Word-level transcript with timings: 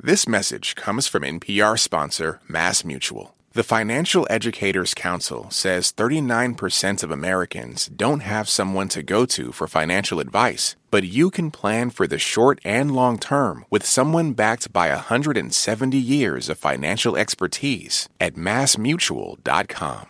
This 0.00 0.28
message 0.28 0.76
comes 0.76 1.08
from 1.08 1.24
NPR 1.24 1.76
sponsor 1.76 2.38
Mass 2.46 2.84
Mutual. 2.84 3.34
The 3.54 3.64
Financial 3.64 4.28
Educators 4.30 4.94
Council 4.94 5.50
says 5.50 5.92
39% 5.92 7.02
of 7.02 7.10
Americans 7.10 7.88
don't 7.88 8.20
have 8.20 8.48
someone 8.48 8.86
to 8.90 9.02
go 9.02 9.26
to 9.26 9.50
for 9.50 9.66
financial 9.66 10.20
advice, 10.20 10.76
but 10.92 11.02
you 11.02 11.32
can 11.32 11.50
plan 11.50 11.90
for 11.90 12.06
the 12.06 12.16
short 12.16 12.60
and 12.64 12.94
long 12.94 13.18
term 13.18 13.64
with 13.70 13.84
someone 13.84 14.34
backed 14.34 14.72
by 14.72 14.90
170 14.90 15.98
years 15.98 16.48
of 16.48 16.58
financial 16.58 17.16
expertise 17.16 18.08
at 18.20 18.34
massmutual.com. 18.34 20.06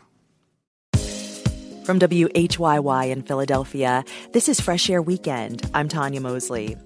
From 1.87 1.99
WHYY 1.99 3.11
in 3.11 3.23
Philadelphia, 3.23 4.05
this 4.35 4.51
is 4.51 4.61
Fresh 4.61 4.91
Air 4.91 5.01
Weekend. 5.01 5.67
I'm 5.73 5.89
Tanya 5.89 6.21
Mosley. 6.21 6.77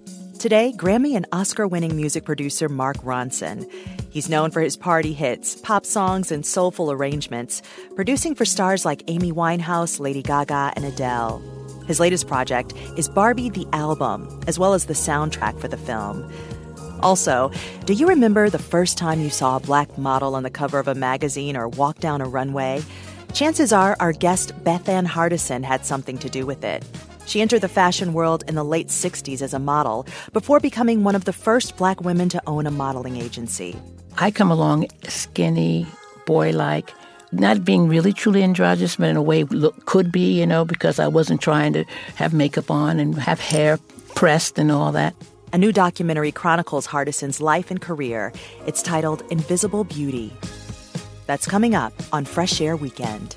Today, 0.42 0.72
Grammy 0.76 1.14
and 1.14 1.24
Oscar 1.30 1.68
winning 1.68 1.94
music 1.94 2.24
producer 2.24 2.68
Mark 2.68 2.96
Ronson. 2.96 3.70
He's 4.10 4.28
known 4.28 4.50
for 4.50 4.60
his 4.60 4.76
party 4.76 5.12
hits, 5.12 5.54
pop 5.54 5.86
songs, 5.86 6.32
and 6.32 6.44
soulful 6.44 6.90
arrangements, 6.90 7.62
producing 7.94 8.34
for 8.34 8.44
stars 8.44 8.84
like 8.84 9.04
Amy 9.06 9.30
Winehouse, 9.30 10.00
Lady 10.00 10.20
Gaga, 10.20 10.72
and 10.74 10.84
Adele. 10.84 11.40
His 11.86 12.00
latest 12.00 12.26
project 12.26 12.74
is 12.96 13.08
Barbie 13.08 13.50
the 13.50 13.68
Album, 13.72 14.40
as 14.48 14.58
well 14.58 14.74
as 14.74 14.86
the 14.86 14.94
soundtrack 14.94 15.60
for 15.60 15.68
the 15.68 15.76
film. 15.76 16.28
Also, 17.04 17.52
do 17.84 17.92
you 17.92 18.08
remember 18.08 18.50
the 18.50 18.58
first 18.58 18.98
time 18.98 19.20
you 19.20 19.30
saw 19.30 19.58
a 19.58 19.60
black 19.60 19.96
model 19.96 20.34
on 20.34 20.42
the 20.42 20.50
cover 20.50 20.80
of 20.80 20.88
a 20.88 20.94
magazine 20.96 21.56
or 21.56 21.68
walk 21.68 22.00
down 22.00 22.20
a 22.20 22.26
runway? 22.26 22.82
Chances 23.32 23.72
are 23.72 23.96
our 24.00 24.12
guest 24.12 24.52
Bethann 24.64 25.06
Hardison 25.06 25.62
had 25.62 25.86
something 25.86 26.18
to 26.18 26.28
do 26.28 26.44
with 26.46 26.64
it. 26.64 26.84
She 27.26 27.40
entered 27.40 27.60
the 27.60 27.68
fashion 27.68 28.12
world 28.12 28.44
in 28.48 28.54
the 28.54 28.64
late 28.64 28.88
60s 28.88 29.42
as 29.42 29.54
a 29.54 29.58
model 29.58 30.06
before 30.32 30.60
becoming 30.60 31.04
one 31.04 31.14
of 31.14 31.24
the 31.24 31.32
first 31.32 31.76
black 31.76 32.00
women 32.00 32.28
to 32.30 32.42
own 32.46 32.66
a 32.66 32.70
modeling 32.70 33.16
agency. 33.16 33.76
I 34.18 34.30
come 34.30 34.50
along 34.50 34.88
skinny, 35.08 35.86
boy 36.26 36.50
like, 36.50 36.92
not 37.32 37.64
being 37.64 37.88
really 37.88 38.12
truly 38.12 38.42
androgynous, 38.42 38.96
but 38.96 39.08
in 39.08 39.16
a 39.16 39.22
way 39.22 39.44
look, 39.44 39.86
could 39.86 40.12
be, 40.12 40.38
you 40.38 40.46
know, 40.46 40.64
because 40.64 40.98
I 40.98 41.08
wasn't 41.08 41.40
trying 41.40 41.72
to 41.72 41.84
have 42.16 42.34
makeup 42.34 42.70
on 42.70 43.00
and 43.00 43.18
have 43.18 43.40
hair 43.40 43.78
pressed 44.14 44.58
and 44.58 44.70
all 44.70 44.92
that. 44.92 45.14
A 45.54 45.58
new 45.58 45.72
documentary 45.72 46.32
chronicles 46.32 46.86
Hardison's 46.86 47.40
life 47.40 47.70
and 47.70 47.80
career. 47.80 48.32
It's 48.66 48.82
titled 48.82 49.22
Invisible 49.30 49.84
Beauty. 49.84 50.32
That's 51.26 51.46
coming 51.46 51.74
up 51.74 51.92
on 52.12 52.24
Fresh 52.24 52.60
Air 52.60 52.76
Weekend. 52.76 53.36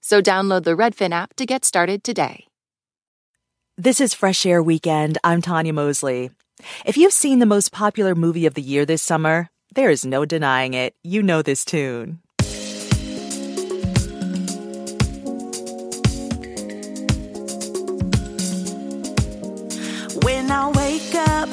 So 0.00 0.20
download 0.22 0.64
the 0.64 0.76
Redfin 0.76 1.12
app 1.12 1.34
to 1.36 1.46
get 1.46 1.64
started 1.64 2.02
today. 2.04 2.44
This 3.76 4.00
is 4.00 4.14
Fresh 4.14 4.44
Air 4.44 4.62
Weekend. 4.62 5.18
I'm 5.22 5.40
Tanya 5.40 5.72
Mosley. 5.72 6.30
If 6.84 6.96
you've 6.96 7.12
seen 7.12 7.38
the 7.38 7.46
most 7.46 7.70
popular 7.70 8.14
movie 8.16 8.46
of 8.46 8.54
the 8.54 8.62
year 8.62 8.84
this 8.84 9.02
summer, 9.02 9.50
there 9.74 9.90
is 9.90 10.04
no 10.04 10.24
denying 10.24 10.74
it. 10.74 10.94
You 11.04 11.22
know 11.22 11.42
this 11.42 11.64
tune. 11.64 12.18
When 20.24 20.50
I 20.50 20.72
wake 20.74 21.14
up 21.14 21.48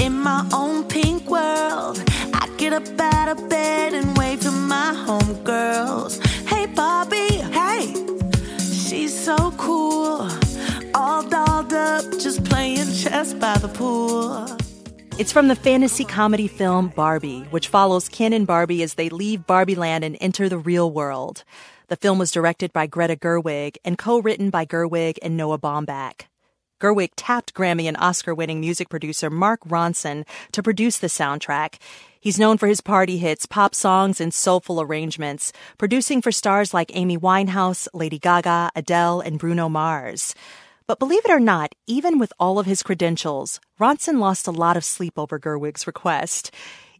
in 0.00 0.14
my 0.20 0.48
own 0.52 0.84
pink 0.88 1.30
world, 1.30 2.02
I 2.34 2.48
get 2.56 2.72
up 2.72 3.00
out 3.00 3.28
of 3.28 3.48
bed 3.48 3.94
and 3.94 4.18
wave 4.18 4.40
to 4.40 4.50
my 4.50 4.92
homegirls. 5.06 6.20
Hey, 6.48 6.66
Bobby, 6.66 7.16
hey, 7.16 7.16
she's 7.16 7.25
so 9.26 9.50
cool. 9.58 10.30
All 10.94 11.28
dolled 11.28 11.72
up, 11.72 12.04
just 12.20 12.44
playing 12.44 12.92
chess 12.94 13.34
by 13.34 13.58
the 13.58 13.66
pool. 13.66 14.46
It's 15.18 15.32
from 15.32 15.48
the 15.48 15.56
fantasy 15.56 16.04
comedy 16.04 16.46
film 16.46 16.92
Barbie, 16.94 17.40
which 17.50 17.66
follows 17.66 18.08
Ken 18.08 18.32
and 18.32 18.46
Barbie 18.46 18.84
as 18.84 18.94
they 18.94 19.08
leave 19.08 19.44
Barbie 19.44 19.74
Land 19.74 20.04
and 20.04 20.16
enter 20.20 20.48
the 20.48 20.58
real 20.58 20.92
world. 20.92 21.42
The 21.88 21.96
film 21.96 22.20
was 22.20 22.30
directed 22.30 22.72
by 22.72 22.86
Greta 22.86 23.16
Gerwig 23.16 23.78
and 23.84 23.98
co-written 23.98 24.50
by 24.50 24.64
Gerwig 24.64 25.18
and 25.20 25.36
Noah 25.36 25.58
Baumbach. 25.58 26.26
Gerwig 26.80 27.10
tapped 27.16 27.52
Grammy 27.52 27.88
and 27.88 27.96
Oscar 27.96 28.32
winning 28.32 28.60
music 28.60 28.88
producer 28.88 29.28
Mark 29.28 29.60
Ronson 29.64 30.24
to 30.52 30.62
produce 30.62 30.98
the 30.98 31.08
soundtrack. 31.08 31.78
He's 32.20 32.38
known 32.38 32.58
for 32.58 32.66
his 32.66 32.80
party 32.80 33.18
hits, 33.18 33.46
pop 33.46 33.74
songs, 33.74 34.20
and 34.20 34.32
soulful 34.32 34.80
arrangements, 34.80 35.52
producing 35.78 36.22
for 36.22 36.32
stars 36.32 36.72
like 36.72 36.90
Amy 36.94 37.18
Winehouse, 37.18 37.88
Lady 37.92 38.18
Gaga, 38.18 38.70
Adele, 38.74 39.20
and 39.20 39.38
Bruno 39.38 39.68
Mars. 39.68 40.34
But 40.86 40.98
believe 40.98 41.24
it 41.24 41.30
or 41.30 41.40
not, 41.40 41.74
even 41.86 42.18
with 42.18 42.32
all 42.38 42.58
of 42.58 42.66
his 42.66 42.82
credentials, 42.82 43.60
Ronson 43.80 44.18
lost 44.18 44.46
a 44.46 44.52
lot 44.52 44.76
of 44.76 44.84
sleep 44.84 45.18
over 45.18 45.38
Gerwig's 45.38 45.86
request. 45.86 46.52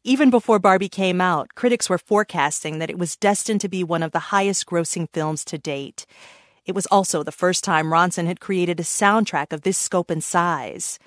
Even 0.04 0.30
before 0.30 0.58
Barbie 0.58 0.88
came 0.88 1.20
out, 1.20 1.54
critics 1.54 1.88
were 1.88 1.98
forecasting 1.98 2.78
that 2.78 2.90
it 2.90 2.98
was 2.98 3.16
destined 3.16 3.60
to 3.62 3.68
be 3.68 3.82
one 3.82 4.02
of 4.02 4.12
the 4.12 4.30
highest 4.30 4.66
grossing 4.66 5.08
films 5.12 5.44
to 5.46 5.58
date. 5.58 6.06
It 6.64 6.74
was 6.74 6.86
also 6.86 7.22
the 7.22 7.32
first 7.32 7.64
time 7.64 7.92
Ronson 7.92 8.26
had 8.26 8.40
created 8.40 8.80
a 8.80 8.84
soundtrack 8.84 9.52
of 9.52 9.62
this 9.62 9.78
scope 9.78 10.10
and 10.10 10.22
size. 10.22 10.98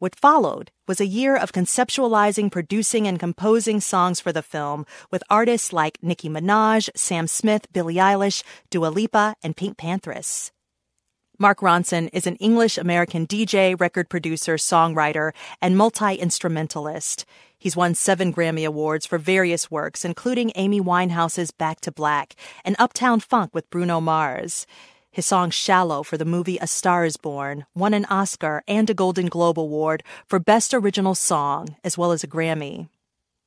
What 0.00 0.16
followed 0.16 0.72
was 0.88 1.00
a 1.00 1.06
year 1.06 1.36
of 1.36 1.52
conceptualizing, 1.52 2.50
producing, 2.50 3.06
and 3.06 3.18
composing 3.18 3.80
songs 3.80 4.18
for 4.18 4.32
the 4.32 4.42
film 4.42 4.86
with 5.12 5.22
artists 5.30 5.72
like 5.72 5.98
Nicki 6.02 6.28
Minaj, 6.28 6.90
Sam 6.96 7.28
Smith, 7.28 7.72
Billie 7.72 7.94
Eilish, 7.94 8.42
Dua 8.70 8.88
Lipa, 8.88 9.36
and 9.42 9.56
Pink 9.56 9.78
Pantheress. 9.78 10.50
Mark 11.38 11.60
Ronson 11.60 12.10
is 12.12 12.26
an 12.26 12.36
English 12.36 12.76
American 12.76 13.26
DJ, 13.26 13.78
record 13.80 14.08
producer, 14.08 14.56
songwriter, 14.56 15.32
and 15.62 15.76
multi 15.76 16.14
instrumentalist. 16.16 17.24
He's 17.56 17.76
won 17.76 17.94
seven 17.94 18.32
Grammy 18.32 18.66
Awards 18.66 19.06
for 19.06 19.18
various 19.18 19.70
works, 19.70 20.04
including 20.04 20.52
Amy 20.56 20.80
Winehouse's 20.80 21.50
Back 21.52 21.80
to 21.82 21.92
Black 21.92 22.34
and 22.64 22.76
Uptown 22.78 23.20
Funk 23.20 23.54
with 23.54 23.70
Bruno 23.70 24.00
Mars. 24.00 24.66
His 25.14 25.26
song 25.26 25.50
Shallow 25.50 26.02
for 26.02 26.18
the 26.18 26.24
movie 26.24 26.58
A 26.58 26.66
Star 26.66 27.04
is 27.04 27.16
Born 27.16 27.66
won 27.72 27.94
an 27.94 28.04
Oscar 28.06 28.64
and 28.66 28.90
a 28.90 28.94
Golden 28.94 29.26
Globe 29.26 29.60
Award 29.60 30.02
for 30.26 30.40
Best 30.40 30.74
Original 30.74 31.14
Song, 31.14 31.76
as 31.84 31.96
well 31.96 32.10
as 32.10 32.24
a 32.24 32.26
Grammy. 32.26 32.88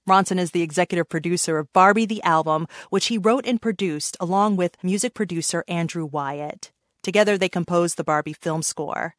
Ronson 0.08 0.40
is 0.40 0.52
the 0.52 0.62
executive 0.62 1.10
producer 1.10 1.58
of 1.58 1.74
Barbie 1.74 2.06
the 2.06 2.24
Album, 2.24 2.68
which 2.90 3.08
he 3.08 3.18
wrote 3.18 3.46
and 3.46 3.62
produced 3.62 4.16
along 4.22 4.56
with 4.56 4.82
music 4.82 5.14
producer 5.14 5.66
Andrew 5.68 6.06
Wyatt. 6.06 6.72
Together 7.04 7.38
they 7.38 7.50
composed 7.50 7.98
the 7.98 8.04
Barbie 8.06 8.32
film 8.32 8.62
score. 8.62 9.16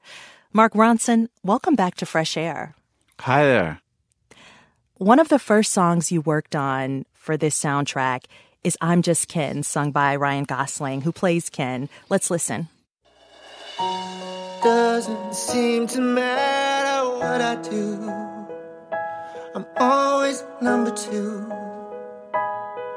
Mark 0.50 0.72
Ronson, 0.72 1.28
welcome 1.42 1.74
back 1.74 1.96
to 1.96 2.06
Fresh 2.06 2.38
Air. 2.38 2.74
Hi 3.20 3.44
there. 3.44 3.82
One 4.96 5.20
of 5.20 5.28
the 5.28 5.38
first 5.38 5.70
songs 5.70 6.10
you 6.10 6.22
worked 6.22 6.56
on 6.56 7.04
for 7.12 7.36
this 7.36 7.62
soundtrack 7.62 8.24
is 8.64 8.76
I'm 8.80 9.02
Just 9.02 9.28
Ken, 9.28 9.62
sung 9.62 9.92
by 9.92 10.16
Ryan 10.16 10.44
Gosling, 10.44 11.02
who 11.02 11.12
plays 11.12 11.50
Ken. 11.50 11.88
Let's 12.08 12.30
listen. 12.30 12.68
Doesn't 14.62 15.34
seem 15.34 15.86
to 15.88 16.00
matter 16.00 17.08
what 17.18 17.40
I 17.40 17.54
do. 17.62 18.10
I'm 19.54 19.66
always 19.76 20.44
number 20.60 20.90
two. 20.90 21.46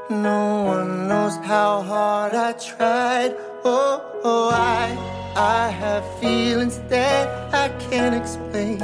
No 0.10 0.63
one 0.63 1.08
knows 1.08 1.36
how 1.38 1.81
hard 1.81 2.34
I 2.34 2.52
tried. 2.54 3.36
Oh, 3.63 4.04
oh 4.24 4.50
I, 4.50 4.98
I 5.36 5.69
have 5.69 6.04
feelings 6.19 6.80
that 6.90 7.54
I 7.54 7.69
can't 7.90 8.16
explain. 8.16 8.80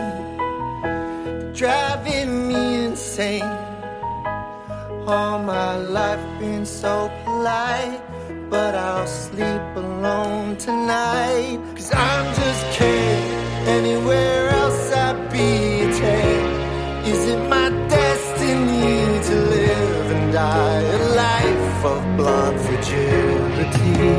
Driving 1.54 2.48
me 2.48 2.86
insane. 2.86 3.67
All 5.08 5.40
my 5.40 5.78
life 5.78 6.20
been 6.38 6.66
so 6.66 7.10
polite. 7.24 8.02
But 8.50 8.76
I'll 8.76 9.08
sleep 9.08 9.62
alone 9.76 10.58
tonight. 10.58 11.60
Cause 11.76 11.94
I'm 11.94 12.36
just 12.36 12.78
Ken. 12.78 13.68
Anywhere 13.70 14.50
else 14.50 14.92
I'd 14.92 15.32
be 15.32 15.98
10. 15.98 17.06
Is 17.06 17.26
it 17.26 17.40
my 17.48 17.70
destiny 17.88 19.24
to 19.30 19.36
live 19.36 20.12
and 20.12 20.34
die 20.34 20.82
a 20.82 21.16
life 21.16 21.86
of 21.86 22.18
blonde 22.18 22.60
fragility? 22.60 24.12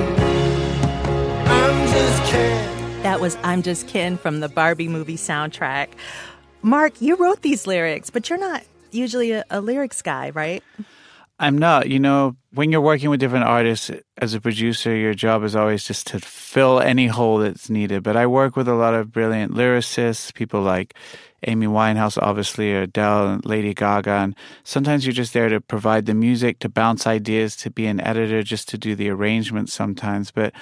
I'm 1.51 1.89
just 1.89 2.33
Ken. 2.33 3.03
That 3.03 3.21
was 3.21 3.37
I'm 3.43 3.61
Just 3.61 3.89
Ken 3.89 4.17
from 4.17 4.41
the 4.41 4.49
Barbie 4.49 4.89
movie 4.89 5.19
soundtrack. 5.19 5.89
Mark, 6.63 7.03
you 7.03 7.17
wrote 7.17 7.43
these 7.43 7.67
lyrics, 7.67 8.09
but 8.09 8.31
you're 8.31 8.39
not 8.39 8.63
usually 8.91 9.33
a, 9.33 9.45
a 9.51 9.61
lyrics 9.61 10.03
guy, 10.03 10.31
right? 10.31 10.63
I'm 11.41 11.57
not. 11.57 11.89
You 11.89 12.01
know, 12.01 12.37
when 12.53 12.73
you're 12.73 12.81
working 12.81 13.11
with 13.11 13.21
different 13.21 13.45
artists 13.45 13.91
as 14.17 14.35
a 14.35 14.41
producer, 14.41 14.95
your 14.95 15.15
job 15.15 15.45
is 15.45 15.55
always 15.55 15.85
just 15.85 16.09
to 16.09 16.19
fill 16.19 16.81
any 16.81 17.07
hole 17.07 17.39
that's 17.39 17.71
needed. 17.71 18.03
But 18.03 18.17
I 18.17 18.27
work 18.27 18.57
with 18.57 18.67
a 18.67 18.75
lot 18.75 18.95
of 18.95 19.13
brilliant 19.13 19.53
lyricists, 19.53 20.35
people 20.35 20.63
like 20.63 20.95
Amy 21.47 21.69
Winehouse, 21.69 22.19
obviously, 22.21 22.75
or 22.75 22.83
Adele 22.83 23.29
and 23.29 23.45
Lady 23.45 23.73
Gaga. 23.73 24.11
And 24.11 24.37
sometimes 24.65 25.07
you're 25.07 25.13
just 25.13 25.33
there 25.33 25.49
to 25.49 25.61
provide 25.61 26.07
the 26.07 26.15
music, 26.15 26.59
to 26.61 26.69
bounce 26.69 27.07
ideas, 27.07 27.55
to 27.57 27.71
be 27.71 27.87
an 27.87 28.01
editor, 28.01 28.43
just 28.43 28.69
to 28.71 28.79
do 28.79 28.97
the 28.97 29.11
arrangements 29.11 29.73
sometimes. 29.73 30.33
But 30.33 30.53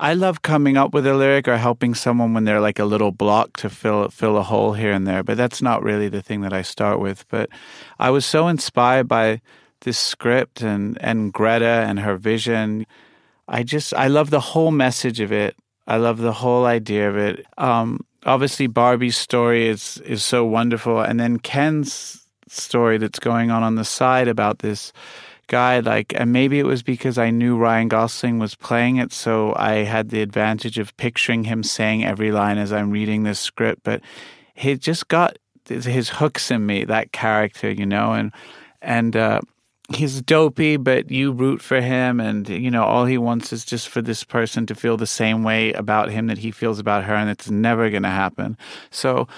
I 0.00 0.14
love 0.14 0.42
coming 0.42 0.76
up 0.76 0.94
with 0.94 1.06
a 1.06 1.14
lyric 1.14 1.48
or 1.48 1.56
helping 1.56 1.94
someone 1.94 2.32
when 2.32 2.44
they're 2.44 2.60
like 2.60 2.78
a 2.78 2.84
little 2.84 3.10
block 3.10 3.56
to 3.58 3.68
fill 3.68 4.08
fill 4.10 4.36
a 4.36 4.42
hole 4.42 4.72
here 4.72 4.92
and 4.92 5.06
there. 5.06 5.24
But 5.24 5.36
that's 5.36 5.60
not 5.60 5.82
really 5.82 6.08
the 6.08 6.22
thing 6.22 6.42
that 6.42 6.52
I 6.52 6.62
start 6.62 7.00
with. 7.00 7.24
But 7.28 7.50
I 7.98 8.10
was 8.10 8.24
so 8.24 8.46
inspired 8.46 9.08
by 9.08 9.40
this 9.80 9.98
script 9.98 10.62
and 10.62 10.96
and 11.00 11.32
Greta 11.32 11.84
and 11.88 11.98
her 12.00 12.16
vision. 12.16 12.86
I 13.48 13.64
just 13.64 13.92
I 13.94 14.06
love 14.06 14.30
the 14.30 14.40
whole 14.40 14.70
message 14.70 15.18
of 15.20 15.32
it. 15.32 15.56
I 15.88 15.96
love 15.96 16.18
the 16.18 16.32
whole 16.32 16.66
idea 16.66 17.08
of 17.08 17.16
it. 17.16 17.46
Um, 17.56 18.04
obviously, 18.24 18.68
Barbie's 18.68 19.16
story 19.16 19.66
is 19.66 19.98
is 20.04 20.22
so 20.22 20.44
wonderful, 20.44 21.00
and 21.00 21.18
then 21.18 21.38
Ken's 21.38 22.24
story 22.46 22.98
that's 22.98 23.18
going 23.18 23.50
on 23.50 23.62
on 23.62 23.74
the 23.74 23.84
side 23.84 24.28
about 24.28 24.60
this 24.60 24.92
guy. 25.48 25.80
Like, 25.80 26.14
and 26.14 26.32
maybe 26.32 26.58
it 26.58 26.66
was 26.66 26.82
because 26.82 27.18
I 27.18 27.30
knew 27.30 27.56
Ryan 27.56 27.88
Gosling 27.88 28.38
was 28.38 28.54
playing 28.54 28.96
it, 28.96 29.12
so 29.12 29.54
I 29.56 29.84
had 29.84 30.10
the 30.10 30.22
advantage 30.22 30.78
of 30.78 30.96
picturing 30.96 31.44
him 31.44 31.62
saying 31.62 32.04
every 32.04 32.30
line 32.30 32.58
as 32.58 32.72
I'm 32.72 32.90
reading 32.90 33.24
this 33.24 33.40
script. 33.40 33.82
But 33.82 34.00
he 34.54 34.76
just 34.76 35.08
got 35.08 35.38
his 35.66 36.08
hooks 36.08 36.50
in 36.50 36.64
me, 36.64 36.84
that 36.84 37.12
character, 37.12 37.70
you 37.70 37.86
know, 37.86 38.12
and 38.12 38.32
and. 38.80 39.16
Uh, 39.16 39.40
he's 39.94 40.20
dopey, 40.20 40.76
but 40.76 41.10
you 41.10 41.32
root 41.32 41.62
for 41.62 41.80
him, 41.80 42.20
and 42.20 42.48
you 42.48 42.70
know 42.70 42.84
all 42.84 43.06
he 43.06 43.18
wants 43.18 43.52
is 43.52 43.64
just 43.64 43.88
for 43.88 44.02
this 44.02 44.24
person 44.24 44.66
to 44.66 44.74
feel 44.74 44.96
the 44.96 45.06
same 45.06 45.42
way 45.42 45.72
about 45.72 46.10
him 46.10 46.26
that 46.26 46.38
he 46.38 46.50
feels 46.50 46.78
about 46.78 47.04
her, 47.04 47.14
and 47.14 47.30
it's 47.30 47.50
never 47.50 47.90
going 47.90 48.02
to 48.02 48.08
happen. 48.08 48.56
So, 48.90 49.28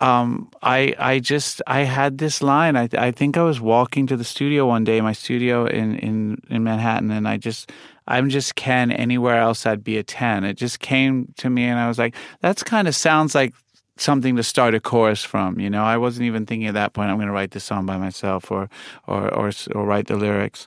um, 0.00 0.50
I 0.62 0.94
I 0.98 1.18
just 1.18 1.62
I 1.66 1.80
had 1.80 2.18
this 2.18 2.42
line. 2.42 2.76
I 2.76 2.88
I 2.96 3.10
think 3.10 3.36
I 3.36 3.42
was 3.42 3.60
walking 3.60 4.06
to 4.08 4.16
the 4.16 4.24
studio 4.24 4.66
one 4.66 4.84
day, 4.84 5.00
my 5.00 5.12
studio 5.12 5.66
in 5.66 5.96
in 5.96 6.40
in 6.48 6.64
Manhattan, 6.64 7.10
and 7.10 7.28
I 7.28 7.36
just. 7.36 7.70
I'm 8.08 8.28
just 8.28 8.56
Ken. 8.56 8.90
Anywhere 8.90 9.38
else, 9.38 9.66
I'd 9.66 9.84
be 9.84 9.96
a 9.96 10.02
10. 10.02 10.42
It 10.42 10.54
just 10.54 10.80
came 10.80 11.32
to 11.36 11.48
me, 11.48 11.62
and 11.62 11.78
I 11.78 11.86
was 11.86 11.96
like, 11.96 12.16
that's 12.40 12.64
kind 12.64 12.88
of 12.88 12.96
sounds 12.96 13.36
like 13.36 13.54
something 14.00 14.34
to 14.36 14.42
start 14.42 14.74
a 14.74 14.80
chorus 14.80 15.22
from. 15.22 15.60
You 15.60 15.70
know, 15.70 15.84
I 15.84 15.96
wasn't 15.96 16.26
even 16.26 16.46
thinking 16.46 16.66
at 16.66 16.74
that 16.74 16.92
point 16.92 17.10
I'm 17.10 17.18
going 17.18 17.28
to 17.28 17.32
write 17.32 17.52
this 17.52 17.64
song 17.64 17.86
by 17.86 17.98
myself 17.98 18.50
or 18.50 18.68
or 19.06 19.32
or, 19.32 19.50
or 19.74 19.84
write 19.84 20.08
the 20.08 20.16
lyrics. 20.16 20.66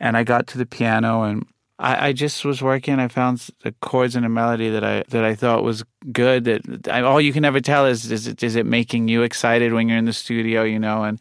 And 0.00 0.16
I 0.16 0.24
got 0.24 0.46
to 0.48 0.58
the 0.58 0.66
piano 0.66 1.22
and 1.22 1.46
I, 1.78 2.08
I 2.08 2.12
just 2.12 2.44
was 2.44 2.62
working. 2.62 2.98
I 2.98 3.08
found 3.08 3.48
the 3.62 3.72
chords 3.80 4.14
and 4.14 4.24
a 4.24 4.28
melody 4.28 4.70
that 4.70 4.84
I 4.84 5.04
that 5.08 5.24
I 5.24 5.34
thought 5.34 5.64
was 5.64 5.84
good. 6.12 6.44
That 6.44 6.88
I, 6.88 7.02
all 7.02 7.20
you 7.20 7.32
can 7.32 7.44
ever 7.44 7.60
tell 7.60 7.86
is 7.86 8.10
is 8.10 8.26
it, 8.26 8.42
is 8.42 8.56
it 8.56 8.66
making 8.66 9.08
you 9.08 9.22
excited 9.22 9.72
when 9.72 9.88
you're 9.88 9.98
in 9.98 10.04
the 10.04 10.12
studio, 10.12 10.62
you 10.62 10.78
know? 10.78 11.04
And 11.04 11.20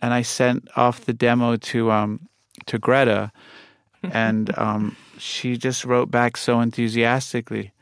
and 0.00 0.14
I 0.14 0.22
sent 0.22 0.68
off 0.76 1.04
the 1.04 1.12
demo 1.12 1.56
to 1.56 1.90
um 1.90 2.28
to 2.66 2.78
Greta, 2.78 3.32
and 4.02 4.56
um 4.58 4.96
she 5.18 5.56
just 5.56 5.84
wrote 5.84 6.10
back 6.10 6.36
so 6.36 6.60
enthusiastically. 6.60 7.72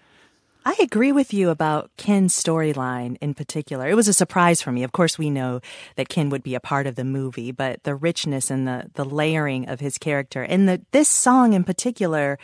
I 0.67 0.75
agree 0.81 1.13
with 1.13 1.33
you 1.33 1.51
about 1.51 1.93
Ken's 1.97 2.35
storyline 2.35 3.19
in 3.21 3.35
particular. 3.35 3.87
It 3.89 3.95
was 3.95 4.09
a 4.09 4.13
surprise 4.13 4.61
for 4.61 4.73
me. 4.73 4.83
Of 4.83 4.91
course, 4.91 5.17
we 5.17 5.31
know 5.31 5.61
that 5.95 6.09
Ken 6.09 6.29
would 6.31 6.43
be 6.43 6.57
a 6.57 6.61
part 6.61 6.89
of 6.89 6.97
the 6.97 7.05
movie, 7.05 7.53
but 7.53 7.85
the 7.85 7.95
richness 7.95 8.51
and 8.51 8.67
the, 8.67 8.91
the 8.95 9.05
layering 9.05 9.69
of 9.69 9.79
his 9.79 9.97
character 9.97 10.43
and 10.43 10.69
the, 10.69 10.83
this 10.91 11.09
song 11.09 11.53
in 11.53 11.63
particular 11.63 12.37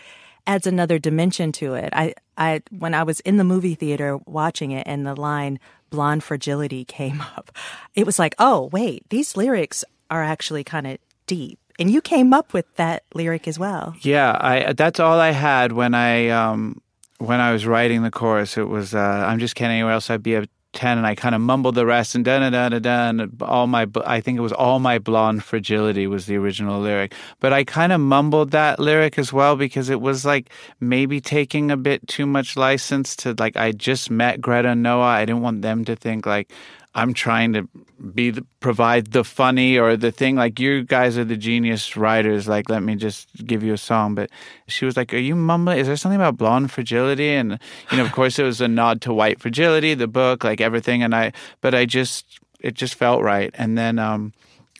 adds 0.46 0.68
another 0.68 1.00
dimension 1.00 1.50
to 1.50 1.74
it. 1.74 1.88
I, 1.92 2.14
I, 2.38 2.62
when 2.70 2.94
I 2.94 3.02
was 3.02 3.18
in 3.20 3.38
the 3.38 3.44
movie 3.44 3.74
theater 3.74 4.18
watching 4.24 4.70
it 4.70 4.86
and 4.86 5.04
the 5.04 5.20
line 5.20 5.58
blonde 5.90 6.22
fragility 6.22 6.84
came 6.84 7.20
up, 7.36 7.50
it 7.96 8.06
was 8.06 8.20
like, 8.20 8.36
oh, 8.38 8.68
wait, 8.72 9.02
these 9.08 9.36
lyrics 9.36 9.84
are 10.12 10.22
actually 10.22 10.62
kind 10.62 10.86
of 10.86 10.98
deep. 11.26 11.58
And 11.76 11.90
you 11.90 12.00
came 12.00 12.32
up 12.32 12.52
with 12.52 12.72
that 12.76 13.02
lyric 13.14 13.48
as 13.48 13.58
well. 13.58 13.96
Yeah, 14.02 14.38
I 14.40 14.74
that's 14.74 15.00
all 15.00 15.18
I 15.18 15.30
had 15.30 15.72
when 15.72 15.94
I 15.94 16.28
um 16.28 16.82
when 17.26 17.40
I 17.40 17.52
was 17.52 17.66
writing 17.66 18.02
the 18.02 18.10
chorus, 18.10 18.56
it 18.56 18.68
was 18.68 18.94
uh, 18.94 18.98
"I'm 19.28 19.38
just 19.38 19.54
Ken. 19.54 19.70
Anywhere 19.70 19.92
else 19.92 20.10
I'd 20.10 20.22
be 20.22 20.34
a 20.34 20.46
10 20.72 20.98
and 20.98 21.06
I 21.06 21.14
kind 21.14 21.34
of 21.34 21.40
mumbled 21.40 21.74
the 21.74 21.84
rest 21.84 22.14
and 22.14 22.24
da 22.24 22.38
da 22.48 22.68
da 22.68 22.78
da 22.78 23.08
and 23.08 23.42
all 23.42 23.66
my 23.66 23.86
I 24.06 24.20
think 24.20 24.38
it 24.38 24.42
was 24.42 24.52
all 24.52 24.78
my 24.78 24.98
blonde 24.98 25.44
fragility 25.44 26.06
was 26.06 26.26
the 26.26 26.36
original 26.36 26.80
lyric 26.80 27.14
but 27.40 27.52
I 27.52 27.64
kind 27.64 27.92
of 27.92 28.00
mumbled 28.00 28.52
that 28.52 28.80
lyric 28.80 29.18
as 29.18 29.32
well 29.32 29.56
because 29.56 29.90
it 29.90 30.00
was 30.00 30.24
like 30.24 30.50
maybe 30.80 31.20
taking 31.20 31.70
a 31.70 31.76
bit 31.76 32.06
too 32.08 32.26
much 32.26 32.56
license 32.56 33.14
to 33.16 33.34
like 33.38 33.56
I 33.56 33.72
just 33.72 34.10
met 34.10 34.40
Greta 34.40 34.70
and 34.70 34.82
Noah 34.82 35.04
I 35.04 35.24
didn't 35.26 35.42
want 35.42 35.60
them 35.62 35.84
to 35.84 35.94
think 35.94 36.24
like 36.24 36.50
I'm 36.94 37.14
trying 37.14 37.54
to 37.54 37.68
be 38.14 38.30
the, 38.30 38.44
provide 38.60 39.12
the 39.12 39.24
funny 39.24 39.78
or 39.78 39.96
the 39.96 40.12
thing. 40.12 40.36
Like 40.36 40.60
you 40.60 40.84
guys 40.84 41.16
are 41.16 41.24
the 41.24 41.36
genius 41.36 41.96
writers. 41.96 42.46
Like 42.46 42.68
let 42.68 42.82
me 42.82 42.96
just 42.96 43.28
give 43.46 43.62
you 43.62 43.72
a 43.72 43.78
song. 43.78 44.14
But 44.14 44.30
she 44.68 44.84
was 44.84 44.96
like 44.96 45.14
are 45.14 45.18
you 45.18 45.34
mumbling? 45.34 45.78
Is 45.78 45.86
there 45.86 45.96
something 45.96 46.20
about 46.20 46.36
blonde 46.36 46.70
fragility? 46.70 47.30
And 47.30 47.58
you 47.90 47.96
know 47.96 48.04
of 48.04 48.12
course 48.12 48.38
it 48.38 48.44
was 48.44 48.60
a 48.60 48.68
nod 48.68 49.00
to 49.02 49.14
white 49.14 49.40
fragility 49.40 49.94
the 49.94 50.08
book 50.08 50.44
like 50.44 50.60
everything. 50.60 51.02
And 51.02 51.14
I 51.14 51.32
but 51.60 51.74
I 51.74 51.86
just 51.86 52.40
it 52.60 52.74
just 52.74 52.94
felt 52.94 53.22
right. 53.22 53.50
And 53.54 53.78
then 53.78 53.98
um 53.98 54.34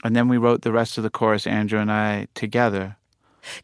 and 0.04 0.14
then 0.14 0.28
we 0.28 0.36
wrote 0.36 0.62
the 0.62 0.72
rest 0.72 0.98
of 0.98 1.04
the 1.04 1.10
chorus 1.10 1.46
Andrew 1.46 1.78
and 1.78 1.90
I 1.90 2.28
together 2.34 2.96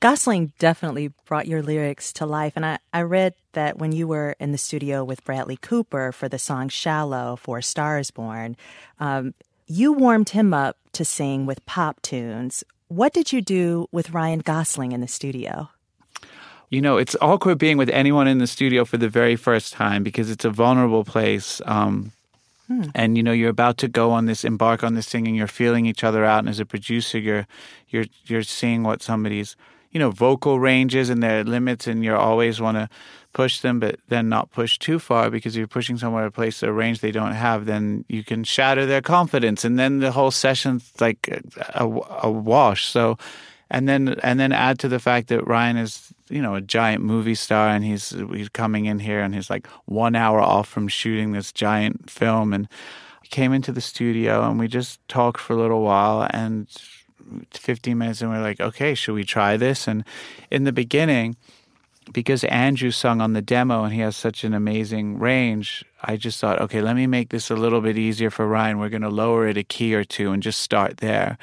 Gosling 0.00 0.52
definitely 0.58 1.12
brought 1.26 1.46
your 1.46 1.62
lyrics 1.62 2.12
to 2.14 2.26
life. 2.26 2.52
And 2.56 2.64
I, 2.64 2.78
I 2.92 3.02
read 3.02 3.34
that 3.52 3.78
when 3.78 3.92
you 3.92 4.06
were 4.08 4.34
in 4.38 4.52
the 4.52 4.58
studio 4.58 5.04
with 5.04 5.24
Bradley 5.24 5.56
Cooper 5.56 6.12
for 6.12 6.28
the 6.28 6.38
song 6.38 6.68
Shallow 6.68 7.36
for 7.36 7.60
Stars 7.62 8.10
Born, 8.10 8.56
um, 9.00 9.34
you 9.66 9.92
warmed 9.92 10.30
him 10.30 10.54
up 10.54 10.76
to 10.92 11.04
sing 11.04 11.46
with 11.46 11.64
pop 11.66 12.00
tunes. 12.02 12.64
What 12.88 13.12
did 13.12 13.32
you 13.32 13.42
do 13.42 13.88
with 13.92 14.10
Ryan 14.10 14.40
Gosling 14.40 14.92
in 14.92 15.00
the 15.00 15.08
studio? 15.08 15.68
You 16.70 16.82
know, 16.82 16.98
it's 16.98 17.16
awkward 17.20 17.58
being 17.58 17.78
with 17.78 17.88
anyone 17.90 18.28
in 18.28 18.38
the 18.38 18.46
studio 18.46 18.84
for 18.84 18.98
the 18.98 19.08
very 19.08 19.36
first 19.36 19.72
time 19.72 20.02
because 20.02 20.30
it's 20.30 20.44
a 20.44 20.50
vulnerable 20.50 21.04
place. 21.04 21.62
Um, 21.64 22.12
Hmm. 22.68 22.84
And 22.94 23.16
you 23.16 23.22
know 23.22 23.32
you're 23.32 23.50
about 23.50 23.78
to 23.78 23.88
go 23.88 24.10
on 24.10 24.26
this 24.26 24.44
embark 24.44 24.84
on 24.84 24.94
this 24.94 25.08
thing, 25.08 25.26
and 25.26 25.34
you're 25.34 25.46
feeling 25.46 25.86
each 25.86 26.04
other 26.04 26.24
out. 26.24 26.40
And 26.40 26.48
as 26.48 26.60
a 26.60 26.66
producer, 26.66 27.18
you're 27.18 27.46
you're 27.88 28.06
you're 28.26 28.42
seeing 28.42 28.82
what 28.82 29.02
somebody's 29.02 29.56
you 29.90 29.98
know 29.98 30.10
vocal 30.10 30.60
ranges 30.60 31.08
and 31.08 31.22
their 31.22 31.44
limits, 31.44 31.86
and 31.86 32.04
you 32.04 32.14
always 32.14 32.60
want 32.60 32.76
to 32.76 32.88
push 33.32 33.60
them, 33.60 33.80
but 33.80 33.98
then 34.08 34.28
not 34.28 34.50
push 34.50 34.78
too 34.78 34.98
far 34.98 35.30
because 35.30 35.54
if 35.54 35.58
you're 35.58 35.66
pushing 35.66 35.96
someone 35.96 36.24
to 36.24 36.30
place 36.30 36.62
a 36.62 36.72
range 36.72 37.00
they 37.00 37.12
don't 37.12 37.32
have, 37.32 37.66
then 37.66 38.04
you 38.08 38.22
can 38.22 38.44
shatter 38.44 38.84
their 38.84 39.02
confidence, 39.02 39.64
and 39.64 39.78
then 39.78 40.00
the 40.00 40.12
whole 40.12 40.30
session's 40.30 40.92
like 41.00 41.28
a, 41.30 41.84
a, 41.84 41.88
a 42.24 42.30
wash. 42.30 42.84
So 42.84 43.16
and 43.70 43.88
then 43.88 44.16
and 44.22 44.40
then 44.40 44.52
add 44.52 44.78
to 44.80 44.88
the 44.88 44.98
fact 44.98 45.28
that 45.28 45.46
Ryan 45.46 45.76
is 45.76 46.12
you 46.28 46.42
know 46.42 46.54
a 46.54 46.60
giant 46.60 47.02
movie 47.02 47.34
star 47.34 47.68
and 47.68 47.84
he's 47.84 48.10
he's 48.32 48.48
coming 48.48 48.86
in 48.86 48.98
here 48.98 49.20
and 49.20 49.34
he's 49.34 49.50
like 49.50 49.66
one 49.86 50.14
hour 50.14 50.40
off 50.40 50.68
from 50.68 50.88
shooting 50.88 51.32
this 51.32 51.52
giant 51.52 52.10
film 52.10 52.52
and 52.52 52.68
came 53.30 53.52
into 53.52 53.72
the 53.72 53.80
studio 53.80 54.48
and 54.48 54.58
we 54.58 54.68
just 54.68 55.06
talked 55.08 55.40
for 55.40 55.52
a 55.52 55.56
little 55.56 55.82
while 55.82 56.26
and 56.30 56.66
15 57.50 57.98
minutes 57.98 58.22
and 58.22 58.30
we're 58.30 58.40
like 58.40 58.58
okay 58.58 58.94
should 58.94 59.12
we 59.12 59.22
try 59.22 59.58
this 59.58 59.86
and 59.86 60.02
in 60.50 60.64
the 60.64 60.72
beginning 60.72 61.36
because 62.12 62.44
Andrew 62.44 62.90
sung 62.90 63.20
on 63.20 63.32
the 63.32 63.42
demo 63.42 63.84
and 63.84 63.92
he 63.92 64.00
has 64.00 64.16
such 64.16 64.44
an 64.44 64.54
amazing 64.54 65.18
range, 65.18 65.84
I 66.02 66.16
just 66.16 66.40
thought, 66.40 66.60
okay, 66.60 66.80
let 66.80 66.96
me 66.96 67.06
make 67.06 67.30
this 67.30 67.50
a 67.50 67.56
little 67.56 67.80
bit 67.80 67.98
easier 67.98 68.30
for 68.30 68.46
Ryan. 68.46 68.78
We're 68.78 68.88
going 68.88 69.02
to 69.02 69.08
lower 69.08 69.46
it 69.46 69.56
a 69.56 69.64
key 69.64 69.94
or 69.94 70.04
two 70.04 70.32
and 70.32 70.42
just 70.42 70.60
start 70.60 70.98
there. 70.98 71.38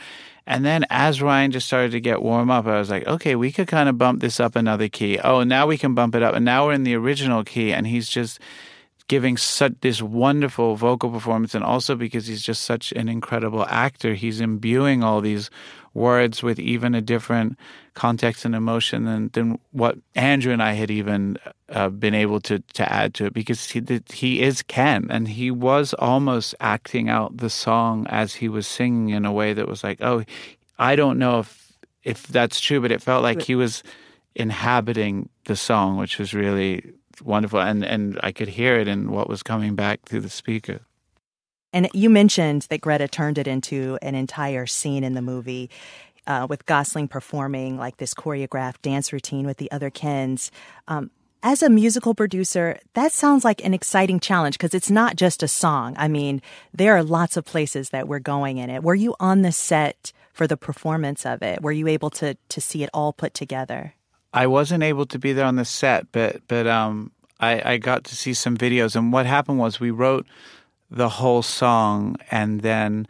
And 0.47 0.63
then 0.63 0.85
as 0.89 1.21
Ryan 1.21 1.51
just 1.51 1.67
started 1.67 1.91
to 1.91 1.99
get 1.99 2.21
warm 2.21 2.51
up, 2.51 2.67
I 2.67 2.77
was 2.77 2.89
like, 2.89 3.07
okay, 3.07 3.35
we 3.35 3.51
could 3.51 3.67
kind 3.67 3.89
of 3.89 3.97
bump 3.97 4.21
this 4.21 4.39
up 4.39 4.55
another 4.55 4.87
key. 4.87 5.17
Oh, 5.19 5.43
now 5.43 5.65
we 5.65 5.77
can 5.77 5.95
bump 5.95 6.13
it 6.13 6.21
up. 6.21 6.35
And 6.35 6.45
now 6.45 6.67
we're 6.67 6.73
in 6.73 6.83
the 6.83 6.95
original 6.95 7.43
key. 7.43 7.73
And 7.73 7.87
he's 7.87 8.07
just 8.07 8.39
giving 9.07 9.37
such 9.37 9.73
this 9.81 10.01
wonderful 10.01 10.75
vocal 10.75 11.11
performance 11.11 11.53
and 11.53 11.63
also 11.63 11.95
because 11.95 12.27
he's 12.27 12.41
just 12.41 12.63
such 12.63 12.91
an 12.93 13.07
incredible 13.07 13.63
actor 13.67 14.15
he's 14.15 14.39
imbuing 14.39 15.03
all 15.03 15.21
these 15.21 15.49
words 15.93 16.41
with 16.41 16.59
even 16.59 16.95
a 16.95 17.01
different 17.01 17.57
context 17.95 18.45
and 18.45 18.53
emotion 18.53 19.05
than, 19.05 19.29
than 19.33 19.59
what 19.71 19.97
Andrew 20.13 20.53
and 20.53 20.61
I 20.61 20.73
had 20.73 20.91
even 20.91 21.37
uh, 21.69 21.89
been 21.89 22.13
able 22.13 22.39
to 22.41 22.59
to 22.59 22.91
add 22.91 23.13
to 23.15 23.25
it 23.25 23.33
because 23.33 23.69
he 23.69 23.81
he 24.11 24.41
is 24.41 24.61
Ken 24.61 25.07
and 25.09 25.27
he 25.27 25.49
was 25.49 25.93
almost 25.95 26.53
acting 26.59 27.09
out 27.09 27.37
the 27.37 27.49
song 27.49 28.05
as 28.07 28.35
he 28.35 28.47
was 28.47 28.67
singing 28.67 29.09
in 29.09 29.25
a 29.25 29.31
way 29.31 29.53
that 29.53 29.67
was 29.67 29.83
like 29.83 29.99
oh 30.01 30.23
I 30.77 30.95
don't 30.95 31.17
know 31.17 31.39
if 31.39 31.73
if 32.03 32.27
that's 32.27 32.59
true 32.59 32.81
but 32.81 32.91
it 32.91 33.01
felt 33.01 33.23
like 33.23 33.41
he 33.41 33.55
was 33.55 33.81
inhabiting 34.35 35.29
the 35.45 35.55
song 35.55 35.97
which 35.97 36.19
was 36.19 36.33
really 36.33 36.93
wonderful, 37.23 37.59
and 37.59 37.83
and 37.85 38.19
I 38.23 38.31
could 38.31 38.49
hear 38.49 38.75
it 38.75 38.87
in 38.87 39.11
what 39.11 39.29
was 39.29 39.43
coming 39.43 39.75
back 39.75 40.01
through 40.05 40.21
the 40.21 40.29
speaker. 40.29 40.81
And 41.73 41.89
you 41.93 42.09
mentioned 42.09 42.63
that 42.69 42.79
Greta 42.79 43.07
turned 43.07 43.37
it 43.37 43.47
into 43.47 43.97
an 44.01 44.15
entire 44.15 44.65
scene 44.65 45.03
in 45.03 45.13
the 45.13 45.21
movie. 45.21 45.69
Uh, 46.27 46.47
with 46.49 46.65
Gosling 46.65 47.07
performing 47.07 47.77
like 47.77 47.97
this 47.97 48.13
choreographed 48.13 48.81
dance 48.81 49.13
routine 49.13 49.45
with 49.45 49.57
the 49.57 49.71
other 49.71 49.89
Kens. 49.89 50.51
Um, 50.87 51.11
as 51.43 51.61
a 51.61 51.69
musical 51.69 52.15
producer, 52.15 52.79
that 52.95 53.11
sounds 53.11 53.45
like 53.45 53.63
an 53.63 53.75
exciting 53.75 54.19
challenge 54.19 54.57
because 54.57 54.73
it's 54.73 54.89
not 54.89 55.15
just 55.15 55.43
a 55.43 55.47
song. 55.47 55.93
I 55.95 56.07
mean, 56.07 56.41
there 56.73 56.97
are 56.97 57.03
lots 57.03 57.37
of 57.37 57.45
places 57.45 57.91
that 57.91 58.07
we're 58.07 58.17
going 58.17 58.57
in 58.57 58.71
it. 58.71 58.81
Were 58.81 58.95
you 58.95 59.15
on 59.19 59.43
the 59.43 59.51
set 59.51 60.11
for 60.33 60.47
the 60.47 60.57
performance 60.57 61.23
of 61.23 61.43
it? 61.43 61.61
Were 61.61 61.71
you 61.71 61.87
able 61.87 62.09
to 62.11 62.35
to 62.49 62.59
see 62.59 62.81
it 62.81 62.89
all 62.95 63.13
put 63.13 63.35
together? 63.35 63.93
I 64.33 64.47
wasn't 64.47 64.83
able 64.83 65.05
to 65.05 65.19
be 65.19 65.33
there 65.33 65.45
on 65.45 65.55
the 65.55 65.65
set, 65.65 66.11
but 66.11 66.41
but 66.47 66.65
um, 66.65 67.11
I, 67.39 67.73
I 67.73 67.77
got 67.77 68.05
to 68.05 68.15
see 68.15 68.33
some 68.33 68.57
videos. 68.57 68.95
And 68.95 69.13
what 69.13 69.27
happened 69.27 69.59
was 69.59 69.79
we 69.79 69.91
wrote 69.91 70.25
the 70.89 71.09
whole 71.09 71.43
song, 71.43 72.17
and 72.31 72.61
then 72.61 73.07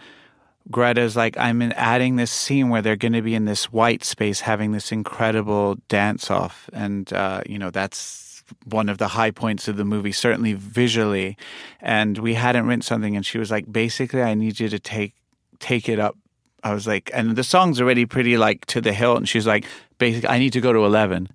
Greta's 0.72 1.16
like, 1.16 1.38
I'm 1.38 1.62
in 1.62 1.72
adding 1.74 2.16
this 2.16 2.32
scene 2.32 2.70
where 2.70 2.82
they're 2.82 2.96
going 2.96 3.14
to 3.14 3.22
be 3.22 3.36
in 3.36 3.46
this 3.46 3.72
white 3.72 4.04
space 4.04 4.42
having 4.42 4.72
this 4.72 4.92
incredible 4.92 5.76
dance 5.88 6.32
off, 6.32 6.70
and 6.74 7.12
uh, 7.14 7.42
you 7.46 7.60
know 7.60 7.70
that's 7.70 8.44
one 8.66 8.90
of 8.90 8.98
the 8.98 9.08
high 9.08 9.32
points 9.32 9.68
of 9.68 9.76
the 9.76 9.86
movie, 9.86 10.12
certainly 10.12 10.54
visually. 10.54 11.36
And 11.82 12.18
we 12.18 12.36
hadn't 12.36 12.68
written 12.68 12.82
something, 12.82 13.16
and 13.16 13.26
she 13.26 13.38
was 13.38 13.52
like, 13.52 13.72
basically, 13.72 14.22
I 14.22 14.34
need 14.34 14.60
you 14.60 14.70
to 14.70 14.80
take 14.80 15.14
take 15.60 15.88
it 15.88 16.00
up 16.00 16.18
I 16.66 16.74
was 16.74 16.88
like, 16.88 17.12
and 17.14 17.36
the 17.36 17.44
song's 17.44 17.80
already 17.80 18.08
pretty 18.08 18.38
like 18.38 18.66
to 18.68 18.82
the 18.82 18.92
hilt. 18.92 19.18
And 19.18 19.30
she's 19.30 19.46
like, 19.46 19.66
basically, 20.00 20.30
I 20.30 20.40
need 20.40 20.52
to 20.54 20.62
go 20.62 20.74
to 20.74 20.84
11. 20.84 21.30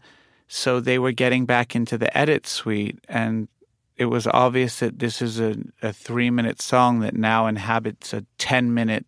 So 0.48 0.80
they 0.80 0.98
were 0.98 1.12
getting 1.12 1.46
back 1.46 1.76
into 1.76 1.96
the 1.96 2.14
edit 2.18 2.48
suite. 2.48 2.98
And 3.08 3.46
it 3.96 4.06
was 4.06 4.26
obvious 4.26 4.80
that 4.80 4.98
this 4.98 5.22
is 5.22 5.38
a, 5.38 5.54
a 5.82 5.92
three 5.92 6.30
minute 6.30 6.60
song 6.60 6.98
that 7.00 7.14
now 7.14 7.46
inhabits 7.46 8.12
a 8.12 8.26
10 8.38 8.74
minute 8.74 9.06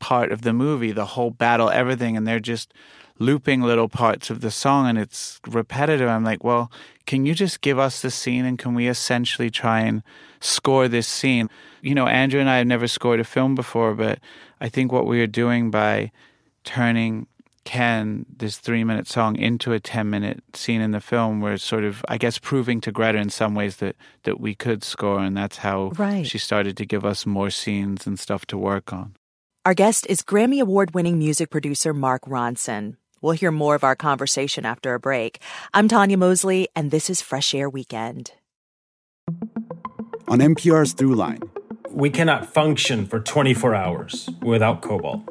part 0.00 0.32
of 0.32 0.42
the 0.42 0.52
movie, 0.52 0.90
the 0.90 1.06
whole 1.06 1.30
battle, 1.30 1.70
everything. 1.70 2.16
And 2.16 2.26
they're 2.26 2.40
just 2.40 2.74
looping 3.20 3.60
little 3.60 3.88
parts 3.88 4.30
of 4.30 4.40
the 4.40 4.50
song 4.50 4.88
and 4.88 4.98
it's 4.98 5.40
repetitive. 5.46 6.08
I'm 6.08 6.24
like, 6.24 6.42
well, 6.42 6.72
can 7.06 7.26
you 7.26 7.34
just 7.34 7.60
give 7.60 7.78
us 7.78 8.02
the 8.02 8.10
scene 8.10 8.44
and 8.44 8.58
can 8.58 8.74
we 8.74 8.88
essentially 8.88 9.50
try 9.50 9.80
and 9.80 10.02
score 10.40 10.88
this 10.88 11.06
scene? 11.06 11.48
You 11.82 11.94
know, 11.94 12.06
Andrew 12.06 12.40
and 12.40 12.48
I 12.48 12.58
have 12.58 12.66
never 12.66 12.88
scored 12.88 13.20
a 13.20 13.24
film 13.24 13.54
before, 13.54 13.94
but 13.94 14.18
I 14.60 14.68
think 14.68 14.90
what 14.90 15.06
we 15.06 15.20
are 15.20 15.26
doing 15.26 15.70
by 15.70 16.10
turning 16.64 17.26
Ken, 17.64 18.24
this 18.34 18.56
three 18.56 18.84
minute 18.84 19.06
song, 19.06 19.36
into 19.36 19.72
a 19.72 19.80
10 19.80 20.08
minute 20.08 20.42
scene 20.54 20.80
in 20.80 20.92
the 20.92 21.00
film, 21.00 21.40
we're 21.40 21.58
sort 21.58 21.84
of, 21.84 22.02
I 22.08 22.16
guess, 22.16 22.38
proving 22.38 22.80
to 22.80 22.90
Greta 22.90 23.18
in 23.18 23.28
some 23.28 23.54
ways 23.54 23.76
that, 23.76 23.96
that 24.22 24.40
we 24.40 24.54
could 24.54 24.82
score. 24.82 25.20
And 25.20 25.36
that's 25.36 25.58
how 25.58 25.92
right. 25.98 26.26
she 26.26 26.38
started 26.38 26.76
to 26.78 26.86
give 26.86 27.04
us 27.04 27.26
more 27.26 27.50
scenes 27.50 28.06
and 28.06 28.18
stuff 28.18 28.46
to 28.46 28.58
work 28.58 28.92
on. 28.92 29.14
Our 29.66 29.74
guest 29.74 30.06
is 30.06 30.22
Grammy 30.22 30.62
Award 30.62 30.94
winning 30.94 31.18
music 31.18 31.50
producer 31.50 31.92
Mark 31.92 32.22
Ronson. 32.22 32.96
We'll 33.20 33.34
hear 33.34 33.50
more 33.50 33.74
of 33.74 33.84
our 33.84 33.94
conversation 33.94 34.64
after 34.64 34.94
a 34.94 34.98
break. 34.98 35.38
I'm 35.74 35.86
Tanya 35.86 36.16
Mosley, 36.16 36.68
and 36.74 36.90
this 36.90 37.10
is 37.10 37.20
Fresh 37.20 37.54
Air 37.54 37.68
Weekend. 37.68 38.32
On 40.28 40.38
NPR's 40.38 40.94
Throughline, 40.94 41.46
we 41.90 42.08
cannot 42.08 42.50
function 42.50 43.04
for 43.04 43.20
24 43.20 43.74
hours 43.74 44.30
without 44.40 44.80
cobalt 44.80 45.28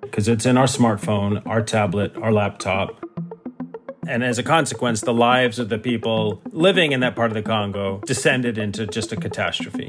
because 0.00 0.26
it's 0.26 0.44
in 0.44 0.56
our 0.56 0.66
smartphone, 0.66 1.40
our 1.46 1.62
tablet, 1.62 2.16
our 2.16 2.32
laptop. 2.32 3.00
And 4.08 4.24
as 4.24 4.40
a 4.40 4.42
consequence, 4.42 5.02
the 5.02 5.14
lives 5.14 5.60
of 5.60 5.68
the 5.68 5.78
people 5.78 6.42
living 6.50 6.90
in 6.90 6.98
that 6.98 7.14
part 7.14 7.30
of 7.30 7.34
the 7.34 7.42
Congo 7.42 8.00
descended 8.04 8.58
into 8.58 8.88
just 8.88 9.12
a 9.12 9.16
catastrophe. 9.16 9.88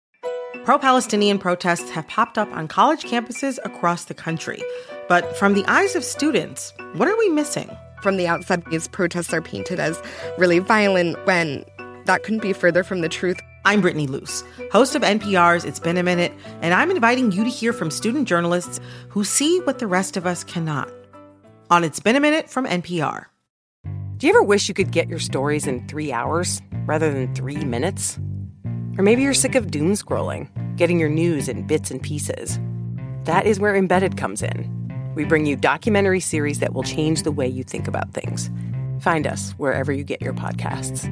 Pro 0.63 0.77
Palestinian 0.77 1.39
protests 1.39 1.89
have 1.89 2.07
popped 2.07 2.37
up 2.37 2.47
on 2.51 2.67
college 2.67 3.03
campuses 3.03 3.57
across 3.63 4.05
the 4.05 4.13
country. 4.13 4.61
But 5.09 5.35
from 5.35 5.55
the 5.55 5.65
eyes 5.65 5.95
of 5.95 6.03
students, 6.03 6.71
what 6.93 7.07
are 7.07 7.17
we 7.17 7.29
missing? 7.29 7.67
From 8.03 8.17
the 8.17 8.27
outside, 8.27 8.63
these 8.69 8.87
protests 8.87 9.33
are 9.33 9.41
painted 9.41 9.79
as 9.79 9.99
really 10.37 10.59
violent 10.59 11.17
when 11.25 11.65
that 12.05 12.21
couldn't 12.21 12.43
be 12.43 12.53
further 12.53 12.83
from 12.83 13.01
the 13.01 13.09
truth. 13.09 13.39
I'm 13.65 13.81
Brittany 13.81 14.05
Luce, 14.05 14.43
host 14.71 14.93
of 14.93 15.01
NPR's 15.01 15.65
It's 15.65 15.79
Been 15.79 15.97
a 15.97 16.03
Minute, 16.03 16.31
and 16.61 16.75
I'm 16.75 16.91
inviting 16.91 17.31
you 17.31 17.43
to 17.43 17.49
hear 17.49 17.73
from 17.73 17.89
student 17.89 18.27
journalists 18.27 18.79
who 19.09 19.23
see 19.23 19.61
what 19.61 19.79
the 19.79 19.87
rest 19.87 20.15
of 20.15 20.27
us 20.27 20.43
cannot. 20.43 20.91
On 21.71 21.83
It's 21.83 21.99
Been 21.99 22.15
a 22.15 22.19
Minute 22.19 22.51
from 22.51 22.67
NPR. 22.67 23.25
Do 24.17 24.27
you 24.27 24.33
ever 24.33 24.43
wish 24.43 24.67
you 24.67 24.75
could 24.75 24.91
get 24.91 25.09
your 25.09 25.17
stories 25.17 25.65
in 25.65 25.87
three 25.87 26.11
hours 26.11 26.61
rather 26.85 27.11
than 27.11 27.33
three 27.33 27.65
minutes? 27.65 28.19
Or 28.97 29.03
maybe 29.03 29.21
you're 29.21 29.33
sick 29.33 29.55
of 29.55 29.71
doom 29.71 29.93
scrolling, 29.93 30.49
getting 30.77 30.99
your 30.99 31.09
news 31.09 31.47
in 31.47 31.67
bits 31.67 31.91
and 31.91 32.01
pieces. 32.01 32.59
That 33.25 33.45
is 33.45 33.59
where 33.59 33.75
Embedded 33.75 34.17
comes 34.17 34.41
in. 34.41 34.69
We 35.15 35.25
bring 35.25 35.45
you 35.45 35.55
documentary 35.55 36.19
series 36.19 36.59
that 36.59 36.73
will 36.73 36.83
change 36.83 37.23
the 37.23 37.31
way 37.31 37.47
you 37.47 37.63
think 37.63 37.87
about 37.87 38.13
things. 38.13 38.49
Find 38.99 39.27
us 39.27 39.51
wherever 39.53 39.91
you 39.91 40.03
get 40.03 40.21
your 40.21 40.33
podcasts. 40.33 41.07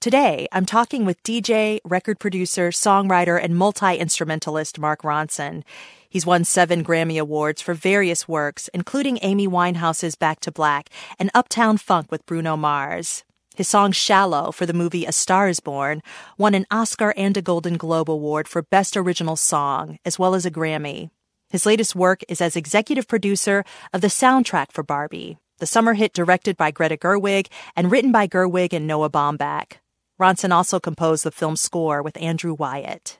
Today, 0.00 0.46
I'm 0.52 0.66
talking 0.66 1.04
with 1.04 1.20
DJ, 1.24 1.80
record 1.84 2.20
producer, 2.20 2.68
songwriter, 2.68 3.42
and 3.42 3.56
multi 3.56 3.96
instrumentalist 3.96 4.78
Mark 4.78 5.02
Ronson. 5.02 5.64
He's 6.08 6.24
won 6.24 6.44
seven 6.44 6.84
Grammy 6.84 7.20
Awards 7.20 7.60
for 7.60 7.74
various 7.74 8.28
works, 8.28 8.68
including 8.72 9.18
Amy 9.22 9.48
Winehouse's 9.48 10.14
Back 10.14 10.38
to 10.40 10.52
Black 10.52 10.90
and 11.18 11.30
Uptown 11.34 11.76
Funk 11.76 12.12
with 12.12 12.24
Bruno 12.24 12.56
Mars. 12.56 13.24
His 13.56 13.68
song 13.68 13.90
Shallow 13.90 14.52
for 14.52 14.66
the 14.66 14.74
movie 14.74 15.06
A 15.06 15.12
Star 15.12 15.48
is 15.48 15.60
Born 15.60 16.02
won 16.36 16.54
an 16.54 16.66
Oscar 16.70 17.14
and 17.16 17.34
a 17.38 17.40
Golden 17.40 17.78
Globe 17.78 18.10
Award 18.10 18.48
for 18.48 18.60
Best 18.60 18.98
Original 18.98 19.34
Song, 19.34 19.98
as 20.04 20.18
well 20.18 20.34
as 20.34 20.44
a 20.44 20.50
Grammy. 20.50 21.08
His 21.48 21.64
latest 21.64 21.96
work 21.96 22.20
is 22.28 22.42
as 22.42 22.54
executive 22.54 23.08
producer 23.08 23.64
of 23.94 24.02
the 24.02 24.08
soundtrack 24.08 24.72
for 24.72 24.82
Barbie, 24.82 25.38
the 25.56 25.64
summer 25.64 25.94
hit 25.94 26.12
directed 26.12 26.58
by 26.58 26.70
Greta 26.70 26.98
Gerwig 26.98 27.46
and 27.74 27.90
written 27.90 28.12
by 28.12 28.28
Gerwig 28.28 28.74
and 28.74 28.86
Noah 28.86 29.08
Baumbach. 29.08 29.78
Ronson 30.20 30.52
also 30.52 30.78
composed 30.78 31.24
the 31.24 31.30
film 31.30 31.56
score 31.56 32.02
with 32.02 32.20
Andrew 32.20 32.52
Wyatt. 32.52 33.18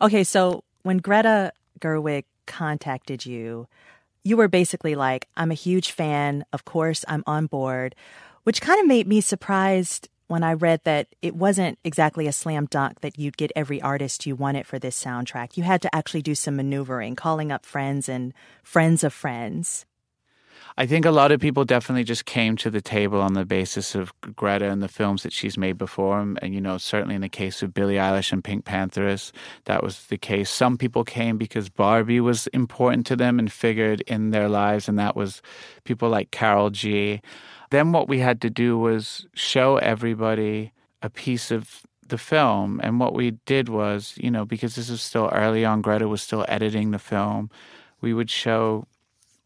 Okay, 0.00 0.24
so 0.24 0.64
when 0.84 0.96
Greta 0.96 1.52
Gerwig 1.80 2.24
contacted 2.46 3.26
you, 3.26 3.68
you 4.24 4.38
were 4.38 4.48
basically 4.48 4.94
like, 4.94 5.28
I'm 5.36 5.50
a 5.50 5.54
huge 5.54 5.90
fan. 5.90 6.46
Of 6.50 6.64
course, 6.64 7.04
I'm 7.08 7.24
on 7.26 7.44
board 7.44 7.94
which 8.44 8.60
kind 8.60 8.80
of 8.80 8.86
made 8.86 9.06
me 9.06 9.20
surprised 9.20 10.08
when 10.28 10.42
I 10.42 10.54
read 10.54 10.80
that 10.84 11.08
it 11.20 11.36
wasn't 11.36 11.78
exactly 11.84 12.26
a 12.26 12.32
slam 12.32 12.66
dunk 12.66 13.00
that 13.00 13.18
you'd 13.18 13.36
get 13.36 13.52
every 13.54 13.82
artist 13.82 14.24
you 14.24 14.34
wanted 14.34 14.66
for 14.66 14.78
this 14.78 15.02
soundtrack. 15.02 15.56
You 15.56 15.62
had 15.62 15.82
to 15.82 15.94
actually 15.94 16.22
do 16.22 16.34
some 16.34 16.56
maneuvering, 16.56 17.16
calling 17.16 17.52
up 17.52 17.66
friends 17.66 18.08
and 18.08 18.32
friends 18.62 19.04
of 19.04 19.12
friends. 19.12 19.84
I 20.78 20.86
think 20.86 21.04
a 21.04 21.10
lot 21.10 21.32
of 21.32 21.40
people 21.40 21.66
definitely 21.66 22.04
just 22.04 22.24
came 22.24 22.56
to 22.56 22.70
the 22.70 22.80
table 22.80 23.20
on 23.20 23.34
the 23.34 23.44
basis 23.44 23.94
of 23.94 24.10
Greta 24.34 24.70
and 24.70 24.82
the 24.82 24.88
films 24.88 25.22
that 25.22 25.32
she's 25.32 25.58
made 25.58 25.76
before. 25.76 26.18
And, 26.18 26.54
you 26.54 26.62
know, 26.62 26.78
certainly 26.78 27.14
in 27.14 27.20
the 27.20 27.28
case 27.28 27.62
of 27.62 27.74
Billie 27.74 27.96
Eilish 27.96 28.32
and 28.32 28.42
Pink 28.42 28.64
Pantheress, 28.64 29.32
that 29.66 29.82
was 29.82 30.06
the 30.06 30.16
case. 30.16 30.48
Some 30.48 30.78
people 30.78 31.04
came 31.04 31.36
because 31.36 31.68
Barbie 31.68 32.20
was 32.20 32.46
important 32.48 33.06
to 33.08 33.16
them 33.16 33.38
and 33.38 33.52
figured 33.52 34.00
in 34.02 34.30
their 34.30 34.48
lives, 34.48 34.88
and 34.88 34.98
that 34.98 35.14
was 35.14 35.42
people 35.84 36.08
like 36.08 36.30
Karol 36.30 36.70
G. 36.70 37.20
Then 37.72 37.90
what 37.90 38.06
we 38.06 38.18
had 38.18 38.42
to 38.42 38.50
do 38.50 38.76
was 38.76 39.26
show 39.32 39.78
everybody 39.78 40.72
a 41.00 41.08
piece 41.08 41.50
of 41.50 41.86
the 42.06 42.18
film. 42.18 42.82
And 42.84 43.00
what 43.00 43.14
we 43.14 43.30
did 43.46 43.70
was, 43.70 44.12
you 44.18 44.30
know, 44.30 44.44
because 44.44 44.74
this 44.74 44.90
was 44.90 45.00
still 45.00 45.30
early 45.32 45.64
on, 45.64 45.80
Greta 45.80 46.06
was 46.06 46.20
still 46.20 46.44
editing 46.48 46.90
the 46.90 46.98
film, 46.98 47.50
we 48.02 48.12
would 48.12 48.28
show 48.28 48.86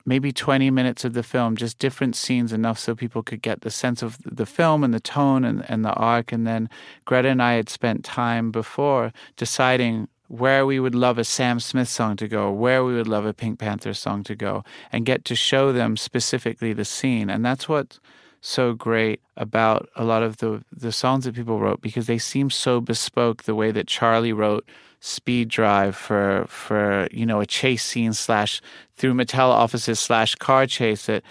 maybe 0.04 0.32
20 0.32 0.72
minutes 0.72 1.04
of 1.04 1.12
the 1.12 1.22
film, 1.22 1.54
just 1.54 1.78
different 1.78 2.16
scenes 2.16 2.52
enough 2.52 2.80
so 2.80 2.96
people 2.96 3.22
could 3.22 3.42
get 3.42 3.60
the 3.60 3.70
sense 3.70 4.02
of 4.02 4.18
the 4.24 4.46
film 4.46 4.82
and 4.82 4.92
the 4.92 4.98
tone 4.98 5.44
and, 5.44 5.64
and 5.70 5.84
the 5.84 5.92
arc. 5.92 6.32
And 6.32 6.48
then 6.48 6.68
Greta 7.04 7.28
and 7.28 7.40
I 7.40 7.52
had 7.52 7.68
spent 7.68 8.04
time 8.04 8.50
before 8.50 9.12
deciding 9.36 10.08
where 10.28 10.66
we 10.66 10.80
would 10.80 10.94
love 10.94 11.18
a 11.18 11.24
Sam 11.24 11.60
Smith 11.60 11.88
song 11.88 12.16
to 12.16 12.28
go, 12.28 12.50
where 12.50 12.84
we 12.84 12.94
would 12.94 13.08
love 13.08 13.26
a 13.26 13.34
Pink 13.34 13.58
Pantheress 13.58 13.98
song 13.98 14.24
to 14.24 14.34
go, 14.34 14.64
and 14.92 15.06
get 15.06 15.24
to 15.26 15.34
show 15.34 15.72
them 15.72 15.96
specifically 15.96 16.72
the 16.72 16.84
scene. 16.84 17.30
And 17.30 17.44
that's 17.44 17.68
what's 17.68 18.00
so 18.40 18.74
great 18.74 19.20
about 19.36 19.88
a 19.96 20.04
lot 20.04 20.22
of 20.22 20.38
the, 20.38 20.62
the 20.72 20.92
songs 20.92 21.24
that 21.24 21.34
people 21.34 21.60
wrote 21.60 21.80
because 21.80 22.06
they 22.06 22.18
seem 22.18 22.50
so 22.50 22.80
bespoke 22.80 23.44
the 23.44 23.54
way 23.54 23.70
that 23.70 23.86
Charli 23.86 24.34
wrote 24.34 24.68
speed 25.00 25.48
drive 25.48 25.94
for 25.94 26.46
for 26.48 27.06
you 27.10 27.26
know 27.26 27.40
a 27.40 27.46
chase 27.46 27.84
scene 27.84 28.12
slash 28.12 28.60
through 28.96 29.14
Mattel 29.14 29.50
offices 29.50 30.00
slash 30.00 30.34
car 30.36 30.66
chase 30.66 31.08
it 31.08 31.22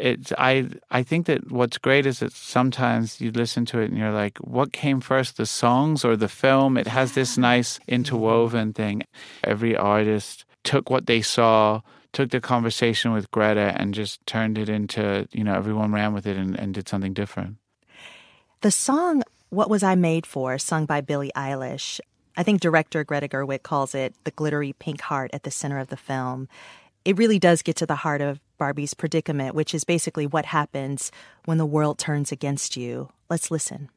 it 0.00 0.32
I 0.38 0.68
I 0.90 1.02
think 1.02 1.26
that 1.26 1.50
what's 1.50 1.78
great 1.78 2.06
is 2.06 2.20
that 2.20 2.32
sometimes 2.32 3.20
you 3.20 3.30
listen 3.30 3.64
to 3.66 3.80
it 3.80 3.90
and 3.90 3.98
you're 3.98 4.12
like 4.12 4.38
what 4.38 4.72
came 4.72 5.00
first 5.00 5.36
the 5.36 5.46
songs 5.46 6.04
or 6.04 6.16
the 6.16 6.28
film? 6.28 6.76
It 6.76 6.86
has 6.86 7.12
this 7.12 7.38
nice 7.38 7.78
interwoven 7.86 8.68
mm-hmm. 8.68 8.82
thing. 8.82 9.02
Every 9.44 9.76
artist 9.76 10.44
took 10.64 10.90
what 10.90 11.06
they 11.06 11.22
saw 11.22 11.80
took 12.12 12.30
the 12.30 12.40
conversation 12.40 13.12
with 13.12 13.30
Greta 13.30 13.72
and 13.76 13.94
just 13.94 14.24
turned 14.26 14.58
it 14.58 14.68
into 14.68 15.28
you 15.32 15.44
know 15.44 15.54
everyone 15.54 15.92
ran 15.92 16.12
with 16.12 16.26
it 16.26 16.36
and, 16.36 16.58
and 16.58 16.74
did 16.74 16.88
something 16.88 17.12
different. 17.12 17.56
The 18.62 18.70
song 18.70 19.22
what 19.50 19.68
Was 19.68 19.82
I 19.82 19.96
Made 19.96 20.26
For, 20.26 20.58
sung 20.58 20.86
by 20.86 21.00
Billie 21.00 21.32
Eilish, 21.34 21.98
I 22.36 22.42
think 22.42 22.60
director 22.60 23.04
Greta 23.04 23.28
Gerwig 23.28 23.62
calls 23.62 23.94
it 23.94 24.14
the 24.24 24.30
glittery 24.30 24.72
pink 24.72 25.00
heart 25.00 25.30
at 25.34 25.42
the 25.42 25.50
center 25.50 25.78
of 25.78 25.88
the 25.88 25.96
film. 25.96 26.48
It 27.04 27.16
really 27.16 27.38
does 27.38 27.62
get 27.62 27.76
to 27.76 27.86
the 27.86 27.96
heart 27.96 28.20
of 28.20 28.40
Barbie's 28.58 28.94
predicament, 28.94 29.54
which 29.54 29.74
is 29.74 29.84
basically 29.84 30.26
what 30.26 30.44
happens 30.44 31.10
when 31.46 31.58
the 31.58 31.66
world 31.66 31.98
turns 31.98 32.30
against 32.30 32.76
you. 32.76 33.08
Let's 33.30 33.50
listen. 33.50 33.88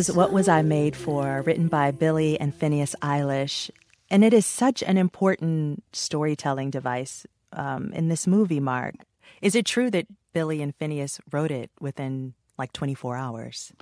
Was 0.00 0.16
What 0.16 0.32
Was 0.32 0.48
I 0.48 0.62
Made 0.62 0.96
For, 0.96 1.42
written 1.42 1.68
by 1.68 1.90
Billie 1.90 2.40
and 2.40 2.54
Phineas 2.54 2.96
Eilish. 3.02 3.70
And 4.08 4.24
it 4.24 4.32
is 4.32 4.46
such 4.46 4.82
an 4.82 4.96
important 4.96 5.84
storytelling 5.92 6.70
device 6.70 7.26
um, 7.52 7.92
in 7.92 8.08
this 8.08 8.26
movie, 8.26 8.60
Mark. 8.60 8.94
Is 9.42 9.54
it 9.54 9.66
true 9.66 9.90
that 9.90 10.06
Billie 10.32 10.62
and 10.62 10.74
Phineas 10.74 11.20
wrote 11.30 11.50
it 11.50 11.70
within 11.82 12.32
like 12.56 12.72
24 12.72 13.14
hours? 13.18 13.74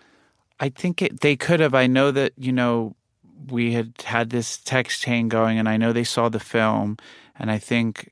I 0.58 0.70
think 0.70 1.02
it, 1.02 1.20
they 1.20 1.36
could 1.36 1.60
have. 1.60 1.72
I 1.72 1.86
know 1.86 2.10
that, 2.10 2.32
you 2.36 2.50
know, 2.50 2.96
we 3.46 3.74
had 3.74 3.92
had 4.04 4.30
this 4.30 4.56
text 4.56 5.00
chain 5.00 5.28
going, 5.28 5.56
and 5.56 5.68
I 5.68 5.76
know 5.76 5.92
they 5.92 6.02
saw 6.02 6.28
the 6.28 6.40
film, 6.40 6.96
and 7.38 7.48
I 7.48 7.58
think 7.58 8.10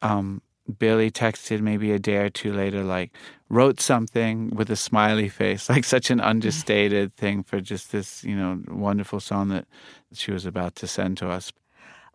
um, 0.00 0.40
Billie 0.78 1.10
texted 1.10 1.60
maybe 1.60 1.92
a 1.92 1.98
day 1.98 2.16
or 2.16 2.30
two 2.30 2.54
later, 2.54 2.82
like, 2.82 3.12
wrote 3.52 3.80
something 3.80 4.48
with 4.56 4.70
a 4.70 4.76
smiley 4.76 5.28
face, 5.28 5.68
like 5.74 5.84
such 5.84 6.10
an 6.10 6.20
understated 6.20 7.14
thing 7.16 7.42
for 7.44 7.60
just 7.60 7.92
this, 7.92 8.24
you 8.24 8.34
know, 8.34 8.58
wonderful 8.66 9.20
song 9.20 9.48
that 9.50 9.66
she 10.12 10.32
was 10.32 10.46
about 10.46 10.74
to 10.76 10.86
send 10.86 11.18
to 11.18 11.28
us. 11.28 11.52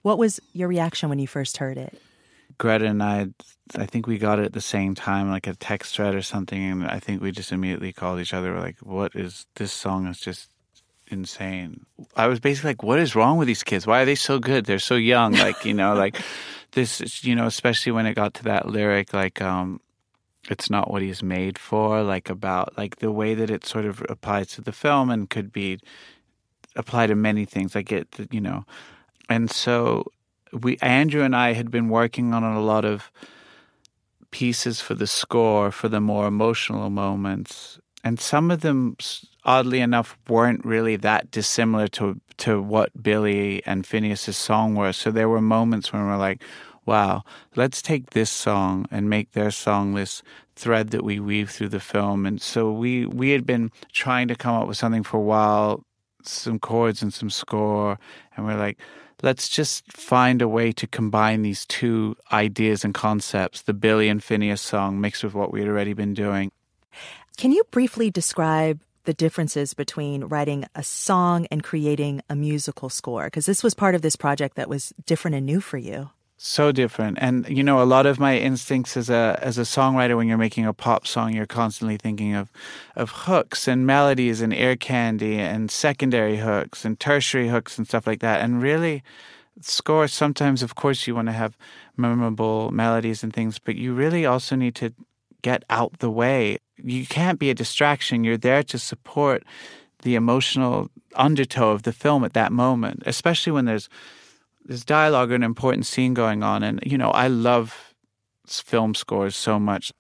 What 0.02 0.18
was 0.18 0.40
your 0.54 0.68
reaction 0.68 1.10
when 1.10 1.20
you 1.20 1.28
first 1.28 1.58
heard 1.58 1.78
it? 1.78 2.02
Greta 2.58 2.86
and 2.86 3.04
I, 3.04 3.28
I 3.76 3.86
think 3.86 4.08
we 4.08 4.18
got 4.18 4.40
it 4.40 4.46
at 4.46 4.54
the 4.54 4.62
same 4.62 4.96
time, 4.96 5.30
like 5.30 5.46
a 5.46 5.54
text 5.54 5.96
thread 5.96 6.16
or 6.16 6.24
something, 6.24 6.60
and 6.72 6.88
I 6.88 7.00
think 7.00 7.22
we 7.22 7.32
just 7.32 7.52
immediately 7.52 7.94
called 7.94 8.20
each 8.20 8.34
other. 8.34 8.52
We're 8.54 8.62
like, 8.62 8.80
"What 8.80 9.14
is 9.16 9.46
this 9.56 9.72
song? 9.72 10.08
Is 10.08 10.20
just 10.20 10.50
insane." 11.12 11.86
I 12.16 12.26
was 12.26 12.40
basically 12.40 12.72
like, 12.72 12.82
"What 12.84 12.98
is 12.98 13.16
wrong 13.16 13.38
with 13.38 13.48
these 13.48 13.64
kids? 13.64 13.86
Why 13.86 14.02
are 14.02 14.06
they 14.06 14.16
so 14.16 14.40
good? 14.40 14.66
They're 14.66 14.80
so 14.80 14.96
young." 14.96 15.34
Like 15.34 15.66
you 15.66 15.74
know, 15.76 15.94
like 15.94 16.20
this, 16.72 17.00
is- 17.02 17.24
you 17.24 17.36
know, 17.36 17.46
especially 17.46 17.92
when 17.92 18.08
it 18.08 18.16
got 18.16 18.34
to 18.36 18.44
that 18.46 18.68
lyric, 18.70 19.14
like, 19.14 19.40
um, 19.42 19.80
"It's 20.50 20.70
not 20.70 20.92
what 20.92 21.02
he's 21.02 21.24
made 21.24 21.58
for," 21.58 22.04
like 22.04 22.30
about 22.30 22.78
like 22.78 22.98
the 22.98 23.12
way 23.12 23.34
that 23.34 23.50
it 23.50 23.66
sort 23.66 23.86
of 23.86 24.04
applies 24.10 24.48
to 24.50 24.62
the 24.62 24.72
film 24.72 25.10
and 25.10 25.30
could 25.30 25.52
be 25.52 25.80
applied 26.76 27.08
to 27.08 27.16
many 27.16 27.46
things. 27.46 27.76
I 27.76 27.82
get, 27.82 28.12
that, 28.14 28.34
you 28.34 28.42
know, 28.42 28.66
and 29.30 29.50
so 29.52 30.12
we 30.54 30.78
Andrew 30.82 31.24
and 31.24 31.36
I 31.36 31.54
had 31.54 31.72
been 31.72 31.90
working 31.90 32.34
on 32.34 32.44
a 32.44 32.62
lot 32.62 32.86
of 32.86 33.12
pieces 34.32 34.82
for 34.82 34.94
the 34.94 35.08
score 35.08 35.72
for 35.72 35.88
the 35.88 36.02
more 36.02 36.28
emotional 36.28 36.90
moments 36.90 37.80
and 38.04 38.20
some 38.20 38.52
of 38.52 38.62
them 38.62 38.96
oddly 39.46 39.80
enough 39.80 40.18
weren't 40.28 40.64
really 40.66 40.96
that 40.98 41.32
dissimilar 41.32 41.88
to 41.88 42.20
to 42.38 42.62
what 42.62 43.02
Billie 43.02 43.64
and 43.66 43.86
Phineas's 43.86 44.38
song 44.38 44.76
were 44.76 44.94
so 44.94 45.12
there 45.12 45.30
were 45.30 45.42
moments 45.42 45.94
when 45.94 46.06
we're 46.06 46.18
like 46.18 46.44
wow 46.88 47.22
let's 47.56 47.82
take 47.82 48.12
this 48.12 48.30
song 48.30 48.88
and 48.90 49.10
make 49.10 49.34
their 49.34 49.52
song 49.52 49.94
this 49.94 50.24
thread 50.56 50.90
that 50.90 51.04
we 51.04 51.20
weave 51.20 51.52
through 51.52 51.70
the 51.70 51.80
film 51.80 52.26
and 52.26 52.42
so 52.42 52.72
we 52.72 53.06
we 53.06 53.32
had 53.32 53.46
been 53.46 53.70
trying 53.92 54.28
to 54.28 54.36
come 54.36 54.56
up 54.56 54.68
with 54.68 54.78
something 54.78 55.04
for 55.04 55.18
a 55.18 55.22
while 55.22 55.84
some 56.24 56.58
chords 56.58 57.04
and 57.04 57.14
some 57.14 57.30
score 57.30 58.00
and 58.36 58.46
we're 58.46 58.58
like 58.58 58.80
let's 59.22 59.50
just 59.50 59.92
find 59.92 60.42
a 60.42 60.48
way 60.48 60.72
to 60.72 60.88
combine 60.88 61.42
these 61.42 61.66
two 61.66 62.16
ideas 62.32 62.84
and 62.84 62.94
concepts 62.94 63.62
the 63.64 63.74
billie 63.74 64.10
and 64.10 64.24
phineas 64.24 64.62
song 64.62 65.00
mixed 65.00 65.24
with 65.24 65.34
what 65.34 65.52
we 65.52 65.60
had 65.60 65.70
already 65.70 65.94
been 65.94 66.14
doing 66.14 66.52
Can 67.38 67.52
you 67.52 67.64
briefly 67.70 68.10
describe 68.10 68.80
the 69.08 69.14
differences 69.14 69.74
between 69.74 70.26
writing 70.26 70.66
a 70.76 70.84
song 70.84 71.48
and 71.50 71.64
creating 71.64 72.22
a 72.30 72.36
musical 72.36 72.90
score? 72.90 73.26
Because 73.26 73.46
this 73.46 73.64
was 73.64 73.74
part 73.74 73.96
of 73.96 74.02
this 74.02 74.16
project 74.16 74.56
that 74.56 74.68
was 74.68 74.92
different 75.06 75.36
and 75.36 75.46
new 75.46 75.62
for 75.62 75.78
you. 75.78 76.10
So 76.38 76.72
different. 76.72 77.18
And 77.20 77.50
you 77.50 77.64
know 77.64 77.82
a 77.82 77.86
lot 77.86 78.06
of 78.06 78.20
my 78.20 78.38
instincts 78.38 78.96
as 78.96 79.10
a 79.10 79.40
as 79.42 79.58
a 79.58 79.64
songwriter 79.64 80.16
when 80.16 80.28
you're 80.28 80.38
making 80.38 80.66
a 80.66 80.74
pop 80.74 81.08
song 81.08 81.34
you're 81.34 81.48
constantly 81.48 81.98
thinking 81.98 82.36
of 82.36 82.52
of 82.96 83.10
hooks 83.10 83.68
and 83.68 83.88
melodies 83.88 84.40
and 84.42 84.54
ear 84.54 84.76
candy 84.76 85.40
and 85.40 85.72
secondary 85.72 86.38
hooks 86.38 86.86
and 86.86 87.00
tertiary 87.00 87.50
hooks 87.50 87.78
and 87.78 87.88
stuff 87.88 88.06
like 88.06 88.20
that. 88.20 88.42
And 88.42 88.62
really 88.62 89.04
score 89.62 90.08
sometimes 90.08 90.62
of 90.62 90.76
course 90.76 91.08
you 91.08 91.16
want 91.16 91.28
to 91.28 91.32
have 91.32 91.58
memorable 91.98 92.70
melodies 92.70 93.24
and 93.24 93.34
things 93.34 93.58
but 93.58 93.76
you 93.76 93.94
really 93.94 94.24
also 94.24 94.56
need 94.56 94.76
to 94.76 94.94
get 95.42 95.64
out 95.70 96.00
the 96.00 96.12
way. 96.12 96.58
You 96.78 97.08
can't 97.08 97.40
be 97.40 97.50
a 97.50 97.56
distraction. 97.56 98.24
You're 98.24 98.38
there 98.38 98.64
to 98.64 98.78
support 98.78 99.44
the 100.04 100.14
emotional 100.14 100.92
undertow 101.16 101.72
of 101.72 101.82
the 101.82 101.92
film 101.92 102.24
at 102.24 102.34
that 102.34 102.52
moment 102.52 103.02
especially 103.08 103.52
when 103.52 103.66
there's 103.66 103.90
there's 104.68 104.84
dialogue 104.84 105.32
an 105.32 105.44
important 105.44 105.86
scene 105.86 106.14
going 106.14 106.44
on, 106.44 106.62
and 106.62 106.80
you 106.86 106.98
know 106.98 107.10
I 107.10 107.28
love 107.28 107.94
film 108.46 108.94
scores 108.94 109.36
so 109.36 109.60
much. 109.60 109.92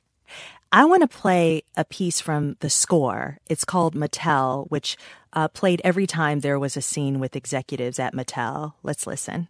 I 0.72 0.84
want 0.84 1.02
to 1.02 1.08
play 1.08 1.64
a 1.78 1.86
piece 1.86 2.20
from 2.20 2.58
the 2.60 2.70
score. 2.70 3.38
It's 3.48 3.64
called 3.64 3.96
Mattel, 3.96 4.70
which 4.70 4.98
uh, 5.32 5.48
played 5.48 5.82
every 5.84 6.06
time 6.06 6.42
there 6.42 6.60
was 6.60 6.76
a 6.76 6.82
scene 6.82 7.20
with 7.20 7.36
executives 7.36 8.00
at 8.00 8.14
Mattel. 8.14 8.74
Let's 8.84 9.08
listen. 9.08 9.48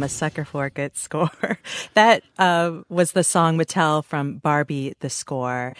Man, 0.00 0.04
I 0.04 0.06
am 0.06 0.06
a 0.06 0.08
sucker 0.08 0.44
for 0.46 0.64
a 0.64 0.70
good 0.70 0.96
score. 0.96 1.58
that 1.94 2.22
uh, 2.38 2.80
was 2.88 3.12
the 3.12 3.22
song 3.22 3.58
Mattel 3.58 4.02
from 4.02 4.38
Barbie, 4.38 4.94
the 5.00 5.10
score. 5.10 5.74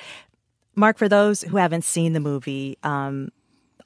Mark, 0.75 0.99
for 0.99 1.09
those 1.09 1.41
who 1.41 1.57
haven't 1.57 1.85
seen 1.85 2.13
the 2.13 2.21
movie, 2.21 2.77
um, 2.83 3.31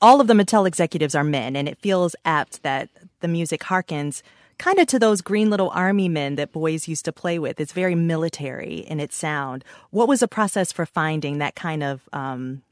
all 0.03 0.21
of 0.21 0.27
the 0.27 0.35
Mattel 0.35 0.67
executives 0.67 1.15
are 1.15 1.23
men, 1.23 1.55
and 1.55 1.69
it 1.69 1.79
feels 1.79 2.17
apt 2.25 2.65
that 2.65 2.89
the 3.21 3.29
music 3.29 3.61
harkens 3.61 4.23
kind 4.59 4.81
of 4.81 4.89
to 4.89 4.99
those 4.99 5.21
green 5.21 5.51
little 5.51 5.71
army 5.71 6.09
men 6.09 6.35
that 6.35 6.51
boys 6.51 6.89
used 6.89 7.05
to 7.05 7.13
play 7.13 7.39
with. 7.39 7.61
It's 7.61 7.73
very 7.73 7.95
military 7.95 8.79
in 8.79 8.99
its 8.99 9.15
sound. 9.15 9.65
What 9.91 10.09
was 10.09 10.19
the 10.19 10.27
process 10.27 10.73
for 10.73 10.85
finding 10.85 11.39
that 11.39 11.55
kind 11.55 11.85
of 11.85 12.09
um, 12.13 12.63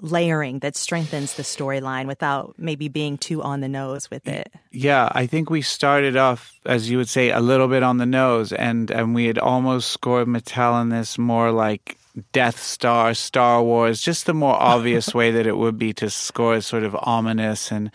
layering 0.00 0.60
that 0.60 0.76
strengthens 0.76 1.34
the 1.34 1.42
storyline 1.42 2.06
without 2.06 2.54
maybe 2.58 2.88
being 2.88 3.18
too 3.18 3.42
on 3.42 3.60
the 3.60 3.68
nose 3.68 4.10
with 4.10 4.26
it? 4.28 4.52
Yeah, 4.70 5.08
I 5.12 5.26
think 5.26 5.50
we 5.50 5.62
started 5.62 6.16
off, 6.16 6.52
as 6.66 6.90
you 6.90 6.98
would 6.98 7.08
say, 7.08 7.30
a 7.30 7.40
little 7.40 7.68
bit 7.68 7.82
on 7.82 7.98
the 7.98 8.06
nose, 8.06 8.52
and 8.52 8.90
and 8.90 9.14
we 9.14 9.26
had 9.26 9.38
almost 9.38 9.90
scored 9.90 10.28
Mattel 10.28 10.80
in 10.82 10.90
this 10.90 11.18
more 11.18 11.50
like 11.50 11.98
Death 12.32 12.60
Star, 12.60 13.14
Star 13.14 13.62
Wars, 13.62 14.00
just 14.00 14.26
the 14.26 14.34
more 14.34 14.54
obvious 14.60 15.14
way 15.14 15.30
that 15.30 15.46
it 15.46 15.56
would 15.56 15.78
be 15.78 15.92
to 15.94 16.10
score 16.10 16.60
sort 16.60 16.82
of 16.82 16.96
ominous 17.00 17.70
and 17.70 17.90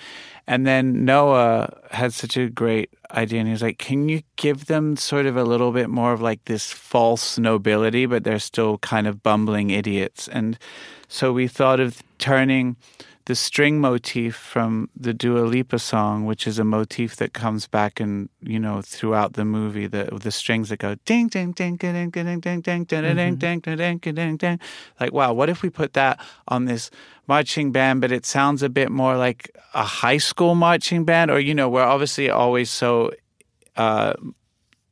and 0.48 0.66
then 0.66 1.06
Noah 1.06 1.72
had 1.92 2.14
such 2.14 2.36
a 2.36 2.50
great 2.50 2.90
idea 3.16 3.40
and 3.40 3.48
he 3.48 3.52
was 3.52 3.62
like, 3.62 3.78
Can 3.78 4.10
you 4.10 4.22
give 4.36 4.66
them 4.66 4.96
sort 4.96 5.26
of 5.26 5.38
a 5.38 5.44
little 5.44 5.72
bit 5.72 5.90
more 5.90 6.14
of 6.14 6.22
like 6.22 6.46
this 6.46 6.72
false 6.72 7.38
nobility, 7.38 8.06
but 8.06 8.24
they're 8.24 8.40
still 8.40 8.78
kind 8.80 9.08
of 9.08 9.24
bumbling 9.24 9.70
idiots? 9.70 10.28
And 10.28 10.58
so 11.08 11.34
we 11.34 11.48
thought 11.48 11.80
of 11.80 12.02
turning 12.18 12.78
the 13.26 13.36
string 13.36 13.80
motif 13.80 14.36
from 14.36 14.90
the 14.96 15.14
Dua 15.14 15.42
Lipa 15.46 15.80
song, 15.80 16.26
which 16.26 16.48
is 16.48 16.58
a 16.60 16.64
motif 16.64 17.16
that 17.18 17.34
comes 17.34 17.68
back 17.68 18.00
and 18.00 18.30
you 18.42 18.60
know 18.60 18.82
throughout 18.82 19.34
the 19.34 19.46
movie, 19.46 19.88
the 19.88 20.06
the 20.12 20.32
strings 20.32 20.70
that 20.70 20.80
go 20.80 20.96
ding 21.06 21.28
ding 21.28 21.52
ding 21.52 21.76
ding 21.76 22.10
ding 22.10 22.10
ding 22.10 22.40
ding 22.40 22.62
ding 22.62 22.84
ding 22.84 23.36
ding 23.36 23.60
ding 23.60 23.60
ding 23.60 24.16
ding 24.16 24.38
ding. 24.38 24.60
Like 25.00 25.14
wow, 25.14 25.34
what 25.34 25.50
if 25.50 25.62
we 25.62 25.70
put 25.70 25.94
that 25.94 26.20
on 26.48 26.66
this 26.66 26.90
marching 27.36 27.72
band, 27.72 28.02
but 28.02 28.12
it 28.12 28.26
sounds 28.26 28.62
a 28.64 28.70
bit 28.70 28.90
more 29.02 29.16
like 29.28 29.42
a 29.74 29.84
high 30.02 30.20
school 30.30 30.54
marching 30.56 31.06
band, 31.06 31.32
or 31.32 31.40
you 31.40 31.54
know, 31.56 31.70
we're 31.74 31.90
obviously 31.96 32.30
always 32.30 32.70
so. 32.70 33.12
Uh, 33.78 34.14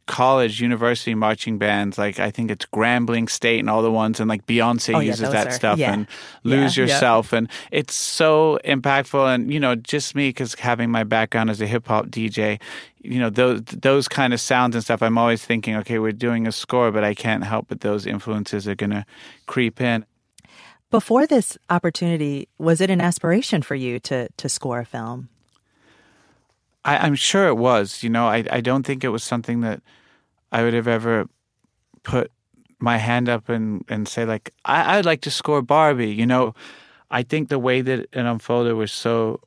college, 0.06 0.60
university 0.60 1.14
marching 1.14 1.60
bands. 1.60 1.98
Like 2.00 2.20
I 2.20 2.32
think 2.32 2.50
it's 2.50 2.66
Grambling 2.78 3.30
State 3.30 3.60
and 3.60 3.70
all 3.70 3.84
the 3.84 3.92
ones, 3.92 4.20
and 4.20 4.28
like 4.28 4.44
Beyonce 4.48 4.96
Oh, 4.96 5.00
yeah, 5.00 5.12
uses 5.12 5.30
that 5.32 5.48
are- 5.48 5.52
stuff 5.52 5.78
yeah. 5.78 5.94
and 5.94 6.08
Lose 6.44 6.76
Yeah. 6.76 6.86
Yourself, 6.86 7.32
and 7.34 7.48
it's 7.72 7.94
so 7.94 8.58
impactful. 8.66 9.24
And 9.36 9.54
you 9.54 9.60
know, 9.60 9.76
just 9.76 10.16
me 10.16 10.30
because 10.30 10.56
having 10.56 10.90
my 10.90 11.04
background 11.04 11.52
as 11.52 11.62
a 11.62 11.68
hip 11.68 11.88
hop 11.88 12.08
DJ, 12.08 12.60
you 13.04 13.20
know 13.20 13.30
those 13.30 13.62
those 13.66 14.08
kind 14.08 14.34
of 14.34 14.42
sounds 14.42 14.74
and 14.76 14.84
stuff. 14.84 15.04
I'm 15.04 15.18
always 15.20 15.46
thinking, 15.46 15.76
okay, 15.82 16.00
we're 16.00 16.12
doing 16.28 16.48
a 16.48 16.52
score, 16.52 16.92
but 16.92 17.04
I 17.04 17.14
can't 17.14 17.44
help 17.44 17.68
but 17.68 17.82
those 17.82 18.08
influences 18.08 18.68
are 18.68 18.76
gonna 18.76 19.06
creep 19.46 19.80
in. 19.80 20.06
Before 20.92 21.28
this 21.28 21.58
opportunity, 21.70 22.48
was 22.58 22.82
it 22.82 22.90
an 22.90 23.00
aspiration 23.00 23.62
for 23.62 23.76
you 23.76 24.00
to 24.02 24.28
to 24.38 24.50
score 24.50 24.80
a 24.80 24.86
film? 24.86 25.30
I, 26.84 26.98
I'm 26.98 27.16
sure 27.16 27.48
it 27.48 27.58
was. 27.58 28.02
You 28.02 28.10
know, 28.10 28.26
I, 28.28 28.44
I 28.50 28.62
don't 28.62 28.86
think 28.86 29.04
it 29.04 29.10
was 29.10 29.24
something 29.24 29.62
that 29.62 29.82
I 30.52 30.64
would 30.64 30.74
have 30.74 30.88
ever 30.88 31.28
put 32.04 32.32
my 32.80 32.98
hand 32.98 33.28
up 33.30 33.50
and, 33.50 33.84
and 33.90 34.08
say 34.08 34.26
like 34.26 34.52
I, 34.66 34.98
I'd 34.98 35.06
like 35.06 35.22
to 35.22 35.32
score 35.32 35.62
Barbie. 35.62 36.12
You 36.12 36.26
know, 36.26 36.56
I 37.12 37.24
think 37.24 37.50
the 37.50 37.60
way 37.60 37.82
that 37.82 38.00
it 38.00 38.10
unfolded 38.14 38.74
was 38.74 38.92
so 38.92 39.42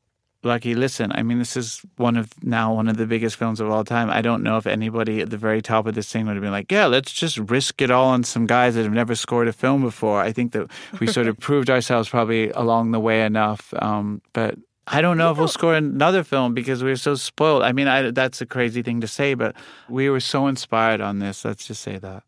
lucky. 0.45 0.75
Listen, 0.75 1.11
I 1.13 1.23
mean, 1.23 1.39
this 1.39 1.55
is 1.55 1.81
one 1.97 2.17
of 2.17 2.31
now 2.43 2.73
one 2.73 2.87
of 2.87 2.97
the 2.97 3.05
biggest 3.05 3.35
films 3.35 3.59
of 3.59 3.69
all 3.69 3.83
time. 3.83 4.09
I 4.09 4.21
don't 4.21 4.43
know 4.43 4.57
if 4.57 4.67
anybody 4.67 5.21
at 5.21 5.29
the 5.29 5.37
very 5.37 5.61
top 5.61 5.85
of 5.87 5.95
this 5.95 6.11
thing 6.11 6.25
would 6.25 6.35
have 6.35 6.41
been 6.41 6.51
like, 6.51 6.71
yeah, 6.71 6.85
let's 6.85 7.11
just 7.11 7.37
risk 7.37 7.81
it 7.81 7.91
all 7.91 8.07
on 8.07 8.23
some 8.23 8.45
guys 8.45 8.75
that 8.75 8.83
have 8.83 8.93
never 8.93 9.15
scored 9.15 9.47
a 9.47 9.53
film 9.53 9.81
before. 9.81 10.21
I 10.21 10.31
think 10.31 10.51
that 10.53 10.69
we 10.99 11.07
sort 11.07 11.27
of 11.27 11.37
proved 11.39 11.69
ourselves 11.69 12.09
probably 12.09 12.49
along 12.51 12.91
the 12.91 12.99
way 12.99 13.25
enough. 13.25 13.73
Um, 13.79 14.21
but 14.33 14.55
I 14.87 15.01
don't 15.01 15.17
know 15.17 15.31
if 15.31 15.37
we'll 15.37 15.47
score 15.47 15.75
another 15.75 16.23
film 16.23 16.53
because 16.53 16.83
we 16.83 16.91
are 16.91 16.97
so 16.97 17.15
spoiled. 17.15 17.63
I 17.63 17.71
mean, 17.71 17.87
I, 17.87 18.11
that's 18.11 18.41
a 18.41 18.45
crazy 18.45 18.81
thing 18.81 19.01
to 19.01 19.07
say, 19.07 19.33
but 19.33 19.55
we 19.89 20.09
were 20.09 20.19
so 20.19 20.47
inspired 20.47 20.99
on 20.99 21.19
this. 21.19 21.45
Let's 21.45 21.65
just 21.65 21.81
say 21.81 21.97
that. 21.99 22.23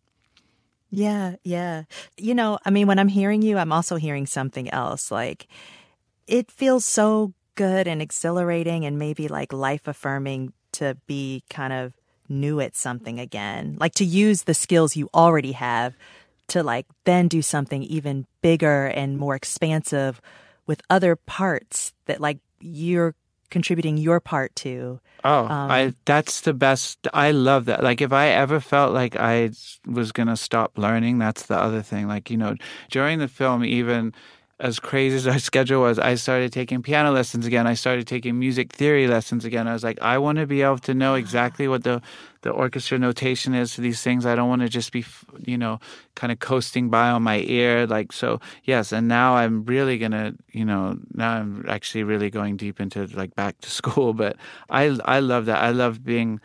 Yeah, 0.90 1.36
yeah. 1.44 1.84
You 2.18 2.34
know, 2.34 2.58
I 2.66 2.70
mean, 2.70 2.88
when 2.88 3.00
I'm 3.00 3.10
hearing 3.10 3.42
you, 3.42 3.58
I'm 3.58 3.74
also 3.74 3.98
hearing 3.98 4.26
something 4.26 4.70
else. 4.70 5.12
Like, 5.12 5.48
it 6.28 6.50
feels 6.50 6.86
so 6.86 7.34
good 7.56 7.88
and 7.88 8.02
exhilarating 8.02 8.86
and 8.86 9.00
maybe 9.00 9.28
like 9.28 9.52
life 9.54 9.88
affirming 9.88 10.54
to 10.74 10.98
be 11.08 11.44
kind 11.50 11.74
of 11.74 11.94
new 12.28 12.60
at 12.60 12.76
something 12.76 13.20
again. 13.20 13.78
Like, 13.80 13.94
to 13.96 14.06
use 14.06 14.44
the 14.44 14.54
skills 14.54 14.96
you 14.96 15.10
already 15.14 15.54
have 15.54 15.94
to 16.48 16.62
like 16.64 16.86
then 17.06 17.28
do 17.28 17.42
something 17.42 17.84
even 17.84 18.26
bigger 18.42 18.86
and 18.86 19.18
more 19.18 19.36
expansive 19.36 20.22
with 20.68 20.82
other 20.90 21.16
parts 21.16 21.94
that 22.06 22.22
like 22.22 22.38
you're 22.60 23.16
contributing 23.50 23.98
your 23.98 24.20
part 24.20 24.56
to. 24.58 25.00
Oh, 25.24 25.46
Um, 25.46 25.72
I 25.72 25.94
that's 26.06 26.42
the 26.42 26.54
best. 26.54 27.08
I 27.14 27.32
love 27.32 27.66
that. 27.66 27.84
Like 27.84 28.02
if 28.02 28.12
I 28.12 28.28
ever 28.30 28.60
felt 28.60 28.94
like 28.94 29.16
I 29.16 29.52
was 29.88 30.12
going 30.12 30.28
to 30.28 30.38
stop 30.38 30.78
learning, 30.78 31.18
that's 31.20 31.46
the 31.48 31.58
other 31.58 31.82
thing. 31.82 32.08
Like, 32.08 32.30
you 32.30 32.38
know, 32.38 32.56
during 32.92 33.20
the 33.20 33.28
film 33.28 33.64
even 33.64 34.14
as 34.60 34.80
crazy 34.80 35.18
as 35.18 35.28
our 35.28 35.40
schedule 35.52 35.82
was, 35.82 36.00
I 36.00 36.16
started 36.16 36.54
taking 36.54 36.82
piano 36.82 37.12
lessons 37.12 37.46
again. 37.46 37.68
I 37.68 37.74
started 37.74 38.08
taking 38.08 38.40
music 38.40 38.72
theory 38.72 39.08
lessons 39.08 39.44
again. 39.44 39.68
I 39.68 39.74
was 39.74 39.84
like, 39.84 40.02
I 40.02 40.18
want 40.18 40.38
to 40.38 40.48
be 40.48 40.62
able 40.62 40.78
to 40.80 40.94
know 40.94 41.16
exactly 41.16 41.68
what 41.68 41.84
the 41.84 42.02
the 42.42 42.52
orchestra 42.52 43.00
notation 43.00 43.56
is 43.56 43.74
for 43.74 43.82
these 43.82 44.04
things. 44.04 44.24
I 44.24 44.36
don't 44.36 44.48
want 44.48 44.62
to 44.62 44.70
just 44.70 44.92
be, 44.92 45.04
you 45.44 45.58
know, 45.58 45.80
kind 46.14 46.32
of 46.32 46.38
coasting 46.38 46.92
by 46.92 47.10
on 47.10 47.24
my 47.24 47.40
ear. 47.40 47.88
Like, 47.88 48.14
so 48.14 48.40
yes. 48.64 48.92
And 48.92 49.08
now 49.08 49.36
I'm 49.36 49.66
really 49.66 49.98
to, 49.98 50.36
you 50.52 50.64
know, 50.64 51.00
now 51.12 51.38
I'm 51.38 51.66
actually 51.68 52.04
really 52.04 52.30
going 52.30 52.56
deep 52.56 52.80
into 52.80 53.08
like 53.08 53.34
back 53.34 53.60
to 53.62 53.70
school. 53.80 54.14
But 54.14 54.38
I, 54.70 54.96
I 55.06 55.22
love 55.22 55.48
that. 55.48 55.58
I 55.58 55.72
love 55.72 56.06
being, 56.06 56.40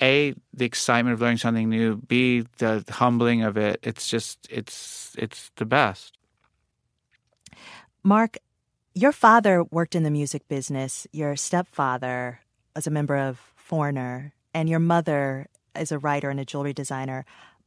A, 0.00 0.32
the 0.54 0.64
excitement 0.64 1.14
of 1.14 1.20
learning 1.20 1.38
something 1.38 1.68
new, 1.68 1.96
B, 1.96 2.44
the 2.58 2.84
humbling 2.88 3.42
of 3.42 3.56
it. 3.56 3.80
It's 3.82 4.08
just, 4.08 4.46
it's, 4.48 5.16
it's 5.18 5.50
the 5.56 5.66
best. 5.66 6.16
Mark, 8.06 8.36
your 8.94 9.10
father 9.10 9.64
worked 9.64 9.96
in 9.96 10.04
the 10.04 10.12
music 10.12 10.46
business. 10.46 11.08
Your 11.10 11.34
stepfather 11.34 12.38
was 12.76 12.86
a 12.86 12.90
member 12.90 13.16
of 13.16 13.40
Foreigner, 13.56 14.32
and 14.54 14.68
your 14.68 14.78
mother 14.78 15.48
is 15.74 15.90
a 15.90 15.98
writer 15.98 16.30
and 16.30 16.38
a 16.38 16.44
jewelry 16.44 16.72
designer. 16.72 17.24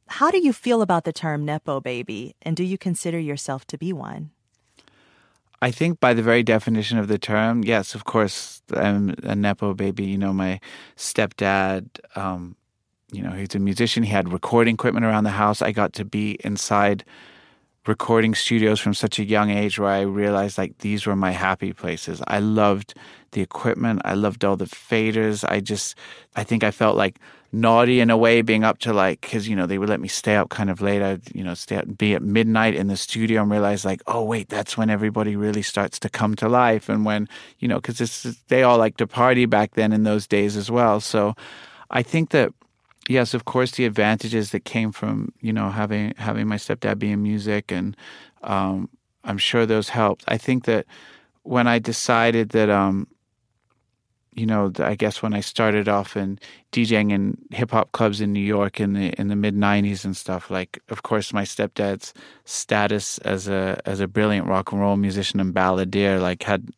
How 0.08 0.30
do 0.30 0.38
you 0.38 0.54
feel 0.54 0.80
about 0.80 1.04
the 1.04 1.12
term 1.12 1.44
Nepo 1.44 1.78
baby, 1.78 2.36
and 2.40 2.56
do 2.56 2.64
you 2.64 2.78
consider 2.78 3.18
yourself 3.18 3.66
to 3.66 3.76
be 3.76 3.92
one? 3.92 4.30
I 5.60 5.70
think 5.70 6.00
by 6.00 6.14
the 6.14 6.22
very 6.22 6.42
definition 6.42 6.96
of 6.96 7.08
the 7.08 7.18
term, 7.18 7.62
yes, 7.62 7.94
of 7.94 8.04
course, 8.04 8.62
I'm 8.74 9.10
a 9.22 9.34
Nepo 9.34 9.74
baby. 9.74 10.06
You 10.06 10.16
know, 10.16 10.32
my 10.32 10.58
stepdad, 10.96 11.86
um, 12.16 12.56
you 13.12 13.22
know, 13.22 13.32
he's 13.32 13.54
a 13.54 13.58
musician. 13.58 14.04
He 14.04 14.10
had 14.10 14.32
recording 14.32 14.72
equipment 14.72 15.04
around 15.04 15.24
the 15.24 15.36
house. 15.36 15.60
I 15.60 15.72
got 15.72 15.92
to 15.92 16.06
be 16.06 16.38
inside 16.42 17.04
recording 17.86 18.34
studios 18.34 18.78
from 18.78 18.94
such 18.94 19.18
a 19.18 19.24
young 19.24 19.50
age 19.50 19.78
where 19.78 19.90
I 19.90 20.02
realized 20.02 20.58
like 20.58 20.78
these 20.78 21.06
were 21.06 21.16
my 21.16 21.30
happy 21.30 21.72
places. 21.72 22.22
I 22.26 22.38
loved 22.38 22.94
the 23.32 23.40
equipment. 23.40 24.02
I 24.04 24.14
loved 24.14 24.44
all 24.44 24.56
the 24.56 24.66
faders. 24.66 25.48
I 25.48 25.60
just, 25.60 25.94
I 26.36 26.44
think 26.44 26.62
I 26.62 26.70
felt 26.70 26.96
like 26.96 27.18
naughty 27.52 28.00
in 28.00 28.10
a 28.10 28.16
way 28.16 28.42
being 28.42 28.64
up 28.64 28.78
to 28.78 28.92
like, 28.92 29.22
cause 29.22 29.48
you 29.48 29.56
know, 29.56 29.66
they 29.66 29.78
would 29.78 29.88
let 29.88 30.00
me 30.00 30.08
stay 30.08 30.36
up 30.36 30.50
kind 30.50 30.68
of 30.68 30.80
late. 30.80 31.00
I'd, 31.00 31.34
you 31.34 31.42
know, 31.42 31.54
stay 31.54 31.76
up, 31.76 31.96
be 31.96 32.14
at 32.14 32.22
midnight 32.22 32.74
in 32.74 32.88
the 32.88 32.96
studio 32.96 33.42
and 33.42 33.50
realize 33.50 33.84
like, 33.84 34.02
oh 34.06 34.22
wait, 34.22 34.50
that's 34.50 34.76
when 34.76 34.90
everybody 34.90 35.34
really 35.34 35.62
starts 35.62 35.98
to 36.00 36.08
come 36.08 36.36
to 36.36 36.48
life. 36.48 36.88
And 36.88 37.04
when, 37.04 37.28
you 37.60 37.68
know, 37.68 37.80
cause 37.80 38.00
it's, 38.00 38.22
they 38.48 38.62
all 38.62 38.78
like 38.78 38.98
to 38.98 39.06
party 39.06 39.46
back 39.46 39.74
then 39.74 39.92
in 39.92 40.02
those 40.02 40.26
days 40.26 40.56
as 40.56 40.70
well. 40.70 41.00
So 41.00 41.34
I 41.90 42.02
think 42.02 42.30
that, 42.30 42.52
yes, 43.10 43.34
of 43.34 43.44
course, 43.44 43.72
the 43.72 43.84
advantages 43.84 44.50
that 44.52 44.64
came 44.64 44.92
from, 44.92 45.32
you 45.40 45.52
know, 45.52 45.70
having, 45.70 46.14
having 46.16 46.46
my 46.48 46.56
stepdad 46.56 46.98
be 46.98 47.10
in 47.10 47.22
music 47.22 47.72
and, 47.72 47.96
um, 48.42 48.88
I'm 49.24 49.38
sure 49.38 49.66
those 49.66 49.90
helped. 49.90 50.24
I 50.28 50.38
think 50.38 50.64
that 50.64 50.86
when 51.42 51.66
I 51.66 51.78
decided 51.78 52.50
that, 52.50 52.70
um, 52.70 53.06
you 54.34 54.46
know, 54.46 54.72
I 54.78 54.94
guess 54.94 55.22
when 55.22 55.34
I 55.34 55.40
started 55.40 55.88
off 55.88 56.16
in 56.16 56.38
DJing 56.72 57.10
in 57.12 57.36
hip 57.50 57.72
hop 57.72 57.92
clubs 57.92 58.20
in 58.20 58.32
New 58.32 58.40
York 58.40 58.80
in 58.80 58.92
the 58.94 59.12
in 59.20 59.28
the 59.28 59.36
mid 59.36 59.54
'90s 59.56 60.04
and 60.04 60.16
stuff, 60.16 60.50
like 60.50 60.80
of 60.88 61.02
course 61.02 61.32
my 61.32 61.42
stepdad's 61.42 62.14
status 62.44 63.18
as 63.18 63.48
a 63.48 63.80
as 63.84 64.00
a 64.00 64.06
brilliant 64.06 64.46
rock 64.46 64.72
and 64.72 64.80
roll 64.80 64.96
musician 64.96 65.40
and 65.40 65.52
balladeer 65.52 66.20
like 66.20 66.44
had 66.44 66.68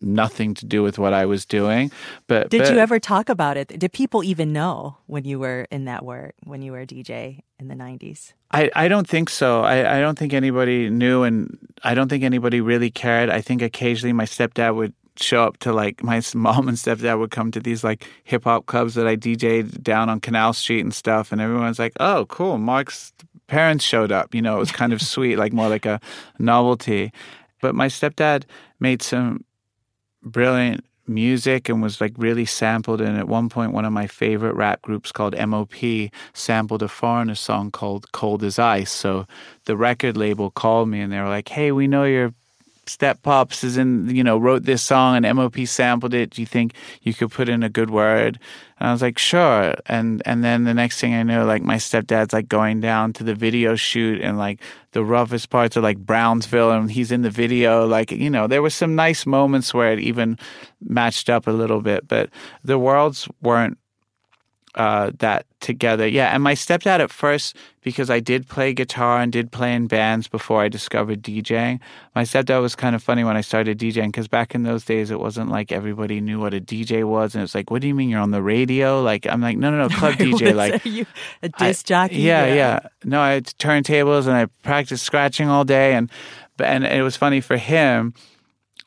nothing 0.00 0.54
to 0.54 0.66
do 0.66 0.82
with 0.82 0.98
what 0.98 1.12
I 1.12 1.26
was 1.26 1.44
doing. 1.44 1.90
But 2.26 2.50
did 2.50 2.62
but, 2.62 2.72
you 2.72 2.78
ever 2.78 2.98
talk 2.98 3.28
about 3.28 3.56
it? 3.56 3.68
Did 3.68 3.92
people 3.92 4.22
even 4.22 4.52
know 4.52 4.98
when 5.06 5.24
you 5.24 5.38
were 5.38 5.66
in 5.70 5.86
that 5.86 6.04
work 6.04 6.34
when 6.44 6.62
you 6.62 6.72
were 6.72 6.80
a 6.80 6.86
DJ 6.86 7.40
in 7.58 7.68
the 7.68 7.74
'90s? 7.74 8.32
I, 8.50 8.70
I 8.74 8.88
don't 8.88 9.08
think 9.08 9.30
so. 9.30 9.62
I, 9.62 9.98
I 9.98 10.00
don't 10.00 10.18
think 10.18 10.32
anybody 10.32 10.90
knew, 10.90 11.22
and 11.22 11.58
I 11.82 11.94
don't 11.94 12.08
think 12.08 12.24
anybody 12.24 12.60
really 12.60 12.90
cared. 12.90 13.30
I 13.30 13.40
think 13.40 13.62
occasionally 13.62 14.12
my 14.12 14.24
stepdad 14.24 14.76
would 14.76 14.94
show 15.16 15.44
up 15.44 15.58
to 15.58 15.72
like 15.72 16.02
my 16.02 16.20
mom 16.34 16.68
and 16.68 16.76
stepdad 16.76 17.18
would 17.18 17.30
come 17.30 17.50
to 17.52 17.60
these 17.60 17.84
like 17.84 18.06
hip 18.24 18.44
hop 18.44 18.66
clubs 18.66 18.94
that 18.94 19.06
I 19.06 19.16
DJed 19.16 19.82
down 19.82 20.08
on 20.08 20.20
Canal 20.20 20.52
Street 20.52 20.80
and 20.80 20.94
stuff, 20.94 21.32
and 21.32 21.40
everyone's 21.40 21.78
like, 21.78 21.92
"Oh, 22.00 22.26
cool, 22.26 22.58
Mark's 22.58 23.12
parents 23.46 23.84
showed 23.84 24.12
up." 24.12 24.34
You 24.34 24.42
know, 24.42 24.56
it 24.56 24.60
was 24.60 24.72
kind 24.72 24.92
of 24.92 25.02
sweet, 25.14 25.36
like 25.36 25.52
more 25.52 25.68
like 25.68 25.86
a 25.86 26.00
novelty. 26.38 27.12
But 27.60 27.74
my 27.74 27.86
stepdad 27.86 28.44
made 28.78 29.00
some 29.00 29.44
brilliant 30.24 30.84
music 31.06 31.68
and 31.68 31.82
was 31.82 32.00
like 32.00 32.14
really 32.16 32.46
sampled 32.46 33.00
and 33.00 33.18
at 33.18 33.28
one 33.28 33.48
point 33.50 33.72
one 33.72 33.84
of 33.84 33.92
my 33.92 34.06
favorite 34.06 34.54
rap 34.54 34.80
groups 34.82 35.12
called 35.12 35.36
MOP 35.38 36.10
sampled 36.32 36.82
a 36.82 36.88
foreigner 36.88 37.34
song 37.34 37.70
called 37.70 38.10
Cold 38.12 38.42
as 38.42 38.58
Ice. 38.58 38.90
So 38.90 39.26
the 39.66 39.76
record 39.76 40.16
label 40.16 40.50
called 40.50 40.88
me 40.88 41.00
and 41.00 41.12
they 41.12 41.20
were 41.20 41.28
like 41.28 41.48
hey 41.48 41.72
we 41.72 41.86
know 41.86 42.04
you're 42.04 42.32
Step 42.86 43.22
Pops 43.22 43.64
is 43.64 43.76
in, 43.76 44.14
you 44.14 44.22
know, 44.22 44.36
wrote 44.38 44.64
this 44.64 44.82
song 44.82 45.16
and 45.16 45.36
MOP 45.36 45.66
sampled 45.66 46.14
it. 46.14 46.30
Do 46.30 46.42
you 46.42 46.46
think 46.46 46.74
you 47.02 47.14
could 47.14 47.30
put 47.30 47.48
in 47.48 47.62
a 47.62 47.68
good 47.68 47.90
word? 47.90 48.38
And 48.78 48.88
I 48.88 48.92
was 48.92 49.02
like, 49.02 49.18
sure. 49.18 49.74
And 49.86 50.22
and 50.26 50.44
then 50.44 50.64
the 50.64 50.74
next 50.74 51.00
thing 51.00 51.14
I 51.14 51.22
know, 51.22 51.44
like 51.44 51.62
my 51.62 51.76
stepdad's 51.76 52.32
like 52.32 52.48
going 52.48 52.80
down 52.80 53.12
to 53.14 53.24
the 53.24 53.34
video 53.34 53.76
shoot 53.76 54.20
and 54.20 54.38
like 54.38 54.60
the 54.92 55.04
roughest 55.04 55.50
parts 55.50 55.76
are 55.76 55.80
like 55.80 55.98
Brownsville 55.98 56.70
and 56.70 56.90
he's 56.90 57.12
in 57.12 57.22
the 57.22 57.30
video. 57.30 57.86
Like, 57.86 58.10
you 58.10 58.30
know, 58.30 58.46
there 58.46 58.62
were 58.62 58.70
some 58.70 58.94
nice 58.94 59.26
moments 59.26 59.72
where 59.72 59.92
it 59.92 60.00
even 60.00 60.38
matched 60.82 61.30
up 61.30 61.46
a 61.46 61.52
little 61.52 61.80
bit, 61.80 62.06
but 62.08 62.30
the 62.62 62.78
worlds 62.78 63.28
weren't 63.42 63.78
uh, 64.74 65.12
that 65.18 65.46
together. 65.64 66.06
Yeah, 66.06 66.28
and 66.28 66.42
my 66.42 66.54
stepdad 66.54 67.00
at 67.00 67.10
first, 67.10 67.56
because 67.80 68.10
I 68.10 68.20
did 68.20 68.46
play 68.46 68.72
guitar 68.74 69.18
and 69.18 69.32
did 69.32 69.50
play 69.50 69.74
in 69.74 69.88
bands 69.88 70.28
before 70.28 70.62
I 70.62 70.68
discovered 70.68 71.22
DJing. 71.22 71.80
My 72.14 72.22
stepdad 72.22 72.60
was 72.60 72.76
kind 72.76 72.94
of 72.94 73.02
funny 73.02 73.24
when 73.24 73.36
I 73.36 73.40
started 73.40 73.78
DJing 73.78 74.08
because 74.08 74.28
back 74.28 74.54
in 74.54 74.62
those 74.62 74.84
days 74.84 75.10
it 75.10 75.18
wasn't 75.18 75.50
like 75.50 75.72
everybody 75.72 76.20
knew 76.20 76.38
what 76.38 76.54
a 76.54 76.60
DJ 76.60 77.02
was, 77.04 77.34
and 77.34 77.42
it's 77.42 77.54
like, 77.54 77.70
what 77.70 77.80
do 77.80 77.88
you 77.88 77.94
mean 77.94 78.10
you're 78.10 78.20
on 78.20 78.30
the 78.30 78.42
radio? 78.42 79.02
Like 79.02 79.26
I'm 79.26 79.40
like, 79.40 79.56
no, 79.56 79.70
no, 79.70 79.88
no, 79.88 79.88
club 79.88 80.14
DJ, 80.18 80.54
like 80.54 80.84
you, 80.84 81.06
a 81.42 81.48
disc 81.48 81.86
jockey. 81.86 82.16
Yeah, 82.16 82.46
yeah, 82.46 82.54
yeah. 82.54 82.80
No, 83.04 83.20
I 83.20 83.32
had 83.32 83.46
turntables 83.46 84.26
and 84.26 84.36
I 84.36 84.46
practiced 84.62 85.04
scratching 85.04 85.48
all 85.48 85.64
day, 85.64 85.94
and 85.94 86.10
and 86.62 86.84
it 86.84 87.02
was 87.02 87.16
funny 87.16 87.40
for 87.40 87.56
him. 87.56 88.14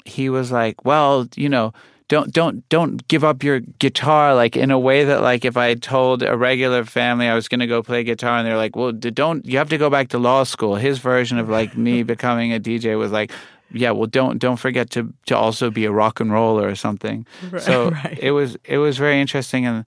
He 0.05 0.29
was 0.29 0.51
like, 0.51 0.85
well, 0.85 1.27
you 1.35 1.49
know 1.49 1.73
don't 2.07 2.31
don't 2.31 2.67
don't 2.69 3.05
give 3.07 3.23
up 3.23 3.43
your 3.43 3.59
guitar 3.59 4.33
like 4.33 4.55
in 4.55 4.71
a 4.71 4.79
way 4.79 5.03
that 5.03 5.21
like 5.21 5.43
if 5.43 5.57
I 5.57 5.73
told 5.73 6.23
a 6.23 6.37
regular 6.37 6.85
family 6.85 7.27
I 7.27 7.35
was 7.35 7.47
going 7.47 7.59
to 7.59 7.67
go 7.67 7.83
play 7.83 8.03
guitar 8.03 8.37
and 8.37 8.47
they're 8.47 8.57
like, 8.57 8.75
well, 8.75 8.91
don't 8.91 9.45
you 9.45 9.57
have 9.57 9.69
to 9.69 9.77
go 9.77 9.89
back 9.89 10.09
to 10.09 10.17
law 10.17 10.43
school? 10.43 10.75
His 10.75 10.99
version 10.99 11.37
of 11.37 11.49
like 11.49 11.75
me 11.75 12.03
becoming 12.15 12.53
a 12.53 12.59
DJ 12.59 12.97
was 12.97 13.11
like. 13.11 13.31
Yeah, 13.69 13.91
well, 13.91 14.07
don't 14.07 14.37
don't 14.37 14.55
forget 14.55 14.89
to 14.91 15.13
to 15.25 15.35
also 15.35 15.69
be 15.69 15.83
a 15.83 15.91
rock 15.91 16.21
and 16.21 16.31
roller 16.31 16.65
or 16.65 16.75
something. 16.75 17.27
Right, 17.51 17.61
so 17.61 17.89
right. 18.05 18.17
it 18.17 18.31
was 18.31 18.55
it 18.63 18.77
was 18.77 18.97
very 18.97 19.19
interesting, 19.19 19.65
and 19.65 19.83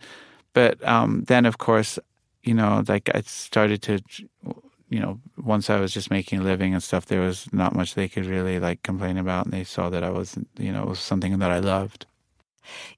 but 0.53 0.87
um, 0.87 1.25
then 1.29 1.47
of 1.47 1.57
course, 1.57 1.99
you 2.43 2.53
know, 2.53 2.85
like 2.87 3.09
I 3.15 3.23
started 3.23 3.81
to 3.85 4.03
you 4.91 4.99
know, 4.99 5.19
once 5.39 5.71
I 5.71 5.81
was 5.81 5.95
just 5.95 6.11
making 6.11 6.41
a 6.41 6.43
living 6.43 6.75
and 6.75 6.83
stuff, 6.83 7.07
there 7.07 7.21
was 7.21 7.51
not 7.53 7.75
much 7.75 7.95
they 7.95 8.09
could 8.09 8.27
really 8.27 8.59
like 8.59 8.83
complain 8.83 9.17
about, 9.17 9.47
and 9.47 9.55
they 9.55 9.65
saw 9.65 9.89
that 9.89 10.05
I 10.05 10.11
was, 10.11 10.37
you 10.59 10.73
know, 10.73 10.83
it 10.83 10.89
was 10.89 10.99
something 10.99 11.39
that 11.39 11.51
I 11.51 11.61
loved. 11.61 12.07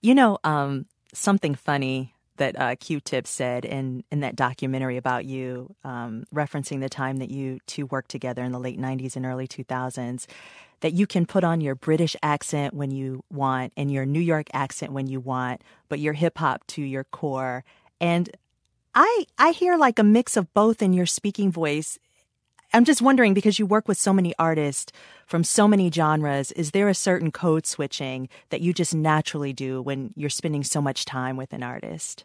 You 0.01 0.15
know, 0.15 0.39
um, 0.45 0.87
something 1.13 1.55
funny 1.55 2.15
that 2.37 2.59
uh, 2.59 2.75
Q-Tip 2.77 3.27
said 3.27 3.65
in 3.65 4.05
in 4.11 4.21
that 4.21 4.37
documentary 4.37 4.97
about 4.97 5.25
you, 5.25 5.75
um, 5.85 6.25
referencing 6.35 6.81
the 6.81 6.89
time 6.89 7.19
that 7.19 7.31
you 7.31 7.61
two 7.67 7.87
worked 7.87 8.11
together 8.11 8.43
in 8.43 8.53
the 8.53 8.59
late 8.59 8.81
'90s 8.81 9.17
and 9.17 9.27
early 9.27 9.47
2000s, 9.47 10.27
that 10.81 10.93
you 10.93 11.07
can 11.07 11.27
put 11.27 11.45
on 11.45 11.61
your 11.61 11.75
British 11.75 12.17
accent 12.23 12.75
when 12.75 12.91
you 12.91 13.23
want 13.31 13.73
and 13.77 13.91
your 13.91 14.07
New 14.07 14.21
York 14.21 14.49
accent 14.53 14.93
when 14.93 15.07
you 15.07 15.21
want, 15.21 15.63
but 15.89 16.01
your 16.01 16.15
hip 16.15 16.39
hop 16.39 16.67
to 16.69 16.83
your 16.83 17.05
core. 17.05 17.65
And 18.01 18.31
I 18.95 19.27
I 19.39 19.53
hear 19.53 19.77
like 19.77 19.99
a 19.99 20.05
mix 20.05 20.37
of 20.37 20.53
both 20.55 20.83
in 20.83 20.93
your 20.93 21.07
speaking 21.07 21.51
voice 21.53 21.99
I'm 22.75 22.85
just 22.85 23.03
wondering 23.03 23.35
because 23.35 23.59
you 23.59 23.67
work 23.67 23.87
with 23.87 23.99
so 23.99 24.13
many 24.13 24.35
artists 24.39 24.93
from 25.27 25.45
so 25.45 25.69
many 25.69 25.91
genres, 25.91 26.53
is 26.53 26.71
there 26.71 26.89
a 26.89 26.95
certain 26.95 27.31
code 27.31 27.67
switching 27.67 28.29
that 28.51 28.61
you 28.61 28.73
just 28.73 28.95
naturally 28.95 29.53
do 29.53 29.83
when 29.83 30.13
you're 30.17 30.31
spending 30.31 30.65
so 30.65 30.81
much 30.81 31.05
time 31.05 31.37
with 31.37 31.53
an 31.53 31.63
artist? 31.63 32.25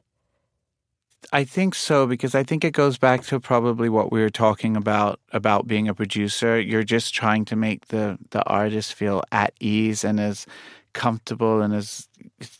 I 1.33 1.43
think 1.43 1.75
so 1.75 2.07
because 2.07 2.35
I 2.35 2.43
think 2.43 2.63
it 2.63 2.71
goes 2.71 2.97
back 2.97 3.23
to 3.23 3.39
probably 3.39 3.89
what 3.89 4.11
we 4.11 4.21
were 4.21 4.29
talking 4.29 4.77
about 4.77 5.19
about 5.33 5.67
being 5.67 5.87
a 5.89 5.93
producer. 5.93 6.59
You're 6.59 6.83
just 6.83 7.13
trying 7.13 7.43
to 7.45 7.55
make 7.55 7.87
the 7.87 8.17
the 8.29 8.43
artist 8.45 8.93
feel 8.93 9.23
at 9.31 9.53
ease 9.59 10.03
and 10.03 10.19
as 10.19 10.45
comfortable 10.93 11.61
and 11.61 11.73
as 11.73 12.07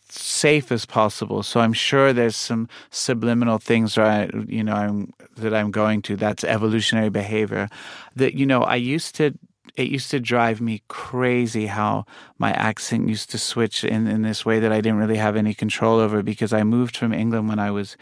safe 0.10 0.71
as 0.71 0.86
possible. 0.86 1.43
So 1.43 1.60
I'm 1.60 1.73
sure 1.73 2.12
there's 2.12 2.36
some 2.36 2.67
subliminal 2.89 3.58
things 3.58 3.97
right? 3.97 4.30
You 4.47 4.63
know 4.63 4.73
I'm, 4.73 5.13
that 5.38 5.54
I'm 5.54 5.71
going 5.71 6.02
to. 6.04 6.15
That's 6.15 6.43
evolutionary 6.43 7.10
behavior. 7.10 7.69
That 8.15 8.34
you 8.34 8.45
know 8.45 8.63
I 8.63 8.76
used 8.76 9.15
to. 9.15 9.38
It 9.76 9.89
used 9.89 10.10
to 10.12 10.19
drive 10.19 10.60
me 10.60 10.82
crazy 10.88 11.67
how 11.67 12.06
my 12.39 12.52
accent 12.54 13.10
used 13.10 13.30
to 13.32 13.38
switch 13.38 13.84
in, 13.84 14.08
in 14.08 14.23
this 14.23 14.43
way 14.43 14.60
that 14.60 14.71
I 14.71 14.82
didn't 14.82 14.97
really 14.97 15.17
have 15.17 15.36
any 15.36 15.54
control 15.54 16.00
over 16.00 16.23
because 16.23 16.52
I 16.52 16.63
moved 16.63 16.97
from 16.97 17.13
England 17.13 17.47
when 17.47 17.60
I 17.60 17.69
was 17.69 17.95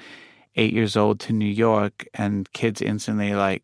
eight 0.56 0.72
years 0.72 0.96
old 0.96 1.20
to 1.22 1.34
New 1.34 1.50
York 1.50 2.06
and 2.14 2.50
kids 2.54 2.82
instantly 2.82 3.36
like 3.36 3.64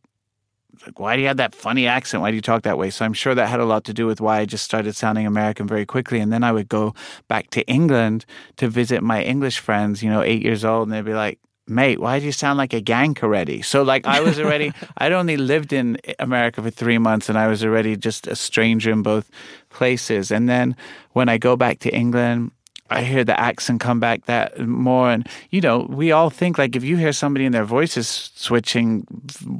like, 0.85 0.99
why 0.99 1.15
do 1.15 1.21
you 1.21 1.27
have 1.27 1.37
that 1.37 1.53
funny 1.53 1.87
accent? 1.87 2.21
Why 2.21 2.31
do 2.31 2.35
you 2.35 2.41
talk 2.41 2.63
that 2.63 2.77
way? 2.77 2.89
So 2.89 3.05
I'm 3.05 3.13
sure 3.13 3.35
that 3.35 3.47
had 3.47 3.59
a 3.59 3.65
lot 3.65 3.83
to 3.85 3.93
do 3.93 4.07
with 4.07 4.21
why 4.21 4.39
I 4.39 4.45
just 4.45 4.63
started 4.63 4.95
sounding 4.95 5.25
American 5.25 5.67
very 5.67 5.85
quickly. 5.85 6.19
And 6.19 6.31
then 6.31 6.43
I 6.43 6.51
would 6.51 6.69
go 6.69 6.93
back 7.27 7.49
to 7.51 7.61
England 7.67 8.25
to 8.57 8.67
visit 8.67 9.03
my 9.03 9.21
English 9.21 9.59
friends, 9.59 10.01
you 10.01 10.09
know, 10.09 10.21
eight 10.21 10.41
years 10.41 10.65
old, 10.65 10.87
and 10.87 10.93
they'd 10.93 11.05
be 11.05 11.13
like, 11.13 11.39
mate, 11.67 11.99
why 11.99 12.19
do 12.19 12.25
you 12.25 12.31
sound 12.31 12.57
like 12.57 12.73
a 12.73 12.81
gank 12.81 13.23
already? 13.23 13.61
So 13.61 13.83
like 13.83 14.05
I 14.05 14.21
was 14.21 14.39
already, 14.39 14.73
I'd 14.97 15.11
only 15.11 15.37
lived 15.37 15.73
in 15.73 15.97
America 16.19 16.61
for 16.61 16.69
three 16.69 16.97
months 16.97 17.29
and 17.29 17.37
I 17.37 17.47
was 17.47 17.63
already 17.63 17.95
just 17.95 18.27
a 18.27 18.35
stranger 18.35 18.91
in 18.91 19.03
both 19.03 19.29
places. 19.69 20.31
And 20.31 20.49
then 20.49 20.75
when 21.11 21.29
I 21.29 21.37
go 21.37 21.55
back 21.55 21.79
to 21.79 21.93
England, 21.93 22.51
I 22.91 23.03
hear 23.03 23.23
the 23.23 23.39
accent 23.39 23.79
come 23.79 24.01
back 24.01 24.25
that 24.25 24.59
more. 24.59 25.09
And, 25.09 25.27
you 25.49 25.61
know, 25.61 25.87
we 25.89 26.11
all 26.11 26.29
think 26.29 26.57
like 26.57 26.75
if 26.75 26.83
you 26.83 26.97
hear 26.97 27.13
somebody 27.13 27.45
and 27.45 27.55
their 27.55 27.63
voice 27.63 27.95
is 27.95 28.31
switching, 28.35 29.07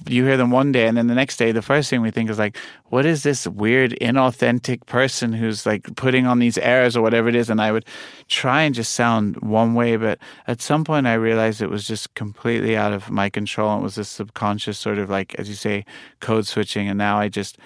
you 0.05 0.25
hear 0.25 0.35
them 0.35 0.51
one 0.51 0.73
day 0.73 0.85
and 0.85 0.97
then 0.97 1.07
the 1.07 1.15
next 1.15 1.37
day, 1.37 1.53
the 1.53 1.61
first 1.61 1.89
thing 1.89 2.01
we 2.01 2.11
think 2.11 2.29
is 2.29 2.37
like, 2.37 2.57
what 2.89 3.05
is 3.05 3.23
this 3.23 3.47
weird, 3.47 3.91
inauthentic 4.01 4.85
person 4.85 5.31
who's 5.31 5.65
like 5.65 5.95
putting 5.95 6.27
on 6.27 6.39
these 6.39 6.57
airs 6.57 6.97
or 6.97 7.01
whatever 7.01 7.29
it 7.29 7.35
is? 7.35 7.49
And 7.49 7.61
I 7.61 7.71
would 7.71 7.85
try 8.27 8.63
and 8.63 8.75
just 8.75 8.95
sound 8.95 9.37
one 9.37 9.75
way. 9.75 9.95
But 9.95 10.19
at 10.47 10.61
some 10.61 10.83
point, 10.83 11.07
I 11.07 11.13
realized 11.13 11.61
it 11.61 11.69
was 11.69 11.87
just 11.87 12.13
completely 12.15 12.75
out 12.75 12.91
of 12.91 13.09
my 13.09 13.29
control. 13.29 13.79
It 13.79 13.83
was 13.83 13.95
this 13.95 14.09
subconscious 14.09 14.77
sort 14.77 14.97
of 14.97 15.09
like, 15.09 15.35
as 15.35 15.47
you 15.47 15.55
say, 15.55 15.85
code 16.19 16.47
switching. 16.47 16.89
And 16.89 16.97
now 16.97 17.17
I 17.17 17.29
just, 17.29 17.57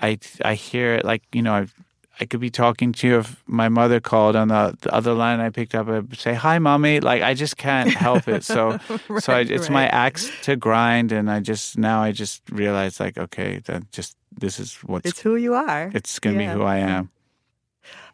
I, 0.00 0.18
I 0.42 0.54
hear 0.54 0.94
it 0.94 1.04
like, 1.04 1.22
you 1.32 1.42
know, 1.42 1.52
I've, 1.52 1.74
I 2.20 2.26
could 2.26 2.40
be 2.40 2.50
talking 2.50 2.92
to 2.92 3.08
you 3.08 3.18
if 3.20 3.42
my 3.46 3.70
mother 3.70 3.98
called 3.98 4.36
on 4.36 4.48
the, 4.48 4.76
the 4.82 4.94
other 4.94 5.14
line. 5.14 5.40
I 5.40 5.48
picked 5.48 5.74
up 5.74 5.88
and 5.88 6.14
say, 6.16 6.34
"Hi, 6.34 6.58
mommy." 6.58 7.00
Like 7.00 7.22
I 7.22 7.32
just 7.32 7.56
can't 7.56 7.90
help 7.90 8.28
it. 8.28 8.44
So, 8.44 8.78
right, 9.08 9.22
so 9.22 9.32
I, 9.32 9.40
it's 9.40 9.62
right. 9.62 9.70
my 9.70 9.86
axe 9.88 10.30
to 10.42 10.54
grind, 10.54 11.12
and 11.12 11.30
I 11.30 11.40
just 11.40 11.78
now 11.78 12.02
I 12.02 12.12
just 12.12 12.42
realize 12.50 13.00
like, 13.00 13.16
okay, 13.16 13.60
that 13.64 13.90
just 13.90 14.16
this 14.30 14.60
is 14.60 14.74
what's 14.84 15.08
it's 15.08 15.20
who 15.20 15.36
you 15.36 15.54
are. 15.54 15.90
It's 15.94 16.18
gonna 16.18 16.42
yeah. 16.42 16.52
be 16.52 16.58
who 16.58 16.64
I 16.64 16.76
am. 16.76 17.10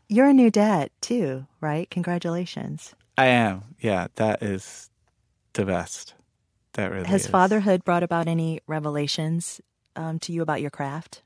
You're 0.08 0.28
a 0.28 0.32
new 0.32 0.52
dad 0.52 0.90
too, 1.00 1.46
right? 1.60 1.90
Congratulations. 1.90 2.94
I 3.18 3.26
am. 3.26 3.64
Yeah, 3.80 4.06
that 4.14 4.40
is 4.40 4.88
the 5.54 5.64
best. 5.64 6.14
That 6.74 6.92
really 6.92 7.06
Has 7.08 7.24
is. 7.24 7.30
fatherhood 7.30 7.84
brought 7.84 8.04
about 8.04 8.28
any 8.28 8.60
revelations 8.66 9.60
um, 9.96 10.18
to 10.20 10.32
you 10.32 10.42
about 10.42 10.60
your 10.60 10.70
craft? 10.70 11.22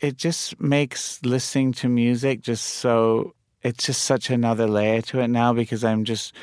It 0.00 0.16
just 0.16 0.60
makes 0.60 1.22
listening 1.24 1.72
to 1.72 1.88
music 1.88 2.40
just 2.40 2.64
so 2.64 3.34
it's 3.62 3.86
just 3.86 4.02
such 4.02 4.30
another 4.30 4.66
layer 4.66 5.02
to 5.02 5.20
it 5.20 5.28
now 5.28 5.52
because 5.52 5.84
I'm 5.84 6.04
just 6.04 6.34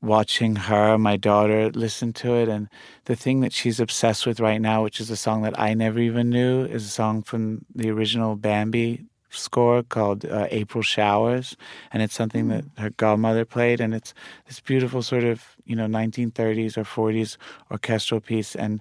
watching 0.00 0.56
her, 0.56 0.98
my 0.98 1.16
daughter, 1.16 1.70
listen 1.70 2.12
to 2.14 2.34
it. 2.34 2.48
And 2.48 2.68
the 3.04 3.16
thing 3.16 3.40
that 3.40 3.52
she's 3.52 3.80
obsessed 3.80 4.26
with 4.26 4.40
right 4.40 4.60
now, 4.60 4.82
which 4.82 5.00
is 5.00 5.10
a 5.10 5.16
song 5.16 5.42
that 5.42 5.58
I 5.58 5.74
never 5.74 5.98
even 6.00 6.30
knew, 6.30 6.64
is 6.64 6.84
a 6.84 6.90
song 6.90 7.22
from 7.22 7.64
the 7.74 7.90
original 7.90 8.36
Bambi 8.36 9.04
score 9.30 9.82
called 9.82 10.24
uh, 10.24 10.46
April 10.50 10.82
Showers. 10.82 11.56
And 11.92 12.02
it's 12.02 12.14
something 12.14 12.48
that 12.48 12.64
her 12.78 12.90
godmother 12.90 13.44
played. 13.44 13.80
And 13.80 13.94
it's 13.94 14.14
this 14.46 14.60
beautiful 14.60 15.02
sort 15.02 15.24
of, 15.24 15.44
you 15.64 15.76
know, 15.76 15.86
1930s 15.86 16.76
or 16.76 16.84
40s 16.84 17.36
orchestral 17.70 18.20
piece. 18.20 18.54
And 18.54 18.80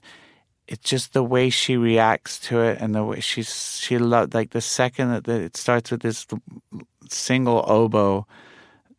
it's 0.68 0.90
just 0.90 1.14
the 1.14 1.24
way 1.24 1.50
she 1.50 1.78
reacts 1.78 2.40
to 2.40 2.62
it 2.62 2.80
and 2.82 2.94
the 2.94 3.04
way 3.04 3.20
she's 3.20 3.80
she 3.80 3.98
loved 3.98 4.34
like 4.34 4.52
the 4.52 4.62
second 4.62 5.12
that 5.12 5.28
it 5.30 5.56
starts 5.56 5.92
with 5.92 6.02
this 6.02 6.28
single 7.10 7.64
oboe 7.68 8.26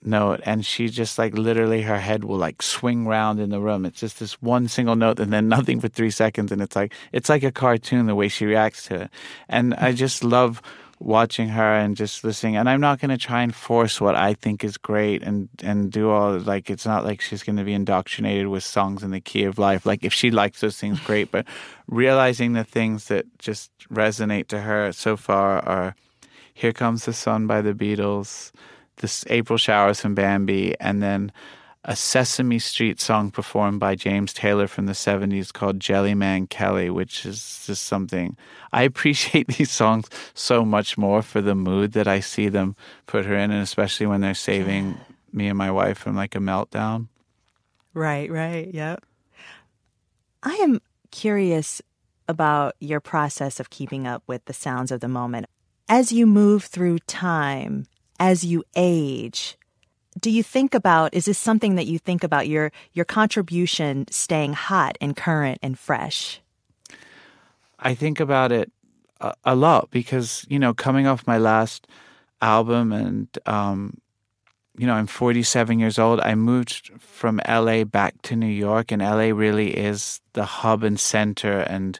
note 0.02 0.40
and 0.44 0.64
she 0.64 0.88
just 0.88 1.18
like 1.18 1.36
literally 1.36 1.82
her 1.82 1.98
head 1.98 2.24
will 2.24 2.36
like 2.36 2.62
swing 2.62 3.06
round 3.06 3.40
in 3.40 3.50
the 3.50 3.60
room. 3.60 3.84
It's 3.84 4.00
just 4.00 4.20
this 4.20 4.40
one 4.40 4.68
single 4.68 4.96
note 4.96 5.20
and 5.20 5.32
then 5.32 5.48
nothing 5.48 5.80
for 5.80 5.88
three 5.88 6.10
seconds 6.10 6.52
and 6.52 6.62
it's 6.62 6.76
like 6.76 6.92
it's 7.12 7.28
like 7.28 7.42
a 7.42 7.52
cartoon 7.52 8.06
the 8.06 8.14
way 8.14 8.28
she 8.28 8.46
reacts 8.46 8.84
to 8.86 9.02
it. 9.02 9.10
And 9.48 9.74
i 9.74 9.92
just 9.92 10.24
love 10.24 10.62
watching 11.00 11.48
her 11.48 11.74
and 11.74 11.96
just 11.96 12.24
listening. 12.24 12.56
And 12.56 12.68
i'm 12.68 12.80
not 12.80 13.00
going 13.00 13.10
to 13.10 13.18
try 13.18 13.42
and 13.42 13.54
force 13.54 14.00
what 14.00 14.14
i 14.14 14.34
think 14.34 14.64
is 14.64 14.76
great 14.76 15.22
and 15.22 15.48
and 15.62 15.90
do 15.90 16.10
all 16.10 16.38
like 16.38 16.70
it's 16.70 16.86
not 16.86 17.04
like 17.04 17.20
she's 17.20 17.42
going 17.42 17.56
to 17.56 17.64
be 17.64 17.74
indoctrinated 17.74 18.48
with 18.48 18.64
songs 18.64 19.02
in 19.02 19.10
the 19.10 19.20
key 19.20 19.44
of 19.44 19.58
life. 19.58 19.86
Like 19.86 20.04
if 20.04 20.12
she 20.12 20.30
likes 20.30 20.60
those 20.60 20.78
things 20.78 21.00
great. 21.00 21.30
But 21.30 21.46
realizing 21.86 22.52
the 22.52 22.64
things 22.64 23.06
that 23.06 23.26
just 23.38 23.70
resonate 23.92 24.48
to 24.48 24.60
her 24.60 24.92
so 24.92 25.16
far 25.16 25.60
are 25.60 25.94
here 26.54 26.72
comes 26.72 27.04
the 27.04 27.12
sun 27.12 27.46
by 27.46 27.60
the 27.60 27.72
beatles 27.72 28.50
this 28.96 29.24
april 29.28 29.56
showers 29.56 30.00
from 30.00 30.14
bambi 30.14 30.74
and 30.80 31.02
then 31.02 31.30
a 31.84 31.94
Sesame 31.94 32.58
Street 32.58 33.00
song 33.00 33.30
performed 33.30 33.80
by 33.80 33.94
James 33.94 34.32
Taylor 34.32 34.66
from 34.66 34.86
the 34.86 34.92
70s 34.92 35.52
called 35.52 35.80
Jellyman 35.80 36.46
Kelly, 36.46 36.90
which 36.90 37.24
is 37.24 37.64
just 37.66 37.84
something 37.84 38.36
I 38.72 38.82
appreciate 38.82 39.46
these 39.58 39.70
songs 39.70 40.08
so 40.34 40.64
much 40.64 40.98
more 40.98 41.22
for 41.22 41.40
the 41.40 41.54
mood 41.54 41.92
that 41.92 42.08
I 42.08 42.20
see 42.20 42.48
them 42.48 42.76
put 43.06 43.26
her 43.26 43.34
in, 43.34 43.50
and 43.50 43.62
especially 43.62 44.06
when 44.06 44.20
they're 44.20 44.34
saving 44.34 44.98
me 45.32 45.48
and 45.48 45.58
my 45.58 45.70
wife 45.70 45.98
from 45.98 46.16
like 46.16 46.34
a 46.34 46.38
meltdown. 46.40 47.08
Right, 47.94 48.30
right. 48.30 48.72
Yep. 48.72 49.04
I 50.42 50.54
am 50.54 50.80
curious 51.10 51.82
about 52.28 52.74
your 52.80 53.00
process 53.00 53.58
of 53.58 53.70
keeping 53.70 54.06
up 54.06 54.22
with 54.26 54.44
the 54.44 54.52
sounds 54.52 54.92
of 54.92 55.00
the 55.00 55.08
moment. 55.08 55.46
As 55.88 56.12
you 56.12 56.26
move 56.26 56.64
through 56.64 56.98
time, 57.00 57.86
as 58.20 58.44
you 58.44 58.62
age, 58.76 59.57
do 60.20 60.30
you 60.30 60.42
think 60.42 60.74
about 60.74 61.14
is 61.14 61.26
this 61.26 61.38
something 61.38 61.74
that 61.76 61.86
you 61.86 61.98
think 61.98 62.24
about 62.24 62.48
your 62.48 62.72
your 62.92 63.04
contribution 63.04 64.06
staying 64.10 64.52
hot 64.52 64.96
and 65.00 65.16
current 65.16 65.58
and 65.62 65.78
fresh? 65.78 66.40
I 67.78 67.94
think 67.94 68.20
about 68.20 68.52
it 68.52 68.72
a, 69.20 69.34
a 69.44 69.54
lot 69.54 69.90
because, 69.90 70.44
you 70.48 70.58
know, 70.58 70.74
coming 70.74 71.06
off 71.06 71.26
my 71.26 71.38
last 71.38 71.86
album 72.40 72.92
and 72.92 73.28
um 73.46 73.98
you 74.78 74.86
know, 74.86 74.94
I'm 74.94 75.08
47 75.08 75.80
years 75.80 75.98
old. 75.98 76.20
I 76.20 76.36
moved 76.36 76.92
from 77.00 77.40
LA 77.48 77.82
back 77.82 78.22
to 78.22 78.36
New 78.36 78.46
York, 78.46 78.92
and 78.92 79.02
LA 79.02 79.34
really 79.34 79.76
is 79.76 80.20
the 80.34 80.44
hub 80.44 80.84
and 80.84 81.00
center 81.00 81.58
and 81.58 81.98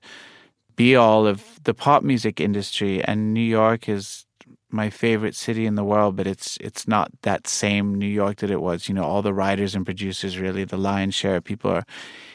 be 0.76 0.94
all 0.94 1.26
of 1.26 1.58
the 1.64 1.74
pop 1.74 2.04
music 2.04 2.40
industry. 2.40 3.02
And 3.02 3.34
New 3.34 3.40
York 3.40 3.88
is 3.88 4.26
my 4.70 4.90
favorite 4.90 5.34
city 5.34 5.66
in 5.66 5.74
the 5.74 5.84
world, 5.84 6.16
but 6.16 6.26
it's 6.26 6.58
it's 6.60 6.86
not 6.86 7.10
that 7.22 7.46
same 7.46 7.94
New 7.94 8.06
York 8.06 8.38
that 8.38 8.50
it 8.50 8.60
was. 8.60 8.88
You 8.88 8.94
know, 8.94 9.04
all 9.04 9.22
the 9.22 9.34
writers 9.34 9.74
and 9.74 9.84
producers, 9.84 10.38
really, 10.38 10.64
the 10.64 10.76
lion's 10.76 11.14
share 11.14 11.36
of 11.36 11.44
people 11.44 11.70
are 11.70 11.84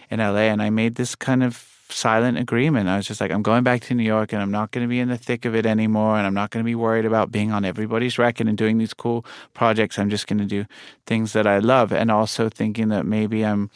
in 0.10 0.20
LA. 0.20 0.50
And 0.52 0.62
I 0.62 0.70
made 0.70 0.96
this 0.96 1.16
kind 1.16 1.44
of 1.44 1.70
silent 1.90 2.38
agreement. 2.38 2.90
I 2.90 2.98
was 2.98 3.08
just 3.08 3.22
like, 3.22 3.32
I'm 3.32 3.44
going 3.44 3.64
back 3.64 3.82
to 3.84 3.96
New 3.96 4.04
York 4.04 4.34
and 4.34 4.42
I'm 4.42 4.52
not 4.52 4.72
going 4.72 4.86
to 4.86 4.90
be 4.90 5.00
in 5.00 5.10
the 5.10 5.18
thick 5.18 5.46
of 5.46 5.56
it 5.56 5.66
anymore. 5.66 6.18
And 6.18 6.26
I'm 6.26 6.34
not 6.34 6.50
going 6.50 6.64
to 6.64 6.68
be 6.68 6.76
worried 6.76 7.06
about 7.06 7.32
being 7.32 7.52
on 7.52 7.66
everybody's 7.66 8.18
record 8.18 8.48
and 8.48 8.58
doing 8.58 8.78
these 8.78 8.94
cool 8.94 9.26
projects. 9.54 10.00
I'm 10.00 10.10
just 10.10 10.28
going 10.28 10.40
to 10.40 10.46
do 10.46 10.66
things 11.06 11.34
that 11.34 11.48
I 11.48 11.60
love. 11.60 11.92
And 11.92 12.12
also 12.12 12.50
thinking 12.50 12.90
that 12.90 13.06
maybe 13.06 13.46
I'm 13.46 13.70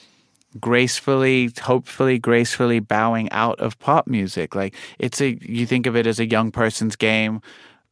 gracefully, 0.59 1.51
hopefully 1.61 2.17
gracefully 2.17 2.79
bowing 2.79 3.31
out 3.31 3.59
of 3.59 3.77
pop 3.79 4.07
music. 4.07 4.55
Like 4.55 4.73
it's 4.97 5.21
a, 5.21 5.37
you 5.41 5.65
think 5.65 5.85
of 5.85 5.95
it 5.95 6.07
as 6.07 6.19
a 6.19 6.27
young 6.27 6.51
person's 6.51 6.95
game. 6.95 7.41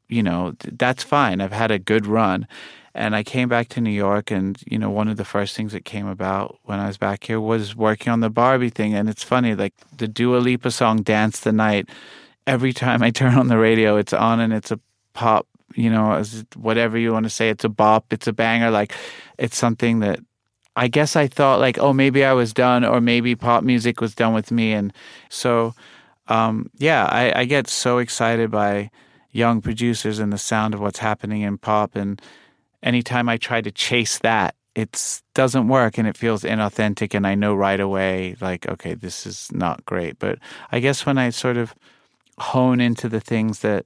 You 0.07 0.23
know, 0.23 0.53
that's 0.59 1.03
fine. 1.03 1.41
I've 1.41 1.51
had 1.51 1.71
a 1.71 1.79
good 1.79 2.05
run. 2.05 2.47
And 2.93 3.13
I 3.13 3.23
came 3.23 3.49
back 3.49 3.67
to 3.69 3.81
New 3.81 3.91
York, 3.91 4.31
and 4.31 4.57
you 4.65 4.79
know, 4.79 4.89
one 4.89 5.09
of 5.09 5.17
the 5.17 5.25
first 5.25 5.53
things 5.53 5.73
that 5.73 5.83
came 5.83 6.07
about 6.07 6.57
when 6.63 6.79
I 6.79 6.87
was 6.87 6.97
back 6.97 7.25
here 7.25 7.41
was 7.41 7.75
working 7.75 8.13
on 8.13 8.21
the 8.21 8.29
Barbie 8.29 8.69
thing. 8.69 8.93
And 8.93 9.09
it's 9.09 9.23
funny, 9.23 9.53
like 9.53 9.73
the 9.97 10.07
Dua 10.07 10.37
Lipa 10.37 10.71
song 10.71 11.01
"Dance 11.01 11.41
the 11.41 11.51
Night." 11.51 11.89
Every 12.47 12.71
time 12.71 13.03
I 13.03 13.09
turn 13.11 13.33
on 13.33 13.49
the 13.49 13.57
radio, 13.57 13.97
it's 13.97 14.13
on, 14.13 14.39
and 14.39 14.53
it's 14.53 14.71
a 14.71 14.79
pop. 15.11 15.45
You 15.75 15.89
know, 15.89 16.13
as 16.13 16.45
whatever 16.55 16.97
you 16.97 17.11
want 17.11 17.25
to 17.25 17.29
say, 17.29 17.49
it's 17.49 17.65
a 17.65 17.69
bop, 17.69 18.13
it's 18.13 18.27
a 18.27 18.33
banger. 18.33 18.71
Like 18.71 18.93
it's 19.37 19.57
something 19.57 19.99
that 19.99 20.19
I 20.77 20.87
guess 20.87 21.17
I 21.17 21.27
thought 21.27 21.59
like, 21.59 21.77
oh, 21.77 21.91
maybe 21.91 22.23
I 22.23 22.31
was 22.31 22.53
done, 22.53 22.85
or 22.85 23.01
maybe 23.01 23.35
pop 23.35 23.65
music 23.65 23.99
was 23.99 24.15
done 24.15 24.33
with 24.33 24.51
me, 24.51 24.71
and 24.71 24.93
so 25.27 25.73
um, 26.27 26.69
yeah, 26.77 27.05
I, 27.05 27.41
I 27.41 27.45
get 27.45 27.67
so 27.67 27.99
excited 27.99 28.51
by 28.51 28.89
young 29.35 29.61
producers 29.61 30.19
and 30.19 30.31
the 30.31 30.37
sound 30.37 30.73
of 30.73 30.79
what's 30.79 30.99
happening 30.99 31.41
in 31.41 31.57
pop 31.57 31.95
and 31.95 32.21
anytime 32.85 33.27
I 33.27 33.37
try 33.37 33.61
to 33.61 33.71
chase 33.71 34.19
that, 34.19 34.55
it 34.75 35.21
doesn't 35.33 35.67
work 35.67 35.97
and 35.97 36.07
it 36.07 36.15
feels 36.17 36.43
inauthentic. 36.43 37.13
And 37.13 37.25
I 37.25 37.35
know 37.35 37.55
right 37.55 37.79
away, 37.79 38.35
like, 38.39 38.67
okay, 38.67 38.93
this 38.93 39.25
is 39.25 39.51
not 39.51 39.83
great. 39.85 40.19
But 40.19 40.39
I 40.71 40.79
guess 40.79 41.05
when 41.05 41.17
I 41.17 41.31
sort 41.31 41.57
of 41.57 41.73
hone 42.37 42.79
into 42.79 43.09
the 43.09 43.19
things 43.19 43.59
that 43.59 43.85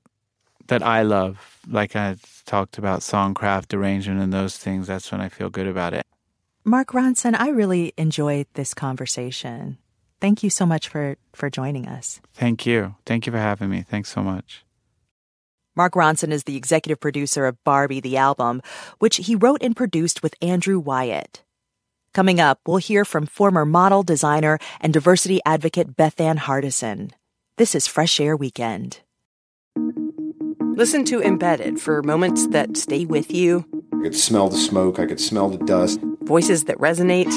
that 0.67 0.83
I 0.83 1.01
love, 1.01 1.59
like 1.67 1.95
I 1.95 2.17
talked 2.45 2.77
about 2.77 2.99
songcraft, 2.99 3.73
arrangement, 3.73 4.21
and 4.21 4.31
those 4.31 4.55
things, 4.57 4.85
that's 4.85 5.11
when 5.11 5.19
I 5.19 5.27
feel 5.27 5.49
good 5.49 5.65
about 5.65 5.95
it. 5.95 6.05
Mark 6.63 6.89
Ronson, 6.89 7.35
I 7.39 7.49
really 7.49 7.93
enjoyed 7.97 8.45
this 8.53 8.75
conversation. 8.75 9.79
Thank 10.21 10.43
you 10.43 10.49
so 10.49 10.65
much 10.65 10.87
for 10.87 11.17
for 11.33 11.49
joining 11.49 11.87
us. 11.87 12.19
Thank 12.33 12.65
you. 12.65 12.95
Thank 13.05 13.25
you 13.25 13.31
for 13.31 13.39
having 13.39 13.69
me. 13.69 13.81
Thanks 13.81 14.11
so 14.11 14.21
much. 14.21 14.63
Mark 15.79 15.93
Ronson 15.93 16.33
is 16.33 16.43
the 16.43 16.57
executive 16.57 16.99
producer 16.99 17.45
of 17.45 17.63
Barbie, 17.63 18.01
the 18.01 18.17
album, 18.17 18.61
which 18.97 19.15
he 19.15 19.33
wrote 19.33 19.63
and 19.63 19.73
produced 19.73 20.21
with 20.21 20.35
Andrew 20.41 20.77
Wyatt. 20.77 21.41
Coming 22.13 22.41
up, 22.41 22.59
we'll 22.67 22.79
hear 22.79 23.05
from 23.05 23.25
former 23.25 23.65
model, 23.65 24.03
designer, 24.03 24.59
and 24.81 24.91
diversity 24.91 25.39
advocate 25.45 25.95
Bethann 25.95 26.37
Hardison. 26.37 27.11
This 27.55 27.75
is 27.75 27.87
Fresh 27.87 28.19
Air 28.19 28.35
Weekend. 28.35 28.99
Listen 30.75 31.05
to 31.05 31.21
Embedded 31.21 31.79
for 31.79 32.03
moments 32.03 32.47
that 32.47 32.75
stay 32.75 33.05
with 33.05 33.31
you, 33.31 33.63
I 33.93 34.03
could 34.03 34.17
smell 34.17 34.49
the 34.49 34.57
smoke, 34.57 34.99
I 34.99 35.05
could 35.05 35.21
smell 35.21 35.47
the 35.47 35.63
dust. 35.65 36.01
voices 36.23 36.65
that 36.65 36.77
resonate, 36.79 37.31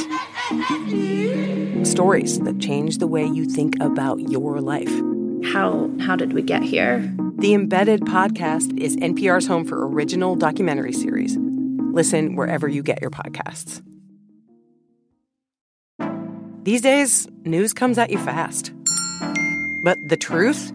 stories 1.86 2.40
that 2.40 2.58
change 2.58 2.98
the 2.98 3.06
way 3.06 3.24
you 3.24 3.44
think 3.44 3.76
about 3.80 4.18
your 4.18 4.60
life. 4.60 4.92
How 5.52 5.92
how 6.00 6.16
did 6.16 6.32
we 6.32 6.42
get 6.42 6.64
here? 6.64 7.08
The 7.42 7.54
Embedded 7.54 8.02
podcast 8.02 8.78
is 8.78 8.96
NPR's 8.98 9.48
home 9.48 9.64
for 9.64 9.84
original 9.88 10.36
documentary 10.36 10.92
series. 10.92 11.36
Listen 11.92 12.36
wherever 12.36 12.68
you 12.68 12.84
get 12.84 13.00
your 13.00 13.10
podcasts. 13.10 13.82
These 16.62 16.82
days, 16.82 17.26
news 17.42 17.72
comes 17.72 17.98
at 17.98 18.10
you 18.10 18.18
fast. 18.18 18.72
But 19.82 19.98
the 20.06 20.16
truth? 20.16 20.72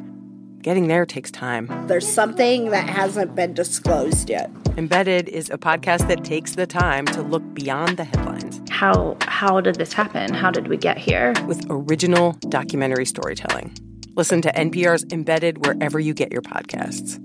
Getting 0.62 0.90
there 0.90 1.06
takes 1.06 1.32
time. 1.32 1.72
There's 1.88 2.06
something 2.06 2.72
that 2.72 2.90
hasn't 2.90 3.34
been 3.34 3.54
disclosed 3.54 4.30
yet. 4.30 4.52
Embedded 4.76 5.30
is 5.30 5.50
a 5.50 5.58
podcast 5.58 6.10
that 6.10 6.26
takes 6.26 6.56
the 6.56 6.68
time 6.68 7.06
to 7.06 7.22
look 7.22 7.44
beyond 7.54 7.96
the 7.96 8.04
headlines 8.04 8.60
How 8.70 9.15
how 9.22 9.62
did 9.62 9.76
this 9.76 9.94
happen? 9.94 10.34
How 10.34 10.52
did 10.52 10.68
we 10.68 10.76
get 10.76 10.98
here? 10.98 11.34
with 11.48 11.65
original 11.70 12.34
documentary 12.50 13.06
storytelling. 13.06 13.74
Listen 14.18 14.42
to 14.42 14.52
NPR's 14.52 15.06
Embedded 15.12 15.63
wherever 15.63 16.00
you 16.00 16.15
get 16.15 16.32
your 16.32 16.42
podcasts. 16.42 17.24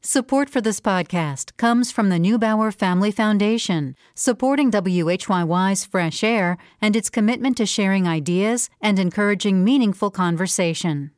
Support 0.00 0.50
for 0.50 0.60
this 0.60 0.80
podcast 0.80 1.56
comes 1.56 1.92
from 1.92 2.08
the 2.08 2.16
Neubauer 2.18 2.74
Family 2.74 3.12
Foundation, 3.12 3.94
supporting 4.16 4.72
WHYY's 4.72 5.84
Fresh 5.84 6.24
Air 6.24 6.58
and 6.80 6.96
its 6.96 7.08
commitment 7.08 7.56
to 7.58 7.66
sharing 7.66 8.08
ideas 8.08 8.68
and 8.80 8.98
encouraging 8.98 9.62
meaningful 9.62 10.10
conversation. 10.10 11.12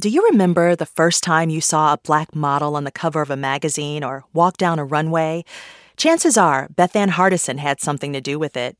Do 0.00 0.08
you 0.08 0.24
remember 0.30 0.76
the 0.76 0.86
first 0.86 1.24
time 1.24 1.50
you 1.50 1.60
saw 1.60 1.94
a 1.94 1.98
black 1.98 2.32
model 2.32 2.76
on 2.76 2.84
the 2.84 2.92
cover 2.92 3.22
of 3.22 3.30
a 3.30 3.36
magazine 3.36 4.04
or 4.04 4.22
walk 4.32 4.56
down 4.56 4.78
a 4.78 4.84
runway? 4.84 5.44
Chances 5.96 6.38
are 6.38 6.68
Bethann 6.68 7.10
Hardison 7.10 7.58
had 7.58 7.80
something 7.80 8.12
to 8.12 8.20
do 8.20 8.38
with 8.38 8.56
it. 8.56 8.76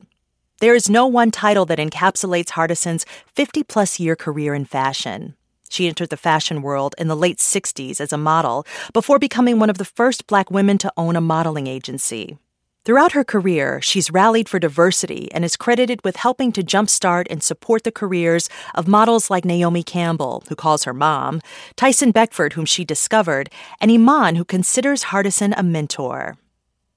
There 0.63 0.75
is 0.75 0.89
no 0.89 1.07
one 1.07 1.29
title 1.29 1.65
that 1.65 1.77
encapsulates 1.77 2.51
Hardison's 2.51 3.05
50 3.35 3.63
plus 3.63 3.99
year 3.99 4.15
career 4.15 4.55
in 4.55 4.63
fashion. 4.63 5.35
She 5.69 5.89
entered 5.89 6.09
the 6.09 6.15
fashion 6.15 6.61
world 6.61 6.95
in 6.97 7.09
the 7.09 7.17
late 7.17 7.39
60s 7.39 7.99
as 7.99 8.13
a 8.13 8.17
model 8.17 8.65
before 8.93 9.19
becoming 9.19 9.59
one 9.59 9.69
of 9.69 9.77
the 9.77 9.83
first 9.83 10.25
black 10.25 10.49
women 10.49 10.77
to 10.77 10.93
own 10.95 11.17
a 11.17 11.19
modeling 11.19 11.67
agency. 11.67 12.37
Throughout 12.85 13.11
her 13.11 13.25
career, 13.25 13.81
she's 13.81 14.09
rallied 14.09 14.47
for 14.47 14.57
diversity 14.57 15.29
and 15.33 15.43
is 15.43 15.57
credited 15.57 16.01
with 16.05 16.15
helping 16.15 16.53
to 16.53 16.63
jumpstart 16.63 17.25
and 17.29 17.43
support 17.43 17.83
the 17.83 17.91
careers 17.91 18.47
of 18.73 18.87
models 18.87 19.29
like 19.29 19.43
Naomi 19.43 19.83
Campbell, 19.83 20.43
who 20.47 20.55
calls 20.55 20.85
her 20.85 20.93
mom, 20.93 21.41
Tyson 21.75 22.11
Beckford, 22.11 22.53
whom 22.53 22.65
she 22.65 22.85
discovered, 22.85 23.49
and 23.81 23.91
Iman, 23.91 24.37
who 24.37 24.45
considers 24.45 25.03
Hardison 25.11 25.53
a 25.57 25.63
mentor. 25.63 26.37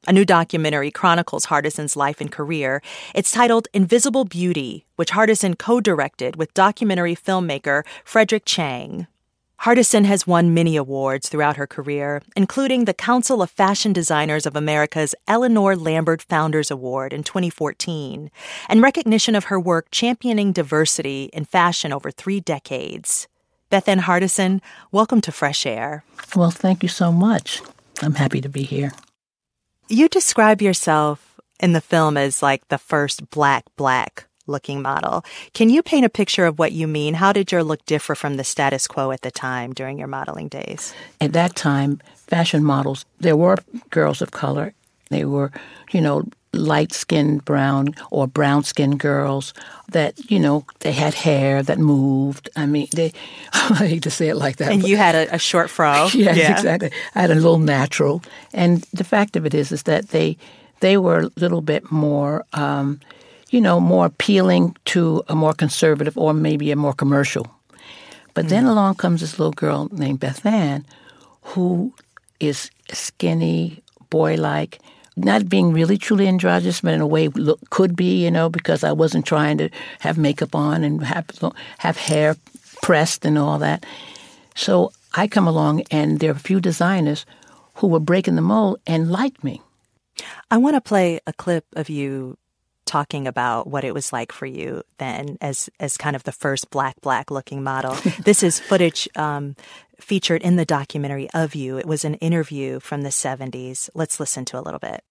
A 0.08 0.12
new 0.12 0.24
documentary 0.24 0.92
chronicles 0.92 1.46
Hardison's 1.46 1.96
life 1.96 2.20
and 2.20 2.30
career. 2.30 2.80
It's 3.12 3.32
titled 3.32 3.66
Invisible 3.74 4.24
Beauty, 4.24 4.86
which 4.94 5.10
Hardison 5.10 5.58
co 5.58 5.80
directed 5.80 6.36
with 6.36 6.54
documentary 6.54 7.16
filmmaker 7.16 7.82
Frédéric 8.04 8.44
Tcheng. 8.44 9.08
Hardison 9.62 10.04
has 10.04 10.24
won 10.24 10.54
many 10.54 10.76
awards 10.76 11.28
throughout 11.28 11.56
her 11.56 11.66
career, 11.66 12.22
including 12.36 12.84
the 12.84 12.94
Council 12.94 13.42
of 13.42 13.50
Fashion 13.50 13.92
Designers 13.92 14.46
of 14.46 14.54
America's 14.54 15.12
Eleanor 15.26 15.74
Lambert 15.74 16.22
Founders 16.22 16.70
Award 16.70 17.12
in 17.12 17.24
2014, 17.24 18.30
and 18.68 18.82
recognition 18.82 19.34
of 19.34 19.46
her 19.46 19.58
work 19.58 19.88
championing 19.90 20.52
diversity 20.52 21.30
in 21.32 21.44
fashion 21.44 21.92
over 21.92 22.12
three 22.12 22.38
decades. 22.38 23.26
Bethann 23.72 24.02
Hardison, 24.02 24.60
welcome 24.92 25.20
to 25.22 25.32
Fresh 25.32 25.66
Air. 25.66 26.04
Well, 26.36 26.52
thank 26.52 26.84
you 26.84 26.88
so 26.88 27.10
much. 27.10 27.60
I'm 28.02 28.14
happy 28.14 28.40
to 28.40 28.48
be 28.48 28.62
here. 28.62 28.92
You 29.88 30.08
describe 30.08 30.60
yourself 30.60 31.40
in 31.60 31.72
the 31.72 31.80
film 31.80 32.16
as 32.16 32.42
like 32.42 32.66
the 32.68 32.78
first 32.78 33.30
black 33.30 33.64
black 33.76 34.26
looking 34.48 34.82
model. 34.82 35.24
Can 35.54 35.70
you 35.70 35.80
paint 35.80 36.04
a 36.04 36.08
picture 36.08 36.44
of 36.44 36.58
what 36.58 36.72
you 36.72 36.88
mean? 36.88 37.14
How 37.14 37.32
did 37.32 37.52
your 37.52 37.62
look 37.62 37.84
differ 37.86 38.16
from 38.16 38.36
the 38.36 38.42
status 38.42 38.88
quo 38.88 39.12
at 39.12 39.22
the 39.22 39.30
time 39.30 39.72
during 39.72 39.96
your 39.96 40.08
modeling 40.08 40.48
days? 40.48 40.92
At 41.20 41.34
that 41.34 41.54
time, 41.54 42.00
fashion 42.16 42.64
models, 42.64 43.04
there 43.20 43.36
were 43.36 43.58
girls 43.90 44.20
of 44.22 44.32
color. 44.32 44.74
They 45.10 45.24
were, 45.24 45.50
you 45.92 46.00
know, 46.00 46.24
light 46.52 46.92
skinned 46.92 47.44
brown 47.44 47.94
or 48.10 48.26
brown 48.26 48.64
skinned 48.64 48.98
girls 48.98 49.52
that, 49.90 50.30
you 50.30 50.38
know, 50.38 50.64
they 50.80 50.92
had 50.92 51.14
hair 51.14 51.62
that 51.62 51.78
moved. 51.78 52.48
I 52.56 52.66
mean, 52.66 52.88
they, 52.92 53.12
I 53.52 53.86
hate 53.86 54.02
to 54.04 54.10
say 54.10 54.28
it 54.28 54.36
like 54.36 54.56
that. 54.56 54.72
And 54.72 54.86
you 54.86 54.96
had 54.96 55.14
a, 55.14 55.34
a 55.34 55.38
short 55.38 55.70
fro. 55.70 56.08
yes, 56.14 56.36
yeah. 56.36 56.52
exactly. 56.52 56.90
I 57.14 57.20
had 57.20 57.30
a 57.30 57.34
little 57.34 57.58
natural. 57.58 58.22
And 58.52 58.82
the 58.92 59.04
fact 59.04 59.36
of 59.36 59.46
it 59.46 59.54
is, 59.54 59.72
is 59.72 59.84
that 59.84 60.08
they, 60.08 60.36
they 60.80 60.96
were 60.96 61.20
a 61.20 61.30
little 61.36 61.60
bit 61.62 61.90
more, 61.90 62.44
um, 62.52 63.00
you 63.50 63.60
know, 63.60 63.80
more 63.80 64.06
appealing 64.06 64.76
to 64.86 65.22
a 65.28 65.34
more 65.34 65.52
conservative 65.52 66.16
or 66.18 66.34
maybe 66.34 66.70
a 66.70 66.76
more 66.76 66.94
commercial. 66.94 67.46
But 68.34 68.46
mm. 68.46 68.48
then 68.50 68.66
along 68.66 68.96
comes 68.96 69.20
this 69.20 69.38
little 69.38 69.52
girl 69.52 69.88
named 69.92 70.20
Bethann 70.20 70.84
who 71.46 71.92
is 72.40 72.70
skinny, 72.92 73.82
boy 74.10 74.34
like, 74.34 74.80
not 75.16 75.48
being 75.48 75.72
really 75.72 75.96
truly 75.96 76.28
androgynous, 76.28 76.82
but 76.82 76.94
in 76.94 77.00
a 77.00 77.06
way 77.06 77.28
look, 77.28 77.58
could 77.70 77.96
be, 77.96 78.24
you 78.24 78.30
know, 78.30 78.48
because 78.48 78.84
I 78.84 78.92
wasn't 78.92 79.26
trying 79.26 79.58
to 79.58 79.70
have 80.00 80.18
makeup 80.18 80.54
on 80.54 80.84
and 80.84 81.02
have, 81.02 81.26
have 81.78 81.96
hair 81.96 82.36
pressed 82.82 83.24
and 83.24 83.38
all 83.38 83.58
that. 83.58 83.84
So 84.54 84.92
I 85.14 85.26
come 85.26 85.46
along, 85.46 85.82
and 85.90 86.20
there 86.20 86.30
are 86.30 86.36
a 86.36 86.38
few 86.38 86.60
designers 86.60 87.24
who 87.76 87.88
were 87.88 88.00
breaking 88.00 88.36
the 88.36 88.42
mold 88.42 88.80
and 88.86 89.10
liked 89.10 89.42
me. 89.42 89.62
I 90.50 90.58
want 90.58 90.76
to 90.76 90.80
play 90.80 91.20
a 91.26 91.32
clip 91.32 91.64
of 91.74 91.88
you 91.88 92.36
talking 92.86 93.26
about 93.26 93.66
what 93.66 93.82
it 93.82 93.92
was 93.92 94.12
like 94.12 94.30
for 94.30 94.46
you 94.46 94.80
then 94.98 95.36
as 95.40 95.68
as 95.80 95.96
kind 95.96 96.14
of 96.14 96.22
the 96.22 96.32
first 96.32 96.70
black 96.70 96.98
black 97.00 97.30
looking 97.30 97.62
model. 97.62 97.94
this 98.24 98.42
is 98.42 98.60
footage 98.60 99.08
um, 99.16 99.56
featured 100.00 100.42
in 100.42 100.56
the 100.56 100.64
documentary 100.64 101.28
of 101.32 101.54
you. 101.54 101.78
It 101.78 101.86
was 101.86 102.04
an 102.04 102.14
interview 102.14 102.80
from 102.80 103.02
the 103.02 103.10
70s. 103.10 103.90
Let's 103.94 104.20
listen 104.20 104.44
to 104.46 104.58
a 104.58 104.62
little 104.62 104.80
bit. 104.80 105.02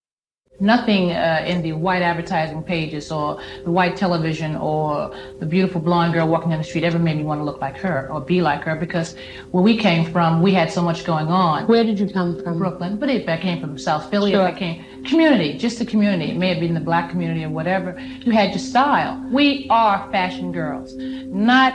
Nothing 0.59 1.11
uh, 1.11 1.43
in 1.45 1.61
the 1.61 1.73
white 1.73 2.01
advertising 2.01 2.63
pages 2.63 3.11
or 3.11 3.41
the 3.65 3.71
white 3.71 3.97
television 3.97 4.55
or 4.55 5.13
the 5.41 5.45
beautiful 5.45 5.81
blonde 5.81 6.13
girl 6.13 6.29
walking 6.29 6.49
down 6.49 6.59
the 6.59 6.63
street 6.63 6.85
ever 6.85 6.97
made 6.97 7.17
me 7.17 7.23
want 7.23 7.41
to 7.41 7.43
look 7.43 7.59
like 7.59 7.75
her 7.77 8.09
or 8.09 8.21
be 8.21 8.41
like 8.41 8.63
her 8.63 8.73
because 8.77 9.17
where 9.51 9.61
we 9.61 9.75
came 9.75 10.09
from, 10.13 10.41
we 10.41 10.53
had 10.53 10.71
so 10.71 10.81
much 10.81 11.03
going 11.03 11.27
on. 11.27 11.67
Where 11.67 11.83
did 11.83 11.99
you 11.99 12.07
come 12.07 12.41
from? 12.41 12.57
Brooklyn. 12.57 12.97
But 12.97 13.09
if 13.09 13.27
I 13.27 13.37
came 13.37 13.59
from 13.59 13.77
South 13.77 14.09
Philly, 14.09 14.31
sure. 14.31 14.47
if 14.47 14.55
I 14.55 14.57
came, 14.57 15.03
community, 15.03 15.57
just 15.57 15.77
the 15.77 15.85
community. 15.85 16.31
It 16.31 16.37
may 16.37 16.47
have 16.49 16.61
been 16.61 16.73
the 16.73 16.79
black 16.79 17.09
community 17.09 17.43
or 17.43 17.49
whatever. 17.49 17.99
You 18.21 18.31
had 18.31 18.51
your 18.51 18.59
style. 18.59 19.21
We 19.33 19.67
are 19.69 20.09
fashion 20.09 20.53
girls, 20.53 20.95
not 20.95 21.73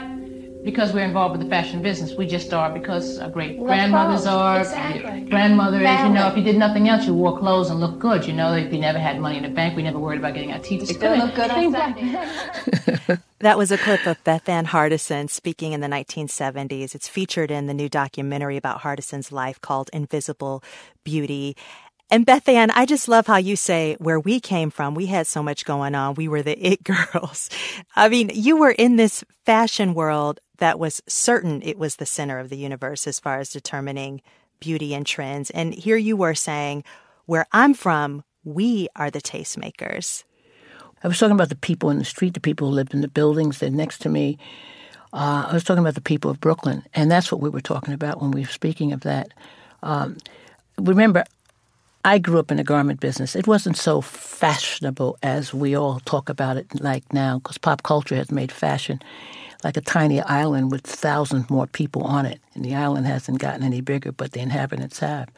because 0.63 0.93
we're 0.93 1.03
involved 1.03 1.37
with 1.37 1.41
the 1.41 1.49
fashion 1.49 1.81
business. 1.81 2.13
We 2.13 2.27
just 2.27 2.53
are 2.53 2.71
because 2.71 3.17
our 3.19 3.29
great 3.29 3.59
grandmothers 3.59 4.25
are. 4.25 4.61
Exactly. 4.61 5.21
Grandmother 5.21 5.77
is, 5.77 5.99
you 6.01 6.09
know, 6.09 6.27
if 6.27 6.37
you 6.37 6.43
did 6.43 6.57
nothing 6.57 6.87
else, 6.87 7.05
you 7.05 7.13
wore 7.13 7.37
clothes 7.39 7.69
and 7.69 7.79
looked 7.79 7.99
good. 7.99 8.25
You 8.25 8.33
know, 8.33 8.53
if 8.53 8.71
you 8.71 8.79
never 8.79 8.99
had 8.99 9.19
money 9.19 9.37
in 9.37 9.43
the 9.43 9.49
bank, 9.49 9.75
we 9.75 9.83
never 9.83 9.99
worried 9.99 10.19
about 10.19 10.35
getting 10.35 10.51
our 10.51 10.59
teeth. 10.59 10.81
You 10.81 10.87
still 10.87 11.17
look 11.17 11.35
good 11.35 11.49
on 11.49 11.71
Sunday. 11.71 13.17
that 13.39 13.57
was 13.57 13.71
a 13.71 13.77
clip 13.77 14.05
of 14.05 14.23
Bethann 14.23 14.67
Hardison 14.67 15.29
speaking 15.29 15.73
in 15.73 15.81
the 15.81 15.87
1970s. 15.87 16.93
It's 16.93 17.07
featured 17.07 17.49
in 17.49 17.67
the 17.67 17.73
new 17.73 17.89
documentary 17.89 18.57
about 18.57 18.81
Hardison's 18.81 19.31
life 19.31 19.59
called 19.61 19.89
Invisible 19.93 20.63
Beauty. 21.03 21.55
And 22.11 22.27
Bethann, 22.27 22.71
I 22.75 22.85
just 22.85 23.07
love 23.07 23.25
how 23.25 23.37
you 23.37 23.55
say 23.55 23.95
where 23.99 24.19
we 24.19 24.41
came 24.41 24.69
from, 24.69 24.95
we 24.95 25.05
had 25.05 25.27
so 25.27 25.41
much 25.41 25.63
going 25.63 25.95
on. 25.95 26.15
We 26.15 26.27
were 26.27 26.41
the 26.41 26.59
it 26.59 26.83
girls. 27.13 27.49
I 27.95 28.09
mean, 28.09 28.29
you 28.33 28.57
were 28.57 28.71
in 28.71 28.97
this 28.97 29.23
fashion 29.45 29.93
world 29.93 30.41
that 30.57 30.77
was 30.77 31.01
certain 31.07 31.61
it 31.63 31.77
was 31.77 31.95
the 31.95 32.05
center 32.05 32.37
of 32.37 32.49
the 32.49 32.57
universe 32.57 33.07
as 33.07 33.19
far 33.19 33.39
as 33.39 33.49
determining 33.49 34.21
beauty 34.59 34.93
and 34.93 35.07
trends. 35.07 35.49
And 35.51 35.73
here 35.73 35.95
you 35.95 36.17
were 36.17 36.35
saying, 36.35 36.83
where 37.25 37.47
I'm 37.53 37.73
from, 37.73 38.25
we 38.43 38.89
are 38.95 39.09
the 39.09 39.21
tastemakers. 39.21 40.25
I 41.03 41.07
was 41.07 41.17
talking 41.17 41.33
about 41.33 41.49
the 41.49 41.55
people 41.55 41.89
in 41.89 41.97
the 41.97 42.05
street, 42.05 42.33
the 42.33 42.41
people 42.41 42.67
who 42.67 42.75
lived 42.75 42.93
in 42.93 43.01
the 43.01 43.07
buildings 43.07 43.59
that 43.59 43.71
next 43.71 43.99
to 43.99 44.09
me. 44.09 44.37
Uh, 45.13 45.47
I 45.49 45.53
was 45.53 45.63
talking 45.63 45.81
about 45.81 45.95
the 45.95 46.01
people 46.01 46.29
of 46.29 46.41
Brooklyn, 46.41 46.83
and 46.93 47.09
that's 47.09 47.31
what 47.31 47.41
we 47.41 47.49
were 47.49 47.61
talking 47.61 47.93
about 47.93 48.21
when 48.21 48.31
we 48.31 48.41
were 48.41 48.47
speaking 48.47 48.91
of 48.91 49.01
that. 49.01 49.33
Um, 49.81 50.17
remember, 50.77 51.23
I 52.03 52.17
grew 52.17 52.39
up 52.39 52.51
in 52.51 52.57
the 52.57 52.63
garment 52.63 52.99
business. 52.99 53.35
It 53.35 53.47
wasn't 53.47 53.77
so 53.77 54.01
fashionable 54.01 55.17
as 55.21 55.53
we 55.53 55.75
all 55.75 55.99
talk 56.05 56.29
about 56.29 56.57
it 56.57 56.81
like 56.81 57.11
now, 57.13 57.39
because 57.39 57.57
pop 57.57 57.83
culture 57.83 58.15
has 58.15 58.31
made 58.31 58.51
fashion 58.51 59.01
like 59.63 59.77
a 59.77 59.81
tiny 59.81 60.21
island 60.21 60.71
with 60.71 60.81
thousands 60.81 61.49
more 61.49 61.67
people 61.67 62.03
on 62.03 62.25
it. 62.25 62.39
And 62.55 62.65
the 62.65 62.73
island 62.73 63.05
hasn't 63.05 63.39
gotten 63.39 63.63
any 63.63 63.81
bigger, 63.81 64.11
but 64.11 64.31
the 64.31 64.39
inhabitants 64.39 64.99
have. 64.99 65.29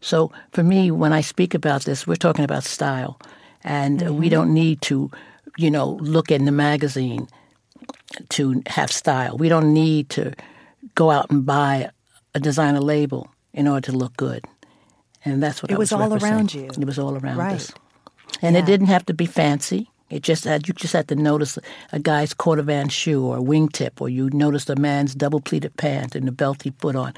So 0.00 0.32
for 0.52 0.62
me, 0.62 0.90
when 0.90 1.12
I 1.12 1.20
speak 1.20 1.54
about 1.54 1.84
this, 1.84 2.06
we're 2.06 2.16
talking 2.16 2.44
about 2.44 2.64
style. 2.64 3.20
And 3.64 4.00
mm-hmm. 4.00 4.16
we 4.16 4.28
don't 4.28 4.54
need 4.54 4.80
to, 4.82 5.10
you 5.58 5.70
know, 5.70 5.90
look 6.00 6.30
in 6.30 6.46
the 6.46 6.52
magazine 6.52 7.28
to 8.30 8.62
have 8.66 8.90
style. 8.90 9.36
We 9.36 9.48
don't 9.48 9.74
need 9.74 10.08
to 10.10 10.32
go 10.94 11.10
out 11.10 11.30
and 11.30 11.44
buy 11.44 11.90
a 12.34 12.40
designer 12.40 12.80
label 12.80 13.28
in 13.52 13.68
order 13.68 13.90
to 13.90 13.96
look 13.96 14.16
good. 14.16 14.44
And 15.28 15.42
that's 15.42 15.62
what 15.62 15.70
it 15.70 15.74
I 15.74 15.78
was, 15.78 15.92
was 15.92 16.00
all 16.00 16.14
around 16.14 16.54
you. 16.54 16.64
It 16.64 16.84
was 16.84 16.98
all 16.98 17.16
around 17.16 17.36
right. 17.36 17.54
us. 17.54 17.72
And 18.42 18.54
yeah. 18.54 18.62
it 18.62 18.66
didn't 18.66 18.88
have 18.88 19.06
to 19.06 19.14
be 19.14 19.26
fancy. 19.26 19.90
It 20.10 20.22
just 20.22 20.44
had 20.44 20.66
you 20.66 20.74
just 20.74 20.94
had 20.94 21.08
to 21.08 21.16
notice 21.16 21.58
a 21.92 21.98
guy's 21.98 22.32
cordovan 22.32 22.90
shoe 22.90 23.24
or 23.24 23.38
a 23.38 23.40
wingtip, 23.40 24.00
or 24.00 24.08
you 24.08 24.30
noticed 24.30 24.70
a 24.70 24.76
man's 24.76 25.14
double 25.14 25.40
pleated 25.40 25.76
pant 25.76 26.14
and 26.14 26.26
the 26.26 26.32
belt 26.32 26.62
he 26.62 26.70
put 26.70 26.96
on. 26.96 27.12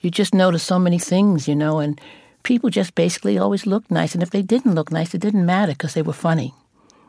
You 0.00 0.10
just 0.10 0.34
noticed 0.34 0.66
so 0.66 0.78
many 0.78 0.98
things, 0.98 1.46
you 1.46 1.54
know, 1.54 1.78
and 1.78 2.00
people 2.42 2.70
just 2.70 2.94
basically 2.94 3.38
always 3.38 3.66
looked 3.66 3.90
nice. 3.90 4.14
And 4.14 4.22
if 4.22 4.30
they 4.30 4.42
didn't 4.42 4.74
look 4.74 4.90
nice, 4.90 5.14
it 5.14 5.20
didn't 5.20 5.46
matter 5.46 5.72
because 5.72 5.94
they 5.94 6.02
were 6.02 6.12
funny. 6.12 6.54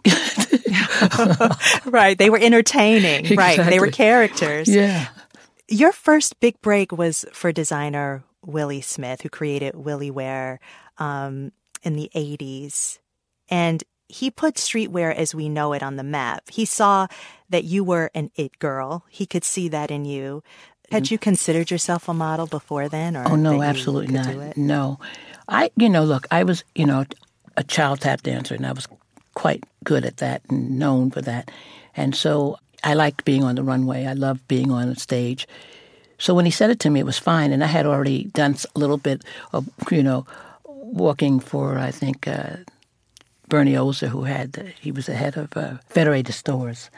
right. 1.85 2.17
They 2.17 2.29
were 2.29 2.39
entertaining. 2.39 3.25
Exactly. 3.25 3.35
Right. 3.35 3.69
They 3.69 3.79
were 3.79 3.91
characters. 3.91 4.67
Yeah. 4.67 5.07
Your 5.67 5.91
first 5.91 6.39
big 6.39 6.59
break 6.61 6.91
was 6.91 7.25
for 7.31 7.51
designer 7.51 8.23
Willi 8.45 8.81
Smith, 8.81 9.21
who 9.21 9.29
created 9.29 9.73
WilliWear 9.73 10.57
um, 10.97 11.51
in 11.83 11.95
the 11.95 12.09
80s. 12.15 12.99
And 13.49 13.83
he 14.09 14.31
put 14.31 14.55
streetwear 14.55 15.13
as 15.13 15.35
we 15.35 15.47
know 15.47 15.73
it 15.73 15.83
on 15.83 15.95
the 15.95 16.03
map. 16.03 16.49
He 16.49 16.65
saw 16.65 17.07
that 17.49 17.63
you 17.63 17.83
were 17.83 18.09
an 18.15 18.31
it 18.35 18.57
girl. 18.59 19.05
He 19.09 19.25
could 19.25 19.43
see 19.43 19.69
that 19.69 19.91
in 19.91 20.03
you. 20.03 20.43
Had 20.91 21.03
mm-hmm. 21.03 21.13
you 21.13 21.17
considered 21.19 21.69
yourself 21.69 22.09
a 22.09 22.13
model 22.13 22.47
before 22.47 22.89
then? 22.89 23.15
Or 23.15 23.27
oh 23.27 23.35
no, 23.35 23.61
absolutely 23.61 24.13
not. 24.13 24.57
No, 24.57 24.99
I 25.47 25.69
you 25.75 25.87
know 25.87 26.03
look, 26.03 26.25
I 26.31 26.43
was 26.43 26.63
you 26.73 26.87
know 26.87 27.05
a 27.55 27.63
child 27.63 28.01
tap 28.01 28.23
dancer, 28.23 28.55
and 28.55 28.65
I 28.65 28.71
was 28.71 28.87
quite 29.35 29.63
good 29.83 30.03
at 30.03 30.17
that 30.17 30.41
and 30.49 30.79
known 30.79 31.11
for 31.11 31.21
that, 31.21 31.51
and 31.95 32.15
so 32.15 32.57
I 32.83 32.95
liked 32.95 33.23
being 33.23 33.43
on 33.43 33.53
the 33.53 33.63
runway. 33.63 34.07
I 34.07 34.13
loved 34.13 34.47
being 34.47 34.71
on 34.71 34.89
a 34.89 34.95
stage. 34.95 35.47
So 36.19 36.33
when 36.33 36.45
he 36.45 36.51
said 36.51 36.69
it 36.69 36.79
to 36.81 36.89
me, 36.89 36.99
it 36.99 37.05
was 37.05 37.17
fine, 37.17 37.51
and 37.51 37.63
I 37.63 37.67
had 37.67 37.85
already 37.85 38.25
done 38.25 38.55
a 38.75 38.79
little 38.79 38.97
bit 38.97 39.23
of, 39.53 39.67
you 39.89 40.03
know, 40.03 40.25
working 40.65 41.39
for 41.39 41.77
I 41.77 41.91
think 41.91 42.27
uh, 42.27 42.57
Bernie 43.47 43.77
Ozer, 43.77 44.07
who 44.07 44.23
had 44.23 44.53
the, 44.53 44.63
he 44.79 44.91
was 44.91 45.05
the 45.05 45.15
head 45.15 45.37
of 45.37 45.55
uh, 45.55 45.77
Federated 45.87 46.35
Stores. 46.35 46.89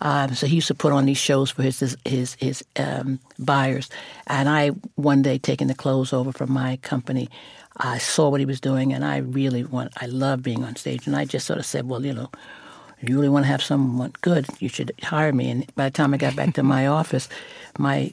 Um, 0.00 0.34
so 0.34 0.46
he 0.46 0.56
used 0.56 0.68
to 0.68 0.74
put 0.74 0.92
on 0.92 1.06
these 1.06 1.18
shows 1.18 1.50
for 1.50 1.62
his 1.62 1.80
his 1.80 1.96
his, 2.04 2.34
his 2.34 2.64
um, 2.76 3.20
buyers, 3.38 3.88
and 4.26 4.48
I 4.48 4.70
one 4.96 5.22
day 5.22 5.38
taking 5.38 5.68
the 5.68 5.74
clothes 5.74 6.12
over 6.12 6.32
from 6.32 6.52
my 6.52 6.76
company, 6.82 7.30
I 7.76 7.98
saw 7.98 8.28
what 8.28 8.40
he 8.40 8.46
was 8.46 8.60
doing, 8.60 8.92
and 8.92 9.04
I 9.04 9.18
really 9.18 9.64
want 9.64 9.92
I 10.02 10.06
love 10.06 10.42
being 10.42 10.64
on 10.64 10.76
stage, 10.76 11.06
and 11.06 11.16
I 11.16 11.24
just 11.24 11.46
sort 11.46 11.58
of 11.58 11.64
said, 11.64 11.88
well, 11.88 12.04
you 12.04 12.12
know, 12.12 12.30
if 13.00 13.08
you 13.08 13.16
really 13.16 13.28
want 13.30 13.44
to 13.44 13.50
have 13.50 13.62
someone 13.62 14.12
good, 14.20 14.46
you 14.58 14.68
should 14.68 14.92
hire 15.02 15.32
me. 15.32 15.50
And 15.50 15.74
by 15.74 15.88
the 15.88 15.96
time 15.96 16.12
I 16.12 16.16
got 16.16 16.36
back 16.36 16.54
to 16.54 16.62
my 16.62 16.86
office, 16.86 17.28
my 17.78 18.12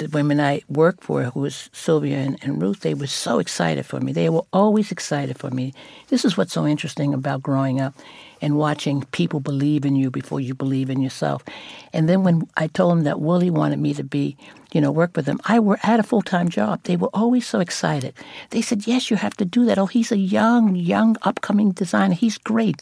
the 0.00 0.08
women 0.08 0.40
I 0.40 0.62
worked 0.66 1.04
for, 1.04 1.24
who 1.24 1.40
was 1.40 1.68
Sylvia 1.72 2.16
and, 2.16 2.38
and, 2.42 2.60
Ruth, 2.60 2.80
they 2.80 2.94
were 2.94 3.06
so 3.06 3.38
excited 3.38 3.84
for 3.84 4.00
me. 4.00 4.12
They 4.12 4.30
were 4.30 4.44
always 4.50 4.90
excited 4.90 5.38
for 5.38 5.50
me. 5.50 5.74
This 6.08 6.24
is 6.24 6.38
what's 6.38 6.54
so 6.54 6.66
interesting 6.66 7.12
about 7.12 7.42
growing 7.42 7.82
up 7.82 7.94
and 8.40 8.56
watching 8.56 9.02
people 9.12 9.40
believe 9.40 9.84
in 9.84 9.96
you 9.96 10.10
before 10.10 10.40
you 10.40 10.54
believe 10.54 10.88
in 10.88 11.02
yourself. 11.02 11.44
And 11.92 12.08
then 12.08 12.24
when 12.24 12.48
I 12.56 12.68
told 12.68 12.92
them 12.92 13.04
that 13.04 13.20
Willi 13.20 13.50
wanted 13.50 13.78
me 13.78 13.92
to 13.92 14.02
be, 14.02 14.38
you 14.72 14.80
know, 14.80 14.90
work 14.90 15.14
with 15.14 15.26
them, 15.26 15.38
I 15.44 15.60
were, 15.60 15.76
had 15.76 16.00
a 16.00 16.02
full 16.02 16.22
time 16.22 16.48
job. 16.48 16.82
They 16.84 16.96
were 16.96 17.10
always 17.12 17.46
so 17.46 17.60
excited. 17.60 18.14
They 18.50 18.62
said, 18.62 18.86
"Yes, 18.86 19.10
you 19.10 19.16
have 19.18 19.36
to 19.36 19.44
do 19.44 19.66
that. 19.66 19.78
Oh, 19.78 19.86
he's 19.86 20.12
a 20.12 20.16
young, 20.16 20.74
young, 20.74 21.16
upcoming 21.22 21.72
designer. 21.72 22.14
He's 22.14 22.38
great. 22.38 22.76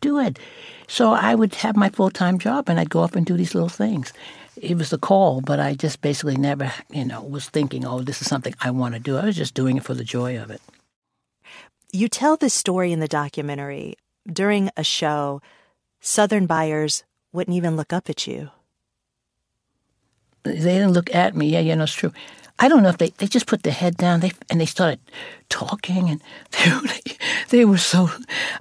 Do 0.00 0.18
it." 0.18 0.38
So 0.86 1.12
I 1.12 1.34
would 1.34 1.54
have 1.56 1.76
my 1.76 1.90
full 1.90 2.10
time 2.10 2.38
job, 2.38 2.70
and 2.70 2.80
I'd 2.80 2.88
go 2.88 3.00
off 3.00 3.16
and 3.16 3.26
do 3.26 3.36
these 3.36 3.54
little 3.54 3.68
things 3.68 4.12
it 4.56 4.76
was 4.76 4.92
a 4.92 4.98
call, 4.98 5.40
but 5.40 5.60
I 5.60 5.74
just 5.74 6.00
basically 6.00 6.36
never, 6.36 6.72
you 6.90 7.04
know, 7.04 7.22
was 7.22 7.48
thinking, 7.48 7.84
oh, 7.84 8.00
this 8.00 8.20
is 8.20 8.28
something 8.28 8.54
I 8.60 8.70
want 8.70 8.94
to 8.94 9.00
do. 9.00 9.16
I 9.16 9.24
was 9.24 9.36
just 9.36 9.54
doing 9.54 9.76
it 9.76 9.84
for 9.84 9.94
the 9.94 10.04
joy 10.04 10.38
of 10.38 10.50
it. 10.50 10.60
You 11.92 12.08
tell 12.08 12.36
this 12.36 12.54
story 12.54 12.92
in 12.92 13.00
the 13.00 13.08
documentary. 13.08 13.94
During 14.30 14.70
a 14.76 14.84
show, 14.84 15.42
Southern 16.00 16.46
buyers 16.46 17.04
wouldn't 17.32 17.56
even 17.56 17.76
look 17.76 17.92
up 17.92 18.08
at 18.08 18.26
you. 18.26 18.50
They 20.44 20.54
didn't 20.54 20.92
look 20.92 21.14
at 21.14 21.34
me. 21.34 21.48
Yeah, 21.48 21.60
yeah, 21.60 21.74
no, 21.74 21.84
it's 21.84 21.94
true. 21.94 22.12
I 22.58 22.68
don't 22.68 22.82
know 22.82 22.88
if 22.88 22.98
they, 22.98 23.10
they 23.10 23.26
just 23.26 23.46
put 23.46 23.62
their 23.62 23.72
head 23.72 23.96
down 23.96 24.20
they, 24.20 24.32
and 24.48 24.60
they 24.60 24.66
started 24.66 25.00
talking 25.48 26.08
and 26.08 26.22
they, 26.88 27.16
they 27.50 27.64
were 27.64 27.78
so 27.78 28.08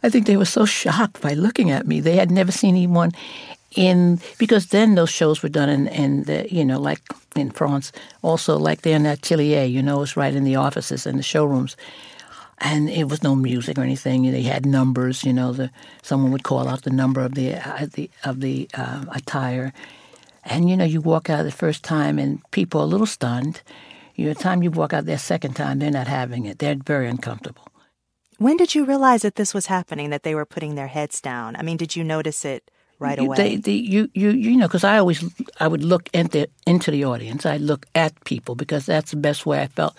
I 0.02 0.10
think 0.10 0.26
they 0.26 0.38
were 0.38 0.46
so 0.46 0.66
shocked 0.66 1.22
by 1.22 1.34
looking 1.34 1.70
at 1.70 1.86
me. 1.86 2.00
They 2.00 2.16
had 2.16 2.32
never 2.32 2.52
seen 2.52 2.76
anyone 2.76 3.12
in 3.76 4.20
because 4.38 4.68
then 4.68 4.96
those 4.96 5.10
shows 5.10 5.42
were 5.42 5.50
done 5.50 5.70
in, 5.70 5.88
in 5.88 6.24
the 6.24 6.48
you 6.54 6.66
know 6.66 6.80
like 6.80 7.02
in 7.36 7.52
France 7.52 7.92
also 8.22 8.58
like 8.58 8.82
there 8.82 8.96
in 8.96 9.04
the 9.04 9.14
atelier 9.14 9.64
you 9.64 9.82
know 9.82 10.02
it's 10.02 10.18
right 10.18 10.36
in 10.36 10.44
the 10.44 10.56
offices 10.56 11.06
and 11.06 11.20
the 11.20 11.24
showrooms. 11.24 11.76
And 12.60 12.90
it 12.90 13.10
was 13.10 13.24
no 13.24 13.36
music 13.36 13.78
or 13.78 13.82
anything. 13.82 14.32
They 14.32 14.44
had 14.44 14.66
numbers 14.66 15.24
you 15.24 15.34
know 15.34 15.54
the 15.54 15.72
someone 16.02 16.32
would 16.32 16.44
call 16.44 16.68
out 16.68 16.84
the 16.84 16.92
number 16.92 17.22
of 17.22 17.36
the, 17.36 17.56
uh, 17.56 17.88
the 17.94 18.10
of 18.24 18.40
the 18.42 18.70
uh, 18.74 19.06
attire. 19.12 19.74
And 20.46 20.70
you 20.70 20.78
know 20.78 20.86
you 20.86 21.02
walk 21.02 21.30
out 21.30 21.44
the 21.44 21.52
first 21.52 21.84
time 21.84 22.20
and 22.20 22.42
people 22.52 22.82
are 22.82 22.86
a 22.86 22.88
little 22.88 23.08
stunned. 23.08 23.62
You 24.16 24.28
know, 24.28 24.34
the 24.34 24.44
time 24.44 24.62
you 24.62 24.70
walk 24.70 24.94
out 24.94 25.06
there 25.06 25.18
second 25.18 25.56
time 25.56 25.80
they're 25.80 25.92
not 25.92 26.08
having 26.08 26.46
it. 26.46 26.60
They're 26.60 26.76
very 26.76 27.10
uncomfortable. 27.10 27.68
When 28.38 28.58
did 28.58 28.76
you 28.76 28.86
realize 28.86 29.22
that 29.24 29.36
this 29.36 29.54
was 29.54 29.68
happening 29.68 30.10
that 30.10 30.24
they 30.24 30.36
were 30.36 30.46
putting 30.46 30.76
their 30.76 30.88
heads 30.88 31.20
down? 31.22 31.56
I 31.56 31.64
mean 31.64 31.78
did 31.78 31.96
you 31.96 32.04
notice 32.04 32.46
it 32.46 32.70
right 33.04 33.20
away. 33.20 33.38
They, 33.38 33.56
they, 33.58 33.74
you, 33.74 34.10
you, 34.14 34.32
you 34.32 34.58
know, 34.58 34.68
because 34.68 34.84
I 34.84 34.98
always, 34.98 35.24
I 35.60 35.68
would 35.68 35.84
look 35.84 36.10
into 36.14 36.48
into 36.66 36.90
the 36.92 37.04
audience. 37.06 37.46
I 37.46 37.58
look 37.58 37.86
at 37.94 38.12
people 38.24 38.56
because 38.56 38.86
that's 38.86 39.12
the 39.12 39.18
best 39.18 39.46
way 39.46 39.62
I 39.62 39.68
felt 39.68 39.96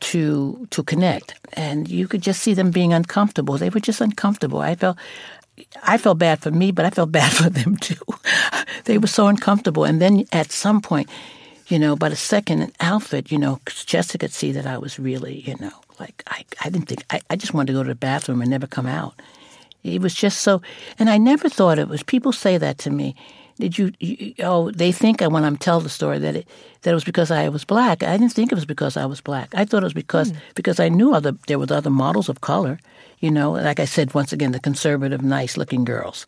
to 0.00 0.66
to 0.70 0.82
connect. 0.82 1.34
And 1.54 1.88
you 1.88 2.08
could 2.08 2.22
just 2.22 2.42
see 2.42 2.54
them 2.54 2.70
being 2.70 2.92
uncomfortable. 2.92 3.58
They 3.58 3.70
were 3.70 3.80
just 3.80 4.00
uncomfortable. 4.00 4.60
I 4.60 4.74
felt. 4.76 4.96
I 5.84 5.98
felt 5.98 6.18
bad 6.18 6.40
for 6.40 6.50
me, 6.50 6.72
but 6.72 6.86
I 6.86 6.90
felt 6.90 7.12
bad 7.20 7.32
for 7.32 7.50
them 7.50 7.76
too. 7.76 8.04
they 8.84 8.98
were 8.98 9.06
so 9.06 9.26
uncomfortable. 9.28 9.84
And 9.84 10.00
then 10.00 10.24
at 10.32 10.50
some 10.50 10.80
point, 10.80 11.10
you 11.68 11.78
know, 11.78 11.94
by 11.94 12.08
the 12.08 12.16
second 12.16 12.72
outfit, 12.80 13.30
you 13.30 13.38
know, 13.38 13.60
Chester 13.66 14.18
could 14.18 14.32
see 14.32 14.52
that 14.52 14.66
I 14.66 14.78
was 14.78 14.98
really, 14.98 15.40
you 15.40 15.54
know, 15.60 15.72
like 16.00 16.22
I, 16.26 16.44
I 16.64 16.70
didn't 16.70 16.88
think, 16.88 17.04
I, 17.10 17.20
I 17.30 17.36
just 17.36 17.54
wanted 17.54 17.68
to 17.68 17.78
go 17.78 17.82
to 17.82 17.88
the 17.88 17.94
bathroom 17.94 18.40
and 18.40 18.50
never 18.50 18.66
come 18.66 18.86
out. 18.86 19.14
It 19.84 20.00
was 20.00 20.14
just 20.14 20.40
so, 20.40 20.62
and 20.98 21.10
I 21.10 21.18
never 21.18 21.48
thought 21.48 21.78
it 21.78 21.88
was. 21.88 22.02
People 22.02 22.32
say 22.32 22.58
that 22.58 22.78
to 22.78 22.90
me. 22.90 23.14
Did 23.58 23.78
you, 23.78 23.92
you 24.00 24.34
oh, 24.40 24.70
they 24.70 24.92
think 24.92 25.20
when 25.20 25.44
I'm 25.44 25.56
tell 25.56 25.80
the 25.80 25.88
story 25.88 26.18
that 26.18 26.36
it 26.36 26.48
that 26.82 26.90
it 26.90 26.94
was 26.94 27.04
because 27.04 27.30
I 27.30 27.48
was 27.48 27.64
black. 27.64 28.02
I 28.02 28.16
didn't 28.16 28.32
think 28.32 28.50
it 28.50 28.54
was 28.54 28.64
because 28.64 28.96
I 28.96 29.04
was 29.06 29.20
black. 29.20 29.54
I 29.54 29.64
thought 29.64 29.82
it 29.82 29.86
was 29.86 29.92
because 29.92 30.32
mm. 30.32 30.36
because 30.54 30.80
I 30.80 30.88
knew 30.88 31.14
other 31.14 31.32
there 31.46 31.58
were 31.58 31.66
other 31.70 31.90
models 31.90 32.28
of 32.28 32.40
color. 32.40 32.78
You 33.20 33.30
know, 33.30 33.52
like 33.52 33.78
I 33.78 33.84
said 33.84 34.14
once 34.14 34.32
again, 34.32 34.52
the 34.52 34.60
conservative, 34.60 35.22
nice 35.22 35.56
looking 35.56 35.84
girls. 35.84 36.26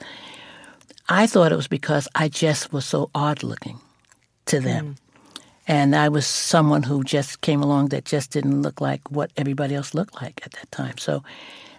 I 1.09 1.27
thought 1.27 1.53
it 1.53 1.57
was 1.57 1.69
because 1.69 2.09
I 2.15 2.29
just 2.29 2.73
was 2.73 2.85
so 2.85 3.11
odd 3.15 3.43
looking 3.43 3.79
to 4.47 4.61
them. 4.61 4.95
Mm. 4.95 4.99
And 5.67 5.97
I 5.97 6.09
was 6.09 6.27
someone 6.27 6.83
who 6.83 7.03
just 7.03 7.41
came 7.41 7.63
along 7.63 7.89
that 7.89 8.05
just 8.05 8.31
didn't 8.31 8.63
look 8.63 8.81
like 8.81 9.01
what 9.11 9.31
everybody 9.37 9.75
else 9.75 9.95
looked 9.95 10.21
like 10.21 10.41
at 10.45 10.53
that 10.53 10.71
time. 10.71 10.99
So 10.99 11.23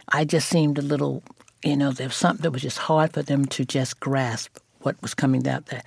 I 0.09 0.26
just 0.26 0.49
seemed 0.49 0.78
a 0.80 0.82
little 0.82 1.23
you 1.66 1.76
know, 1.76 1.91
there 1.91 2.07
was 2.07 2.16
something 2.16 2.43
that 2.43 2.51
was 2.51 2.61
just 2.61 2.78
hard 2.78 3.11
for 3.13 3.24
them 3.24 3.45
to 3.45 3.66
just 3.66 3.99
grasp 3.99 4.59
what 4.82 5.01
was 5.01 5.16
coming 5.16 5.47
out 5.47 5.66
there. 5.66 5.82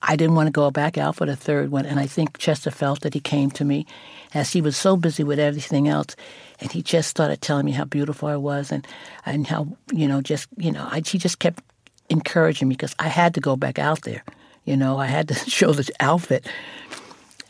I 0.00 0.14
didn't 0.14 0.36
want 0.36 0.46
to 0.46 0.52
go 0.52 0.70
back 0.70 0.96
out 0.96 1.16
for 1.16 1.26
the 1.26 1.34
third 1.34 1.72
one, 1.72 1.84
and 1.86 1.98
I 1.98 2.06
think 2.06 2.38
Chester 2.38 2.70
felt 2.70 3.00
that 3.00 3.12
he 3.12 3.20
came 3.20 3.50
to 3.52 3.64
me 3.64 3.84
as 4.32 4.52
he 4.52 4.60
was 4.60 4.76
so 4.76 4.96
busy 4.96 5.24
with 5.24 5.40
everything 5.40 5.88
else, 5.88 6.14
and 6.60 6.70
he 6.70 6.80
just 6.80 7.10
started 7.10 7.40
telling 7.40 7.66
me 7.66 7.72
how 7.72 7.84
beautiful 7.84 8.28
I 8.28 8.36
was 8.36 8.70
and 8.70 8.86
and 9.26 9.46
how 9.48 9.76
you 9.92 10.06
know 10.06 10.20
just 10.20 10.48
you 10.56 10.70
know 10.70 10.86
I, 10.88 11.02
he 11.04 11.18
just 11.18 11.40
kept 11.40 11.64
encouraging 12.08 12.68
me 12.68 12.76
because 12.76 12.94
I 13.00 13.08
had 13.08 13.34
to 13.34 13.40
go 13.40 13.56
back 13.56 13.80
out 13.80 14.02
there. 14.02 14.22
You 14.64 14.76
know, 14.76 14.98
I 14.98 15.06
had 15.06 15.26
to 15.28 15.34
show 15.50 15.72
the 15.72 15.90
outfit. 15.98 16.46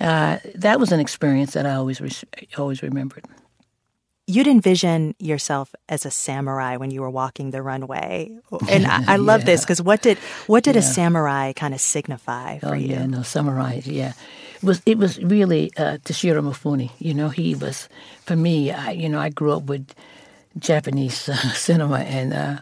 Uh, 0.00 0.38
that 0.54 0.80
was 0.80 0.90
an 0.90 1.00
experience 1.00 1.52
that 1.52 1.66
I 1.66 1.74
always 1.74 2.24
always 2.56 2.82
remembered 2.82 3.24
you'd 4.26 4.46
envision 4.46 5.14
yourself 5.18 5.74
as 5.88 6.06
a 6.06 6.10
samurai 6.10 6.76
when 6.76 6.90
you 6.90 7.00
were 7.02 7.10
walking 7.10 7.50
the 7.50 7.62
runway 7.62 8.30
and 8.68 8.86
i, 8.86 9.14
I 9.14 9.16
love 9.16 9.40
yeah. 9.42 9.46
this 9.46 9.60
because 9.62 9.82
what 9.82 10.02
did 10.02 10.18
what 10.46 10.64
did 10.64 10.74
yeah. 10.74 10.80
a 10.80 10.82
samurai 10.82 11.52
kind 11.52 11.74
of 11.74 11.80
signify 11.80 12.58
for 12.58 12.68
oh, 12.68 12.72
you 12.72 12.88
yeah 12.88 13.06
no 13.06 13.22
samurai 13.22 13.80
yeah 13.84 14.12
it 14.56 14.62
was 14.62 14.82
it 14.86 14.98
was 14.98 15.22
really 15.22 15.70
uh, 15.76 15.98
Toshiro 16.04 16.42
Mifune 16.42 16.90
you 16.98 17.12
know 17.12 17.28
he 17.28 17.54
was 17.54 17.88
for 18.24 18.36
me 18.36 18.70
I, 18.70 18.92
you 18.92 19.08
know 19.08 19.18
I 19.18 19.28
grew 19.28 19.52
up 19.52 19.64
with 19.64 19.94
Japanese 20.58 21.28
uh, 21.28 21.36
cinema 21.52 21.98
and 21.98 22.32
uh, 22.32 22.58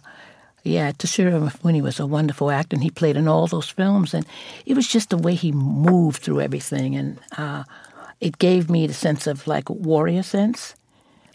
yeah 0.65 0.91
Toshiro 0.93 1.49
Mifune 1.49 1.81
was 1.81 2.01
a 2.01 2.07
wonderful 2.07 2.51
actor 2.51 2.75
and 2.75 2.83
he 2.83 2.91
played 2.91 3.17
in 3.17 3.29
all 3.29 3.47
those 3.47 3.69
films 3.69 4.15
and 4.15 4.27
it 4.67 4.75
was 4.75 4.89
just 4.89 5.11
the 5.11 5.19
way 5.19 5.35
he 5.35 5.53
moved 5.53 6.23
through 6.23 6.41
everything 6.41 6.97
and 6.97 7.21
uh, 7.39 7.63
it 8.21 8.39
gave 8.39 8.69
me 8.69 8.87
the 8.89 8.95
sense 8.95 9.29
of 9.29 9.47
like 9.47 9.71
warrior 9.71 10.25
sense 10.25 10.75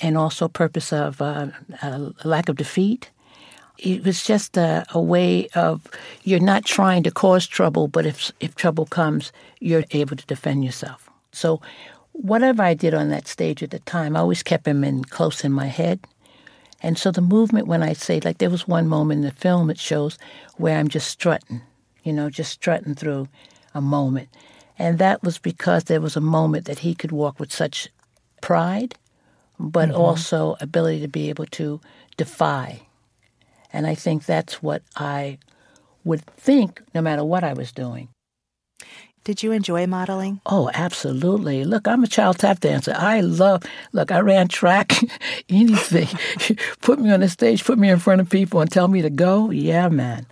and 0.02 0.18
also 0.18 0.48
purpose 0.48 0.94
of 0.94 1.22
uh, 1.22 1.48
a 1.82 2.14
lack 2.24 2.50
of 2.50 2.58
defeat. 2.58 3.10
It 3.78 4.04
was 4.04 4.24
just 4.24 4.58
a, 4.58 4.86
a, 4.92 5.02
way 5.02 5.48
of 5.54 5.88
you're 6.24 6.40
not 6.40 6.66
trying 6.66 7.04
to 7.04 7.12
cause 7.12 7.46
trouble, 7.46 7.88
but 7.88 8.06
if 8.06 8.32
if 8.40 8.56
trouble 8.56 8.86
comes, 8.86 9.32
you're 9.60 9.86
able 9.92 10.16
to 10.16 10.26
defend 10.26 10.66
yourself. 10.66 11.10
So, 11.32 11.62
whatever 12.14 12.64
I 12.64 12.74
did 12.74 12.96
on 12.96 13.10
that 13.10 13.28
stage 13.28 13.62
at 13.62 13.70
the 13.70 13.80
time, 13.80 14.16
I 14.16 14.22
always 14.22 14.42
kept 14.42 14.68
him 14.68 14.84
in 14.84 15.04
close 15.04 15.44
in 15.44 15.52
my 15.52 15.68
head. 15.68 16.00
And 16.82 16.98
so 16.98 17.12
the 17.12 17.22
movement, 17.22 17.68
when 17.68 17.84
I 17.84 17.94
say, 17.94 18.20
like, 18.20 18.38
there 18.38 18.52
was 18.52 18.68
one 18.68 18.88
moment 18.88 19.20
in 19.20 19.26
the 19.26 19.32
film 19.32 19.70
it 19.70 19.80
shows 19.80 20.18
where 20.58 20.78
I'm 20.78 20.88
just 20.88 21.10
strutting, 21.10 21.62
you 22.04 22.14
know, 22.14 22.30
just 22.30 22.52
strutting 22.52 22.96
through 22.96 23.28
a 23.74 23.82
moment. 23.82 24.30
And 24.80 25.00
that 25.00 25.24
was 25.24 25.40
because 25.40 25.86
there 25.86 26.02
was 26.02 26.16
a 26.16 26.22
moment 26.22 26.66
that 26.66 26.80
he 26.80 26.94
could 26.94 27.12
walk 27.12 27.40
with 27.40 27.52
such 27.52 27.90
pride 28.42 28.96
but 29.60 29.90
mm-hmm. 29.90 29.98
also 29.98 30.56
ability 30.62 31.02
to 31.02 31.08
be 31.08 31.30
able 31.30 31.46
to 31.46 31.82
defy. 32.16 32.82
And 33.74 33.86
I 33.86 33.96
think 33.96 34.26
that's 34.26 34.62
what 34.62 34.84
I 34.96 35.40
would 36.04 36.26
think 36.26 36.82
no 36.94 37.02
matter 37.02 37.24
what 37.24 37.44
I 37.44 37.54
was 37.54 37.72
doing. 37.72 38.10
Did 39.24 39.44
you 39.44 39.52
enjoy 39.52 39.88
modeling? 39.88 40.40
Oh, 40.46 40.72
absolutely. 40.74 41.66
Look, 41.66 41.86
I'm 41.86 42.02
a 42.02 42.08
child 42.08 42.40
tap 42.40 42.62
dancer. 42.62 42.96
I 42.98 43.20
love, 43.20 43.64
look, 43.92 44.10
I 44.10 44.20
ran 44.20 44.48
track, 44.48 44.94
anything. 45.50 46.08
put 46.82 46.98
me 47.00 47.12
on 47.12 47.20
the 47.20 47.28
stage, 47.28 47.66
put 47.66 47.78
me 47.78 47.90
in 47.90 48.00
front 48.00 48.22
of 48.22 48.30
people 48.30 48.62
and 48.62 48.72
tell 48.72 48.88
me 48.88 49.02
to 49.02 49.10
go. 49.10 49.52
Yeah, 49.52 49.90
man. 49.90 50.26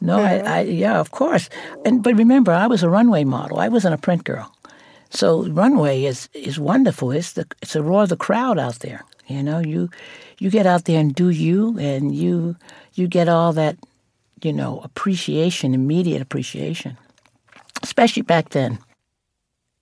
No, 0.00 0.18
I, 0.18 0.38
I, 0.38 0.60
yeah, 0.60 0.98
of 0.98 1.10
course. 1.10 1.50
And 1.84 2.02
But 2.02 2.14
remember, 2.14 2.52
I 2.52 2.68
was 2.68 2.82
a 2.82 2.88
runway 2.88 3.24
model. 3.24 3.58
I 3.58 3.68
wasn't 3.68 3.94
a 3.94 3.98
print 3.98 4.24
girl. 4.24 4.50
So 5.10 5.46
runway 5.48 6.04
is 6.04 6.28
is 6.34 6.58
wonderful. 6.58 7.10
It's 7.10 7.32
the 7.32 7.46
it's 7.62 7.76
a 7.76 7.82
roar 7.82 8.02
of 8.02 8.08
the 8.10 8.16
crowd 8.16 8.58
out 8.58 8.80
there. 8.80 9.04
You 9.26 9.42
know, 9.42 9.58
you 9.58 9.90
you 10.38 10.50
get 10.50 10.66
out 10.66 10.84
there 10.84 11.00
and 11.00 11.14
do 11.14 11.30
you, 11.30 11.78
and 11.78 12.14
you 12.14 12.56
you 12.94 13.08
get 13.08 13.28
all 13.28 13.52
that, 13.54 13.76
you 14.42 14.52
know, 14.52 14.80
appreciation, 14.84 15.74
immediate 15.74 16.22
appreciation, 16.22 16.96
especially 17.82 18.22
back 18.22 18.50
then. 18.50 18.78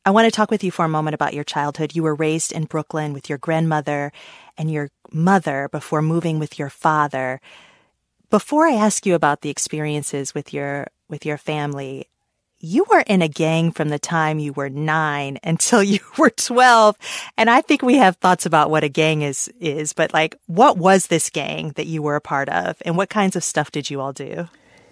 I 0.04 0.10
want 0.10 0.26
to 0.26 0.30
talk 0.30 0.52
with 0.52 0.62
you 0.62 0.70
for 0.70 0.84
a 0.84 0.88
moment 0.88 1.14
about 1.14 1.34
your 1.34 1.42
childhood. 1.42 1.96
You 1.96 2.04
were 2.04 2.14
raised 2.14 2.52
in 2.52 2.64
Brooklyn 2.64 3.12
with 3.12 3.28
your 3.28 3.38
grandmother 3.38 4.12
and 4.56 4.70
your 4.70 4.90
mother 5.10 5.68
before 5.72 6.00
moving 6.00 6.38
with 6.38 6.60
your 6.60 6.70
father. 6.70 7.40
Before 8.30 8.66
I 8.66 8.74
ask 8.74 9.04
you 9.04 9.16
about 9.16 9.40
the 9.40 9.50
experiences 9.50 10.32
with 10.32 10.52
your 10.54 10.86
with 11.08 11.26
your 11.26 11.38
family, 11.38 12.08
you 12.66 12.84
were 12.90 13.04
in 13.06 13.22
a 13.22 13.28
gang 13.28 13.70
from 13.70 13.90
the 13.90 13.98
time 13.98 14.38
you 14.38 14.52
were 14.52 14.68
9 14.68 15.38
until 15.44 15.82
you 15.92 16.00
were 16.18 16.30
12, 16.30 16.96
and 17.36 17.48
I 17.48 17.60
think 17.60 17.82
we 17.82 17.96
have 17.96 18.16
thoughts 18.16 18.46
about 18.46 18.70
what 18.70 18.84
a 18.84 18.88
gang 18.88 19.22
is 19.22 19.48
is, 19.60 19.92
but 19.92 20.12
like 20.12 20.36
what 20.46 20.76
was 20.76 21.06
this 21.06 21.30
gang 21.30 21.70
that 21.76 21.86
you 21.86 22.02
were 22.02 22.16
a 22.16 22.20
part 22.20 22.48
of 22.48 22.76
and 22.84 22.96
what 22.96 23.08
kinds 23.08 23.36
of 23.36 23.44
stuff 23.44 23.70
did 23.70 23.88
you 23.90 24.00
all 24.00 24.12
do? 24.12 24.48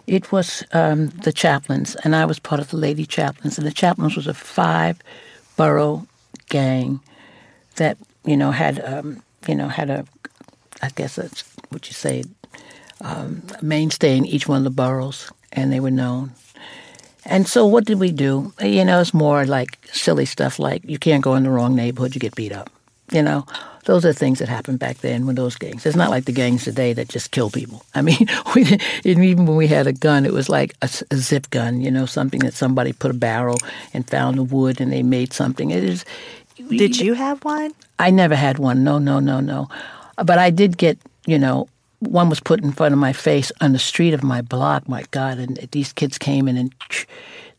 It 0.07 0.31
was 0.31 0.63
um, 0.73 1.09
the 1.09 1.33
chaplains, 1.33 1.97
and 2.05 2.15
I 2.15 2.27
was 2.27 2.39
part 2.39 2.61
of 2.61 2.69
the 2.69 2.77
lady 2.77 3.07
chaplains. 3.07 3.57
And 3.57 3.67
the 3.67 3.73
chaplains 3.73 4.17
was 4.17 4.27
a 4.27 4.35
five 4.35 5.01
borough 5.57 6.07
gang 6.51 7.01
that 7.77 7.97
you 8.25 8.37
know 8.37 8.51
had 8.51 8.85
um, 8.85 9.23
you 9.49 9.55
know 9.55 9.69
had 9.69 9.89
a 9.89 10.05
I 10.83 10.91
guess 10.91 11.17
that's 11.17 11.43
what 11.71 11.89
you 11.89 11.95
say 11.95 12.25
um, 13.01 13.43
mainstay 13.63 14.17
in 14.19 14.27
each 14.27 14.47
one 14.47 14.59
of 14.59 14.65
the 14.65 14.83
boroughs, 14.83 15.33
and 15.53 15.73
they 15.73 15.81
were 15.81 15.91
known. 15.91 16.33
And 17.27 17.49
so, 17.49 17.65
what 17.67 17.85
did 17.85 17.99
we 17.99 18.13
do? 18.13 18.53
You 18.61 18.85
know, 18.85 19.01
it's 19.01 19.15
more 19.15 19.47
like 19.47 19.79
silly 19.93 20.27
stuff, 20.27 20.59
like 20.59 20.83
you 20.85 20.99
can't 20.99 21.23
go 21.23 21.35
in 21.35 21.45
the 21.45 21.51
wrong 21.51 21.75
neighborhood, 21.75 22.15
you 22.15 22.21
get 22.21 22.35
beat 22.35 22.53
up. 22.53 22.71
You 23.13 23.23
know, 23.23 23.47
those 23.85 24.05
are 24.05 24.13
things 24.13 24.39
that 24.39 24.49
happened 24.49 24.79
back 24.79 24.99
then 24.99 25.27
with 25.27 25.37
those 25.37 25.57
gangs. 25.57 25.85
It's 25.85 25.97
not 25.97 26.11
like 26.11 26.25
the 26.25 26.33
gangs 26.33 26.65
today 26.65 26.93
that 26.95 27.09
just 27.09 27.31
kill 27.31 27.51
people. 27.51 27.85
I 27.95 28.03
mean, 28.03 28.27
we, 28.55 28.79
even 29.05 29.47
when 29.47 29.57
we 29.57 29.67
had 29.67 29.87
a 29.87 29.93
gun, 29.93 30.25
it 30.25 30.33
was 30.33 30.49
like 30.49 30.75
a, 30.83 30.89
a, 31.11 31.17
zip 31.17 31.51
gun, 31.51 31.81
you 31.81 31.91
know, 31.91 32.07
something 32.07 32.41
that 32.41 32.55
somebody 32.55 32.93
put 32.93 33.11
a 33.11 33.15
barrel 33.15 33.59
and 33.93 34.09
found 34.09 34.39
the 34.39 34.43
wood 34.43 34.81
and 34.81 34.93
they 34.93 35.03
made 35.03 35.33
something. 35.33 35.71
It 35.71 35.85
is. 35.85 36.05
Did 36.69 36.99
you 36.99 37.15
have 37.15 37.45
one? 37.45 37.73
I 37.99 38.11
never 38.11 38.35
had 38.35 38.59
one. 38.59 38.85
No, 38.85 38.99
no, 38.99 39.21
no, 39.21 39.41
no. 39.41 39.69
But 40.17 40.39
I 40.39 40.51
did 40.51 40.79
get, 40.79 40.99
you 41.27 41.39
know, 41.39 41.69
one 42.07 42.29
was 42.29 42.41
put 42.41 42.63
in 42.63 42.73
front 42.73 42.93
of 42.93 42.99
my 42.99 43.13
face 43.13 43.51
on 43.61 43.73
the 43.73 43.79
street 43.79 44.15
of 44.15 44.23
my 44.23 44.41
block. 44.41 44.89
My 44.89 45.05
God! 45.11 45.39
And 45.39 45.57
these 45.73 45.93
kids 45.93 46.19
came 46.19 46.49
in 46.49 46.57
and 46.57 46.75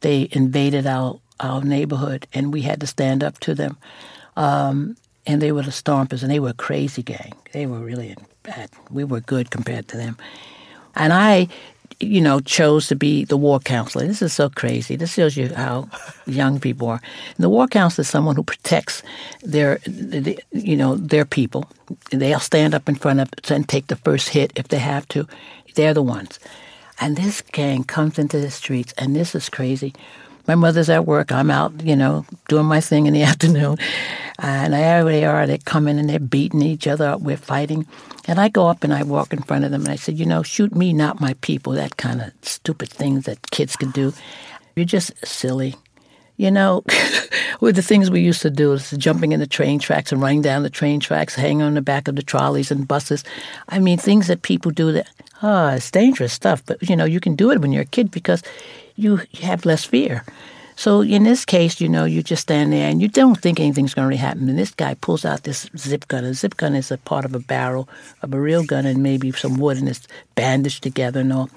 they 0.01 0.27
invaded 0.31 0.87
our 0.87 1.19
our 1.39 1.61
neighborhood, 1.61 2.27
and 2.33 2.53
we 2.53 2.61
had 2.61 2.79
to 2.79 2.87
stand 2.87 3.23
up 3.23 3.39
to 3.39 3.53
them. 3.53 3.77
Um, 4.37 4.95
and 5.27 5.41
they 5.41 5.51
were 5.51 5.63
the 5.63 5.71
Stompers, 5.71 6.21
and 6.21 6.31
they 6.31 6.39
were 6.39 6.49
a 6.49 6.53
crazy 6.53 7.03
gang. 7.03 7.33
They 7.51 7.65
were 7.65 7.79
really 7.79 8.15
bad. 8.43 8.69
We 8.91 9.03
were 9.03 9.19
good 9.19 9.49
compared 9.51 9.87
to 9.89 9.97
them. 9.97 10.17
And 10.95 11.11
I, 11.11 11.47
you 11.99 12.21
know, 12.21 12.39
chose 12.39 12.87
to 12.87 12.95
be 12.95 13.25
the 13.25 13.37
war 13.37 13.59
counselor. 13.59 14.07
This 14.07 14.21
is 14.21 14.33
so 14.33 14.49
crazy. 14.49 14.95
This 14.95 15.13
shows 15.13 15.37
you 15.37 15.53
how 15.53 15.89
young 16.25 16.59
people 16.59 16.87
are. 16.87 17.01
And 17.35 17.43
the 17.43 17.49
war 17.49 17.67
counselor 17.67 18.03
is 18.03 18.09
someone 18.09 18.35
who 18.35 18.43
protects 18.43 19.03
their, 19.41 19.79
you 20.51 20.77
know, 20.77 20.95
their 20.95 21.25
people. 21.25 21.69
They'll 22.11 22.39
stand 22.39 22.73
up 22.73 22.89
in 22.89 22.95
front 22.95 23.19
of 23.19 23.29
and 23.49 23.67
take 23.67 23.87
the 23.87 23.95
first 23.95 24.29
hit 24.29 24.51
if 24.55 24.67
they 24.67 24.79
have 24.79 25.07
to. 25.09 25.27
They're 25.75 25.93
the 25.93 26.01
ones. 26.01 26.39
And 26.99 27.17
this 27.17 27.41
gang 27.41 27.83
comes 27.83 28.17
into 28.17 28.39
the 28.39 28.51
streets, 28.51 28.93
and 28.97 29.15
this 29.15 29.35
is 29.35 29.49
crazy 29.49 29.93
my 30.47 30.55
mother's 30.55 30.89
at 30.89 31.05
work. 31.05 31.31
I'm 31.31 31.49
out, 31.49 31.83
you 31.83 31.95
know, 31.95 32.25
doing 32.47 32.65
my 32.65 32.81
thing 32.81 33.07
in 33.07 33.13
the 33.13 33.23
afternoon. 33.31 33.77
And 34.39 34.73
there 34.73 35.03
they 35.03 35.25
are. 35.25 35.47
They 35.47 35.57
come 35.59 35.87
in 35.87 35.97
and 35.97 36.09
they're 36.09 36.19
beating 36.19 36.61
each 36.61 36.87
other 36.87 37.07
up. 37.07 37.21
We're 37.21 37.37
fighting. 37.37 37.85
And 38.27 38.39
I 38.39 38.49
go 38.49 38.67
up 38.67 38.83
and 38.83 38.93
I 38.93 39.03
walk 39.03 39.33
in 39.33 39.41
front 39.41 39.65
of 39.65 39.71
them 39.71 39.81
and 39.81 39.91
I 39.91 39.95
said, 39.95 40.19
you 40.19 40.25
know, 40.25 40.43
shoot 40.43 40.75
me, 40.75 40.93
not 40.93 41.21
my 41.21 41.35
people. 41.41 41.73
That 41.73 41.97
kind 41.97 42.21
of 42.21 42.33
stupid 42.41 42.89
things 42.89 43.25
that 43.25 43.51
kids 43.51 43.75
can 43.75 43.91
do. 43.91 44.13
You're 44.75 44.85
just 44.85 45.13
silly. 45.25 45.75
You 46.37 46.51
know, 46.51 46.83
with 47.61 47.77
the 47.77 47.81
things 47.81 48.11
we 48.11 48.19
used 48.19 48.41
to 48.41 48.49
do 48.49 48.73
is 48.73 48.91
jumping 48.91 49.31
in 49.31 49.39
the 49.39 49.47
train 49.47 49.79
tracks 49.79 50.11
and 50.11 50.21
running 50.21 50.41
down 50.41 50.63
the 50.63 50.69
train 50.69 50.99
tracks, 50.99 51.33
hanging 51.33 51.61
on 51.61 51.75
the 51.75 51.81
back 51.81 52.09
of 52.09 52.17
the 52.17 52.23
trolleys 52.23 52.71
and 52.71 52.85
buses. 52.85 53.23
I 53.69 53.79
mean, 53.79 53.97
things 53.97 54.27
that 54.27 54.41
people 54.41 54.71
do 54.71 54.91
that, 54.91 55.07
oh, 55.41 55.69
it's 55.69 55.89
dangerous 55.89 56.33
stuff. 56.33 56.61
But, 56.65 56.89
you 56.89 56.97
know, 56.97 57.05
you 57.05 57.21
can 57.21 57.37
do 57.37 57.51
it 57.51 57.61
when 57.61 57.71
you're 57.71 57.83
a 57.83 57.85
kid 57.85 58.11
because 58.11 58.43
you 58.95 59.21
have 59.41 59.65
less 59.65 59.83
fear. 59.83 60.23
So 60.77 61.01
in 61.01 61.23
this 61.23 61.45
case, 61.45 61.79
you 61.79 61.87
know, 61.87 62.03
you 62.03 62.21
just 62.21 62.41
stand 62.41 62.73
there 62.73 62.89
and 62.89 63.01
you 63.01 63.07
don't 63.07 63.39
think 63.39 63.59
anything's 63.59 63.93
going 63.93 64.09
to 64.09 64.17
happen. 64.17 64.49
And 64.49 64.59
this 64.59 64.71
guy 64.71 64.93
pulls 64.95 65.23
out 65.23 65.43
this 65.43 65.69
zip 65.77 66.07
gun. 66.07 66.25
A 66.25 66.33
zip 66.33 66.57
gun 66.57 66.75
is 66.75 66.91
a 66.91 66.97
part 66.97 67.23
of 67.23 67.33
a 67.33 67.39
barrel 67.39 67.87
of 68.21 68.33
a 68.33 68.39
real 68.39 68.63
gun 68.63 68.85
and 68.85 69.01
maybe 69.01 69.31
some 69.31 69.55
wood 69.55 69.77
and 69.77 69.87
it's 69.87 70.07
bandaged 70.35 70.83
together 70.83 71.21
and 71.21 71.31
all. 71.31 71.49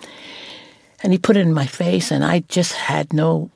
And 1.03 1.13
he 1.13 1.19
put 1.19 1.37
it 1.37 1.47
in 1.47 1.55
my 1.55 1.67
face, 1.67 2.11
and 2.11 2.25
I 2.25 2.41
just 2.49 2.73
had 2.73 3.13
no 3.13 3.51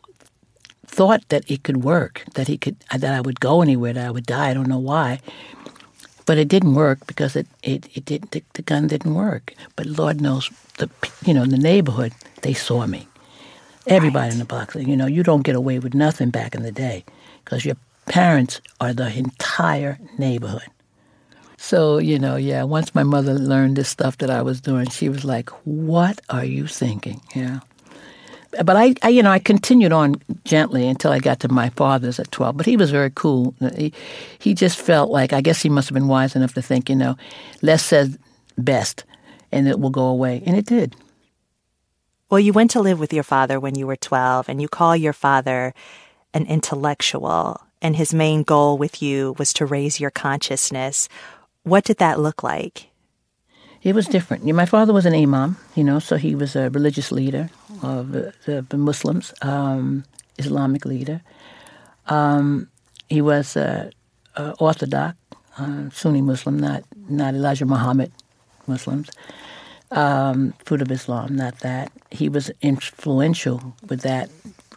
thought 0.86 1.28
that 1.28 1.50
it 1.50 1.64
could 1.64 1.82
work, 1.82 2.22
that 2.34 2.46
he 2.46 2.56
could, 2.56 2.76
uh, 2.92 2.98
that 2.98 3.14
I 3.14 3.20
would 3.20 3.40
go 3.40 3.62
anywhere, 3.62 3.92
that 3.92 4.06
I 4.06 4.10
would 4.12 4.26
die. 4.26 4.50
I 4.50 4.54
don't 4.54 4.68
know 4.68 4.78
why. 4.78 5.20
But 6.24 6.38
it 6.38 6.46
didn't 6.46 6.74
work 6.74 7.04
because 7.08 7.34
it, 7.34 7.48
it, 7.64 7.88
it 7.96 8.04
didn't, 8.04 8.30
the, 8.30 8.44
the 8.52 8.62
gun 8.62 8.86
didn't 8.86 9.14
work. 9.14 9.54
But 9.74 9.86
Lord 9.86 10.20
knows, 10.20 10.50
the, 10.78 10.88
you 11.26 11.34
know, 11.34 11.42
in 11.42 11.50
the 11.50 11.58
neighborhood, 11.58 12.12
they 12.42 12.54
saw 12.54 12.86
me 12.86 13.08
Everybody 13.86 14.26
right. 14.26 14.32
in 14.32 14.38
the 14.38 14.44
block. 14.44 14.74
You 14.74 14.96
know, 14.96 15.06
you 15.06 15.22
don't 15.22 15.42
get 15.42 15.56
away 15.56 15.78
with 15.78 15.94
nothing 15.94 16.30
back 16.30 16.54
in 16.54 16.62
the 16.62 16.72
day 16.72 17.04
because 17.44 17.64
your 17.64 17.76
parents 18.06 18.60
are 18.80 18.92
the 18.92 19.12
entire 19.16 19.98
neighborhood. 20.18 20.68
So, 21.56 21.98
you 21.98 22.18
know, 22.18 22.36
yeah, 22.36 22.64
once 22.64 22.94
my 22.94 23.04
mother 23.04 23.34
learned 23.34 23.76
this 23.76 23.88
stuff 23.88 24.18
that 24.18 24.30
I 24.30 24.42
was 24.42 24.60
doing, 24.60 24.88
she 24.88 25.08
was 25.08 25.24
like, 25.24 25.48
What 25.64 26.20
are 26.28 26.44
you 26.44 26.66
thinking? 26.66 27.20
Yeah. 27.34 27.60
But 28.64 28.76
I, 28.76 28.94
I, 29.02 29.08
you 29.08 29.22
know, 29.22 29.30
I 29.30 29.38
continued 29.38 29.92
on 29.92 30.16
gently 30.44 30.86
until 30.86 31.10
I 31.10 31.20
got 31.20 31.40
to 31.40 31.48
my 31.48 31.70
father's 31.70 32.20
at 32.20 32.30
12. 32.32 32.56
But 32.56 32.66
he 32.66 32.76
was 32.76 32.90
very 32.90 33.10
cool. 33.14 33.54
He, 33.76 33.94
he 34.38 34.52
just 34.52 34.78
felt 34.78 35.10
like, 35.10 35.32
I 35.32 35.40
guess 35.40 35.62
he 35.62 35.70
must 35.70 35.88
have 35.88 35.94
been 35.94 36.08
wise 36.08 36.36
enough 36.36 36.52
to 36.54 36.62
think, 36.62 36.90
you 36.90 36.96
know, 36.96 37.16
less 37.62 37.82
said 37.82 38.18
best 38.58 39.04
and 39.52 39.68
it 39.68 39.78
will 39.80 39.90
go 39.90 40.04
away. 40.04 40.42
And 40.44 40.56
it 40.56 40.66
did. 40.66 40.96
Well, 42.32 42.40
you 42.40 42.54
went 42.54 42.70
to 42.70 42.80
live 42.80 42.98
with 42.98 43.12
your 43.12 43.24
father 43.24 43.60
when 43.60 43.74
you 43.74 43.86
were 43.86 43.94
12, 43.94 44.48
and 44.48 44.58
you 44.58 44.66
call 44.66 44.96
your 44.96 45.12
father 45.12 45.74
an 46.32 46.46
intellectual, 46.46 47.60
and 47.82 47.94
his 47.94 48.14
main 48.14 48.42
goal 48.42 48.78
with 48.78 49.02
you 49.02 49.36
was 49.38 49.52
to 49.52 49.66
raise 49.66 50.00
your 50.00 50.10
consciousness. 50.10 51.10
What 51.64 51.84
did 51.84 51.98
that 51.98 52.20
look 52.20 52.42
like? 52.42 52.88
It 53.82 53.94
was 53.94 54.06
different. 54.06 54.46
My 54.46 54.64
father 54.64 54.94
was 54.94 55.04
an 55.04 55.12
imam, 55.12 55.58
you 55.74 55.84
know, 55.84 55.98
so 55.98 56.16
he 56.16 56.34
was 56.34 56.56
a 56.56 56.70
religious 56.70 57.12
leader 57.12 57.50
of 57.82 58.12
the, 58.12 58.66
Muslims, 58.78 59.34
um, 59.42 60.04
Islamic 60.38 60.86
leader. 60.86 61.20
Um, 62.06 62.70
he 63.10 63.20
was 63.20 63.58
uh, 63.58 63.90
uh, 64.36 64.54
Orthodox, 64.58 65.18
uh, 65.58 65.90
Sunni 65.90 66.22
Muslim, 66.22 66.58
not 66.58 66.82
not 67.10 67.34
Elijah 67.34 67.66
Muhammad 67.66 68.10
Muslims 68.66 69.10
um, 69.92 70.54
Fruit 70.64 70.82
of 70.82 70.90
Islam, 70.90 71.36
not 71.36 71.60
that. 71.60 71.92
He 72.10 72.28
was 72.28 72.50
influential 72.60 73.74
with 73.88 74.00
that, 74.02 74.30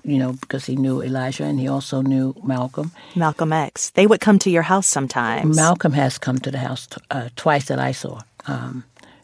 you 0.03 0.17
know, 0.17 0.33
because 0.33 0.65
he 0.65 0.75
knew 0.75 1.01
Elijah 1.01 1.43
and 1.43 1.59
he 1.59 1.67
also 1.67 2.01
knew 2.01 2.35
Malcolm. 2.43 2.91
Malcolm 3.15 3.53
X. 3.53 3.91
They 3.91 4.07
would 4.07 4.21
come 4.21 4.39
to 4.39 4.49
your 4.49 4.63
house 4.63 4.87
sometimes. 4.87 5.55
Malcolm 5.55 5.93
has 5.93 6.17
come 6.17 6.39
to 6.39 6.51
the 6.51 6.59
house 6.59 6.87
uh, 7.11 7.29
twice 7.35 7.65
that 7.65 7.79
I 7.79 7.91
saw 7.91 8.21
um, 8.47 8.83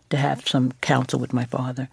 to 0.10 0.18
have 0.18 0.48
some 0.48 0.72
counsel 0.82 1.20
with 1.20 1.34
my 1.34 1.46
father. 1.46 1.90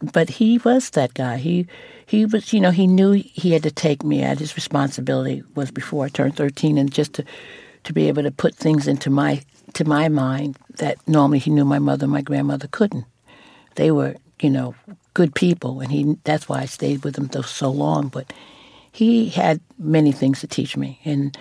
But 0.00 0.30
he 0.30 0.58
was 0.58 0.90
that 0.90 1.14
guy. 1.14 1.38
He 1.38 1.66
he 2.06 2.24
was, 2.24 2.52
you 2.52 2.60
know, 2.60 2.70
he 2.70 2.86
knew 2.86 3.12
he 3.12 3.52
had 3.52 3.64
to 3.64 3.70
take 3.70 4.02
me 4.04 4.22
at 4.22 4.38
his 4.38 4.54
responsibility 4.54 5.42
was 5.54 5.70
before 5.70 6.06
I 6.06 6.08
turned 6.08 6.36
13 6.36 6.78
and 6.78 6.90
just 6.90 7.14
to 7.14 7.24
to 7.84 7.92
be 7.92 8.08
able 8.08 8.22
to 8.22 8.30
put 8.30 8.54
things 8.54 8.86
into 8.86 9.10
my 9.10 9.42
to 9.74 9.84
my 9.84 10.08
mind 10.08 10.56
that 10.76 10.96
normally 11.06 11.38
he 11.38 11.50
knew 11.50 11.64
my 11.64 11.78
mother 11.78 12.04
and 12.04 12.12
my 12.12 12.22
grandmother 12.22 12.68
couldn't. 12.68 13.04
They 13.74 13.90
were, 13.90 14.16
you 14.40 14.50
know, 14.50 14.74
good 15.14 15.34
people, 15.34 15.80
and 15.80 15.90
he 15.90 16.16
that's 16.24 16.48
why 16.48 16.60
I 16.60 16.66
stayed 16.66 17.04
with 17.04 17.14
them 17.14 17.30
so 17.42 17.70
long. 17.70 18.08
But 18.08 18.32
he 18.92 19.28
had 19.28 19.60
many 19.78 20.12
things 20.12 20.40
to 20.40 20.46
teach 20.46 20.76
me, 20.76 21.00
and 21.04 21.36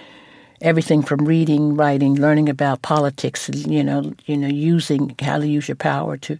everything 0.61 1.01
from 1.03 1.25
reading, 1.25 1.75
writing, 1.75 2.15
learning 2.15 2.49
about 2.49 2.81
politics, 2.81 3.49
you 3.53 3.83
know, 3.83 4.13
you 4.25 4.37
know, 4.37 4.47
using 4.47 5.15
how 5.19 5.37
to 5.37 5.47
use 5.47 5.67
your 5.67 5.75
power 5.75 6.17
to 6.17 6.37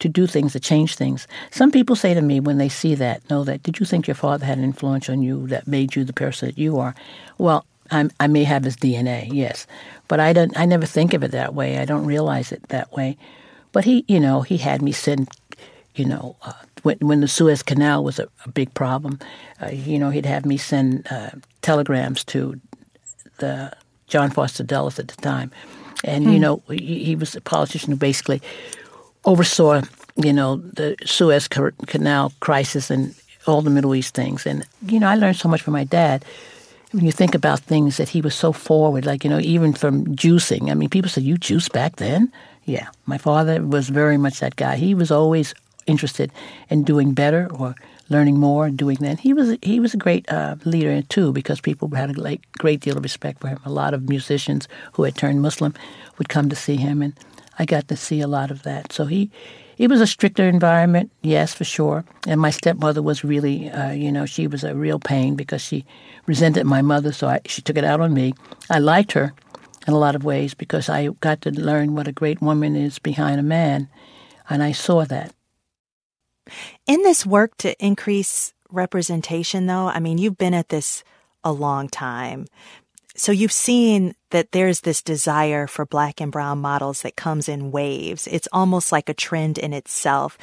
to 0.00 0.08
do 0.08 0.26
things 0.26 0.52
to 0.52 0.60
change 0.60 0.96
things. 0.96 1.26
Some 1.50 1.70
people 1.70 1.96
say 1.96 2.14
to 2.14 2.22
me 2.22 2.40
when 2.40 2.58
they 2.58 2.68
see 2.68 2.94
that, 2.96 3.28
know 3.30 3.44
that, 3.44 3.62
did 3.62 3.78
you 3.78 3.86
think 3.86 4.06
your 4.06 4.16
father 4.16 4.44
had 4.44 4.58
an 4.58 4.64
influence 4.64 5.08
on 5.08 5.22
you 5.22 5.46
that 5.46 5.68
made 5.68 5.94
you 5.94 6.04
the 6.04 6.12
person 6.12 6.48
that 6.48 6.58
you 6.58 6.78
are? 6.78 6.94
Well, 7.38 7.64
I'm, 7.90 8.10
i 8.20 8.26
may 8.26 8.44
have 8.44 8.64
his 8.64 8.76
DNA, 8.76 9.28
yes, 9.32 9.66
but 10.08 10.20
I 10.20 10.32
don't. 10.32 10.56
I 10.56 10.64
never 10.64 10.86
think 10.86 11.14
of 11.14 11.22
it 11.22 11.32
that 11.32 11.54
way. 11.54 11.78
I 11.78 11.84
don't 11.84 12.06
realize 12.06 12.52
it 12.52 12.68
that 12.68 12.92
way. 12.92 13.16
But 13.72 13.84
he, 13.84 14.04
you 14.08 14.20
know, 14.20 14.42
he 14.42 14.56
had 14.56 14.82
me 14.82 14.92
send, 14.92 15.28
you 15.94 16.04
know, 16.04 16.36
uh, 16.42 16.52
when 16.82 16.98
when 17.00 17.20
the 17.20 17.28
Suez 17.28 17.62
Canal 17.62 18.04
was 18.04 18.18
a, 18.18 18.28
a 18.44 18.50
big 18.50 18.72
problem, 18.74 19.18
uh, 19.60 19.70
you 19.70 19.98
know, 19.98 20.10
he'd 20.10 20.26
have 20.26 20.46
me 20.46 20.56
send 20.56 21.06
uh, 21.10 21.30
telegrams 21.62 22.24
to 22.24 22.60
the 23.38 23.72
John 24.06 24.30
Foster 24.30 24.62
Dulles 24.62 24.98
at 24.98 25.08
the 25.08 25.20
time, 25.20 25.50
and 26.04 26.24
you 26.24 26.34
hmm. 26.34 26.40
know, 26.40 26.62
he, 26.68 27.04
he, 27.04 27.16
was 27.16 27.34
a 27.34 27.40
politician 27.40 27.90
who 27.90 27.96
basically 27.96 28.40
oversaw, 29.24 29.82
you 30.16 30.32
know, 30.32 30.56
the 30.56 30.96
Suez 31.04 31.48
Canal 31.48 32.32
crisis 32.40 32.90
and 32.90 33.14
all 33.46 33.62
the 33.62 33.70
Middle 33.70 33.94
East 33.94 34.14
things. 34.14 34.46
And 34.46 34.64
you 34.86 35.00
know, 35.00 35.08
I 35.08 35.16
learned 35.16 35.36
so 35.36 35.48
much 35.48 35.62
from 35.62 35.72
my 35.72 35.84
dad 35.84 36.24
when 36.94 37.04
you 37.04 37.12
think 37.12 37.34
about 37.34 37.58
things 37.60 37.96
that 37.96 38.08
he 38.08 38.20
was 38.20 38.34
so 38.34 38.52
forward, 38.52 39.04
like, 39.04 39.24
you 39.24 39.30
know, 39.30 39.40
even 39.40 39.72
from 39.72 40.06
juicing. 40.14 40.70
I 40.70 40.74
mean, 40.74 40.88
people 40.88 41.10
say, 41.10 41.22
You 41.22 41.36
juice 41.36 41.68
back 41.68 41.96
then? 41.96 42.32
Yeah. 42.64 42.88
My 43.06 43.18
father 43.18 43.62
was 43.62 43.88
very 43.88 44.16
much 44.16 44.38
that 44.38 44.54
guy. 44.54 44.76
He 44.76 44.94
was 44.94 45.10
always 45.10 45.54
interested 45.86 46.30
in 46.70 46.84
doing 46.84 47.12
better 47.12 47.50
or 47.52 47.74
learning 48.08 48.38
more, 48.38 48.70
doing 48.70 48.96
that. 49.00 49.20
He 49.20 49.32
was 49.32 49.56
he 49.62 49.80
was 49.80 49.92
a 49.92 49.98
great 49.98 50.30
uh, 50.30 50.56
leader 50.64 51.02
too 51.02 51.32
because 51.32 51.60
people 51.60 51.90
had 51.94 52.16
a 52.16 52.38
great 52.58 52.80
deal 52.80 52.96
of 52.96 53.02
respect 53.02 53.40
for 53.40 53.48
him. 53.48 53.58
A 53.64 53.70
lot 53.70 53.92
of 53.92 54.08
musicians 54.08 54.68
who 54.92 55.02
had 55.02 55.16
turned 55.16 55.42
Muslim 55.42 55.74
would 56.18 56.28
come 56.28 56.48
to 56.48 56.56
see 56.56 56.76
him, 56.76 57.02
and 57.02 57.12
I 57.58 57.64
got 57.64 57.88
to 57.88 57.96
see 57.96 58.20
a 58.20 58.28
lot 58.28 58.50
of 58.50 58.62
that. 58.62 58.92
So 58.92 59.06
he. 59.06 59.30
It 59.76 59.90
was 59.90 60.00
a 60.00 60.06
stricter 60.06 60.44
environment, 60.44 61.10
yes, 61.22 61.52
for 61.52 61.64
sure. 61.64 62.04
And 62.26 62.40
my 62.40 62.50
stepmother 62.50 63.02
was 63.02 63.24
really, 63.24 63.70
uh, 63.70 63.90
you 63.90 64.12
know, 64.12 64.26
she 64.26 64.46
was 64.46 64.64
a 64.64 64.74
real 64.74 64.98
pain 64.98 65.34
because 65.34 65.62
she 65.62 65.84
resented 66.26 66.64
my 66.66 66.82
mother, 66.82 67.12
so 67.12 67.28
I, 67.28 67.40
she 67.46 67.62
took 67.62 67.76
it 67.76 67.84
out 67.84 68.00
on 68.00 68.14
me. 68.14 68.34
I 68.70 68.78
liked 68.78 69.12
her 69.12 69.32
in 69.86 69.92
a 69.92 69.98
lot 69.98 70.14
of 70.14 70.24
ways 70.24 70.54
because 70.54 70.88
I 70.88 71.08
got 71.20 71.40
to 71.42 71.50
learn 71.50 71.94
what 71.94 72.08
a 72.08 72.12
great 72.12 72.40
woman 72.40 72.76
is 72.76 72.98
behind 72.98 73.40
a 73.40 73.44
man, 73.44 73.88
and 74.48 74.62
I 74.62 74.72
saw 74.72 75.04
that. 75.04 75.34
In 76.86 77.02
this 77.02 77.26
work 77.26 77.56
to 77.58 77.74
increase 77.84 78.52
representation, 78.70 79.66
though, 79.66 79.88
I 79.88 79.98
mean, 79.98 80.18
you've 80.18 80.38
been 80.38 80.54
at 80.54 80.68
this 80.68 81.02
a 81.42 81.52
long 81.52 81.88
time. 81.88 82.46
So 83.16 83.30
you've 83.30 83.52
seen 83.52 84.16
that 84.30 84.50
there's 84.50 84.80
this 84.80 85.00
desire 85.00 85.68
for 85.68 85.86
black 85.86 86.20
and 86.20 86.32
brown 86.32 86.58
models 86.58 87.02
that 87.02 87.14
comes 87.14 87.48
in 87.48 87.70
waves. 87.70 88.26
It's 88.26 88.48
almost 88.52 88.90
like 88.90 89.08
a 89.08 89.14
trend 89.14 89.56
in 89.56 89.72
itself. 89.72 90.36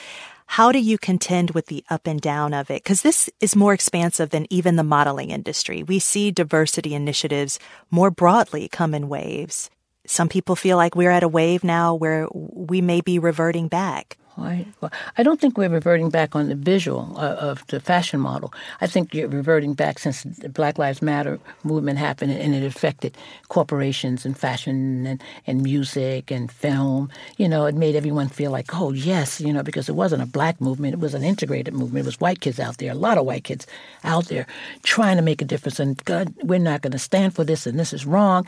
How 0.45 0.71
do 0.71 0.79
you 0.79 0.97
contend 0.97 1.51
with 1.51 1.65
the 1.67 1.83
up 1.89 2.07
and 2.07 2.19
down 2.19 2.53
of 2.53 2.69
it? 2.71 2.83
Because 2.83 3.01
this 3.01 3.29
is 3.41 3.55
more 3.55 3.73
expansive 3.73 4.29
than 4.29 4.47
even 4.49 4.77
the 4.77 4.83
modeling 4.83 5.31
industry. 5.31 5.83
We 5.83 5.99
see 5.99 6.31
diversity 6.31 6.93
initiatives 6.93 7.59
more 7.89 8.11
broadly 8.11 8.69
come 8.69 8.93
in 8.93 9.09
waves. 9.09 9.69
Some 10.05 10.29
people 10.29 10.55
feel 10.55 10.77
like 10.77 10.95
we're 10.95 11.11
at 11.11 11.23
a 11.23 11.27
wave 11.27 11.63
now 11.63 11.93
where 11.93 12.27
we 12.33 12.81
may 12.81 13.01
be 13.01 13.19
reverting 13.19 13.67
back. 13.67 14.17
I, 14.37 14.65
well, 14.79 14.91
I 15.17 15.23
don't 15.23 15.41
think 15.41 15.57
we're 15.57 15.69
reverting 15.69 16.09
back 16.09 16.35
on 16.35 16.47
the 16.47 16.55
visual 16.55 17.13
uh, 17.17 17.35
of 17.35 17.65
the 17.67 17.79
fashion 17.79 18.19
model. 18.19 18.53
I 18.79 18.87
think 18.87 19.13
you're 19.13 19.27
reverting 19.27 19.73
back 19.73 19.99
since 19.99 20.23
the 20.23 20.49
Black 20.49 20.77
Lives 20.77 21.01
Matter 21.01 21.39
movement 21.63 21.99
happened 21.99 22.31
and 22.31 22.55
it 22.55 22.63
affected 22.63 23.17
corporations 23.49 24.25
and 24.25 24.37
fashion 24.37 25.05
and, 25.05 25.23
and 25.45 25.61
music 25.61 26.31
and 26.31 26.51
film. 26.51 27.09
You 27.37 27.49
know, 27.49 27.65
it 27.65 27.75
made 27.75 27.95
everyone 27.95 28.29
feel 28.29 28.51
like, 28.51 28.73
oh, 28.73 28.91
yes, 28.93 29.41
you 29.41 29.51
know, 29.51 29.63
because 29.63 29.89
it 29.89 29.95
wasn't 29.95 30.23
a 30.23 30.27
black 30.27 30.61
movement, 30.61 30.93
it 30.93 30.99
was 30.99 31.13
an 31.13 31.23
integrated 31.23 31.73
movement. 31.73 32.05
It 32.05 32.07
was 32.07 32.19
white 32.19 32.39
kids 32.39 32.59
out 32.59 32.77
there, 32.77 32.91
a 32.91 32.95
lot 32.95 33.17
of 33.17 33.25
white 33.25 33.43
kids 33.43 33.67
out 34.03 34.25
there 34.25 34.47
trying 34.83 35.17
to 35.17 35.23
make 35.23 35.41
a 35.41 35.45
difference. 35.45 35.79
And 35.79 36.03
God, 36.05 36.33
we're 36.41 36.59
not 36.59 36.81
going 36.81 36.91
to 36.93 36.99
stand 36.99 37.35
for 37.35 37.43
this 37.43 37.67
and 37.67 37.77
this 37.77 37.93
is 37.93 38.05
wrong. 38.05 38.47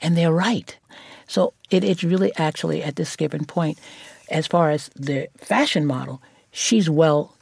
And 0.00 0.16
they're 0.16 0.32
right. 0.32 0.76
So 1.26 1.54
it, 1.70 1.84
it's 1.84 2.04
really 2.04 2.34
actually 2.36 2.82
at 2.82 2.96
this 2.96 3.16
given 3.16 3.44
point 3.44 3.78
as 4.32 4.46
far 4.46 4.70
as 4.70 4.90
the 4.96 5.28
fashion 5.36 5.86
model, 5.86 6.22
she's 6.50 6.90
well 6.90 7.36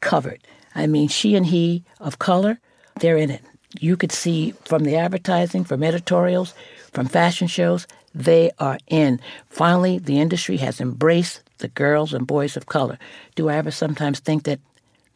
covered. 0.00 0.40
I 0.74 0.86
mean, 0.86 1.08
she 1.08 1.34
and 1.34 1.46
he 1.46 1.84
of 1.98 2.18
color, 2.18 2.58
they're 3.00 3.16
in 3.16 3.30
it. 3.30 3.42
You 3.78 3.96
could 3.96 4.12
see 4.12 4.52
from 4.64 4.84
the 4.84 4.96
advertising, 4.96 5.64
from 5.64 5.82
editorials, 5.82 6.54
from 6.92 7.06
fashion 7.06 7.48
shows, 7.48 7.86
they 8.14 8.50
are 8.58 8.78
in. 8.88 9.20
Finally, 9.48 9.98
the 9.98 10.20
industry 10.20 10.56
has 10.58 10.80
embraced 10.80 11.42
the 11.58 11.68
girls 11.68 12.12
and 12.12 12.26
boys 12.26 12.56
of 12.56 12.66
color. 12.66 12.98
Do 13.36 13.48
I 13.48 13.56
ever 13.56 13.70
sometimes 13.70 14.18
think 14.18 14.44
that 14.44 14.60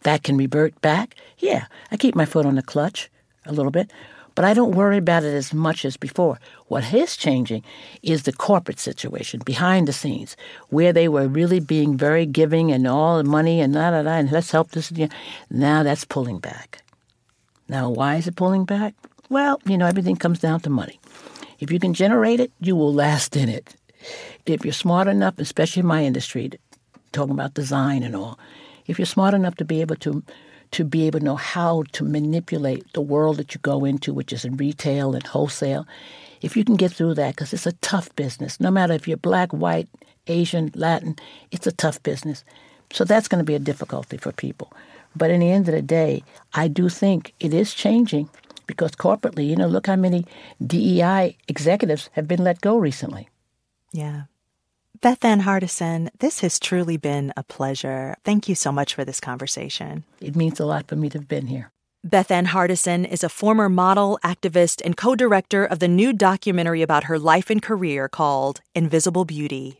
that 0.02 0.22
can 0.22 0.36
revert 0.36 0.80
back? 0.80 1.16
Yeah, 1.38 1.66
I 1.90 1.96
keep 1.96 2.14
my 2.14 2.26
foot 2.26 2.46
on 2.46 2.54
the 2.54 2.62
clutch 2.62 3.10
a 3.46 3.52
little 3.52 3.72
bit, 3.72 3.92
but 4.34 4.44
I 4.44 4.54
don't 4.54 4.74
worry 4.74 4.98
about 4.98 5.24
it 5.24 5.34
as 5.34 5.54
much 5.54 5.84
as 5.84 5.96
before. 5.96 6.38
What 6.68 6.92
is 6.92 7.16
changing 7.16 7.62
is 8.02 8.22
the 8.22 8.32
corporate 8.32 8.80
situation 8.80 9.40
behind 9.44 9.88
the 9.88 9.92
scenes, 9.92 10.36
where 10.68 10.92
they 10.92 11.08
were 11.08 11.28
really 11.28 11.60
being 11.60 11.96
very 11.96 12.26
giving 12.26 12.72
and 12.72 12.86
all 12.86 13.18
the 13.18 13.24
money 13.24 13.60
and 13.60 13.74
da 13.74 13.90
da 13.90 14.02
da, 14.02 14.14
and 14.14 14.30
let's 14.32 14.50
help 14.50 14.72
this. 14.72 14.92
Now 15.50 15.82
that's 15.82 16.04
pulling 16.04 16.38
back. 16.38 16.82
Now, 17.68 17.90
why 17.90 18.16
is 18.16 18.26
it 18.26 18.36
pulling 18.36 18.64
back? 18.64 18.94
Well, 19.30 19.60
you 19.64 19.78
know, 19.78 19.86
everything 19.86 20.16
comes 20.16 20.38
down 20.38 20.60
to 20.60 20.70
money. 20.70 21.00
If 21.60 21.70
you 21.70 21.78
can 21.78 21.94
generate 21.94 22.40
it, 22.40 22.52
you 22.60 22.76
will 22.76 22.92
last 22.92 23.36
in 23.36 23.48
it. 23.48 23.74
If 24.44 24.64
you're 24.64 24.74
smart 24.74 25.08
enough, 25.08 25.38
especially 25.38 25.80
in 25.80 25.86
my 25.86 26.04
industry, 26.04 26.50
talking 27.12 27.32
about 27.32 27.54
design 27.54 28.02
and 28.02 28.14
all, 28.14 28.38
if 28.86 28.98
you're 28.98 29.06
smart 29.06 29.32
enough 29.32 29.54
to 29.56 29.64
be 29.64 29.80
able 29.80 29.96
to 29.96 30.22
to 30.74 30.84
be 30.84 31.06
able 31.06 31.20
to 31.20 31.24
know 31.24 31.36
how 31.36 31.84
to 31.92 32.02
manipulate 32.02 32.92
the 32.94 33.00
world 33.00 33.36
that 33.36 33.54
you 33.54 33.60
go 33.62 33.84
into, 33.84 34.12
which 34.12 34.32
is 34.32 34.44
in 34.44 34.56
retail 34.56 35.14
and 35.14 35.24
wholesale. 35.24 35.86
If 36.42 36.56
you 36.56 36.64
can 36.64 36.74
get 36.74 36.90
through 36.92 37.14
that, 37.14 37.36
because 37.36 37.52
it's 37.52 37.66
a 37.66 37.72
tough 37.74 38.14
business, 38.16 38.58
no 38.58 38.72
matter 38.72 38.92
if 38.92 39.06
you're 39.06 39.16
black, 39.16 39.52
white, 39.52 39.88
Asian, 40.26 40.72
Latin, 40.74 41.14
it's 41.52 41.68
a 41.68 41.72
tough 41.72 42.02
business. 42.02 42.44
So 42.92 43.04
that's 43.04 43.28
going 43.28 43.38
to 43.38 43.44
be 43.44 43.54
a 43.54 43.60
difficulty 43.60 44.16
for 44.16 44.32
people. 44.32 44.72
But 45.14 45.30
in 45.30 45.40
the 45.40 45.50
end 45.52 45.68
of 45.68 45.74
the 45.74 45.82
day, 45.82 46.24
I 46.54 46.66
do 46.66 46.88
think 46.88 47.34
it 47.38 47.54
is 47.54 47.72
changing 47.72 48.28
because 48.66 48.92
corporately, 48.92 49.46
you 49.46 49.54
know, 49.54 49.68
look 49.68 49.86
how 49.86 49.96
many 49.96 50.26
DEI 50.66 51.36
executives 51.46 52.10
have 52.12 52.26
been 52.26 52.42
let 52.42 52.60
go 52.60 52.76
recently. 52.76 53.28
Yeah. 53.92 54.22
Bethann 55.04 55.42
Hardison, 55.42 56.08
this 56.20 56.40
has 56.40 56.58
truly 56.58 56.96
been 56.96 57.30
a 57.36 57.42
pleasure. 57.42 58.16
Thank 58.24 58.48
you 58.48 58.54
so 58.54 58.72
much 58.72 58.94
for 58.94 59.04
this 59.04 59.20
conversation. 59.20 60.04
It 60.22 60.34
means 60.34 60.58
a 60.58 60.64
lot 60.64 60.88
for 60.88 60.96
me 60.96 61.10
to 61.10 61.18
have 61.18 61.28
been 61.28 61.48
here. 61.48 61.70
Bethann 62.08 62.46
Hardison 62.46 63.06
is 63.06 63.22
a 63.22 63.28
former 63.28 63.68
model, 63.68 64.18
activist, 64.24 64.80
and 64.82 64.96
co 64.96 65.14
director 65.14 65.62
of 65.62 65.78
the 65.78 65.88
new 65.88 66.14
documentary 66.14 66.80
about 66.80 67.04
her 67.04 67.18
life 67.18 67.50
and 67.50 67.60
career 67.60 68.08
called 68.08 68.62
Invisible 68.74 69.26
Beauty. 69.26 69.78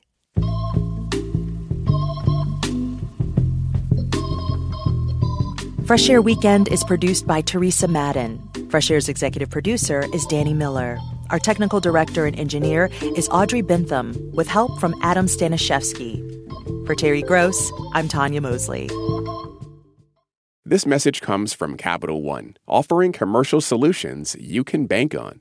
Fresh 5.86 6.10
Air 6.10 6.20
Weekend 6.20 6.68
is 6.68 6.84
produced 6.84 7.26
by 7.26 7.40
Teresa 7.40 7.88
Madden. 7.88 8.46
Fresh 8.68 8.90
Air's 8.90 9.08
executive 9.08 9.48
producer 9.48 10.04
is 10.12 10.26
Danny 10.26 10.52
Miller. 10.52 10.98
Our 11.30 11.38
technical 11.38 11.80
director 11.80 12.26
and 12.26 12.38
engineer 12.38 12.90
is 13.16 13.28
Audrey 13.30 13.62
Bentham, 13.62 14.14
with 14.32 14.46
help 14.48 14.78
from 14.78 14.94
Adam 15.02 15.26
Staniszewski. 15.26 16.22
For 16.86 16.94
Terry 16.94 17.22
Gross, 17.22 17.72
I'm 17.92 18.08
Tanya 18.08 18.40
Mosley. 18.40 18.88
This 20.64 20.86
message 20.86 21.20
comes 21.20 21.52
from 21.52 21.76
Capital 21.76 22.22
One, 22.22 22.56
offering 22.66 23.12
commercial 23.12 23.60
solutions 23.60 24.36
you 24.38 24.64
can 24.64 24.86
bank 24.86 25.14
on. 25.14 25.40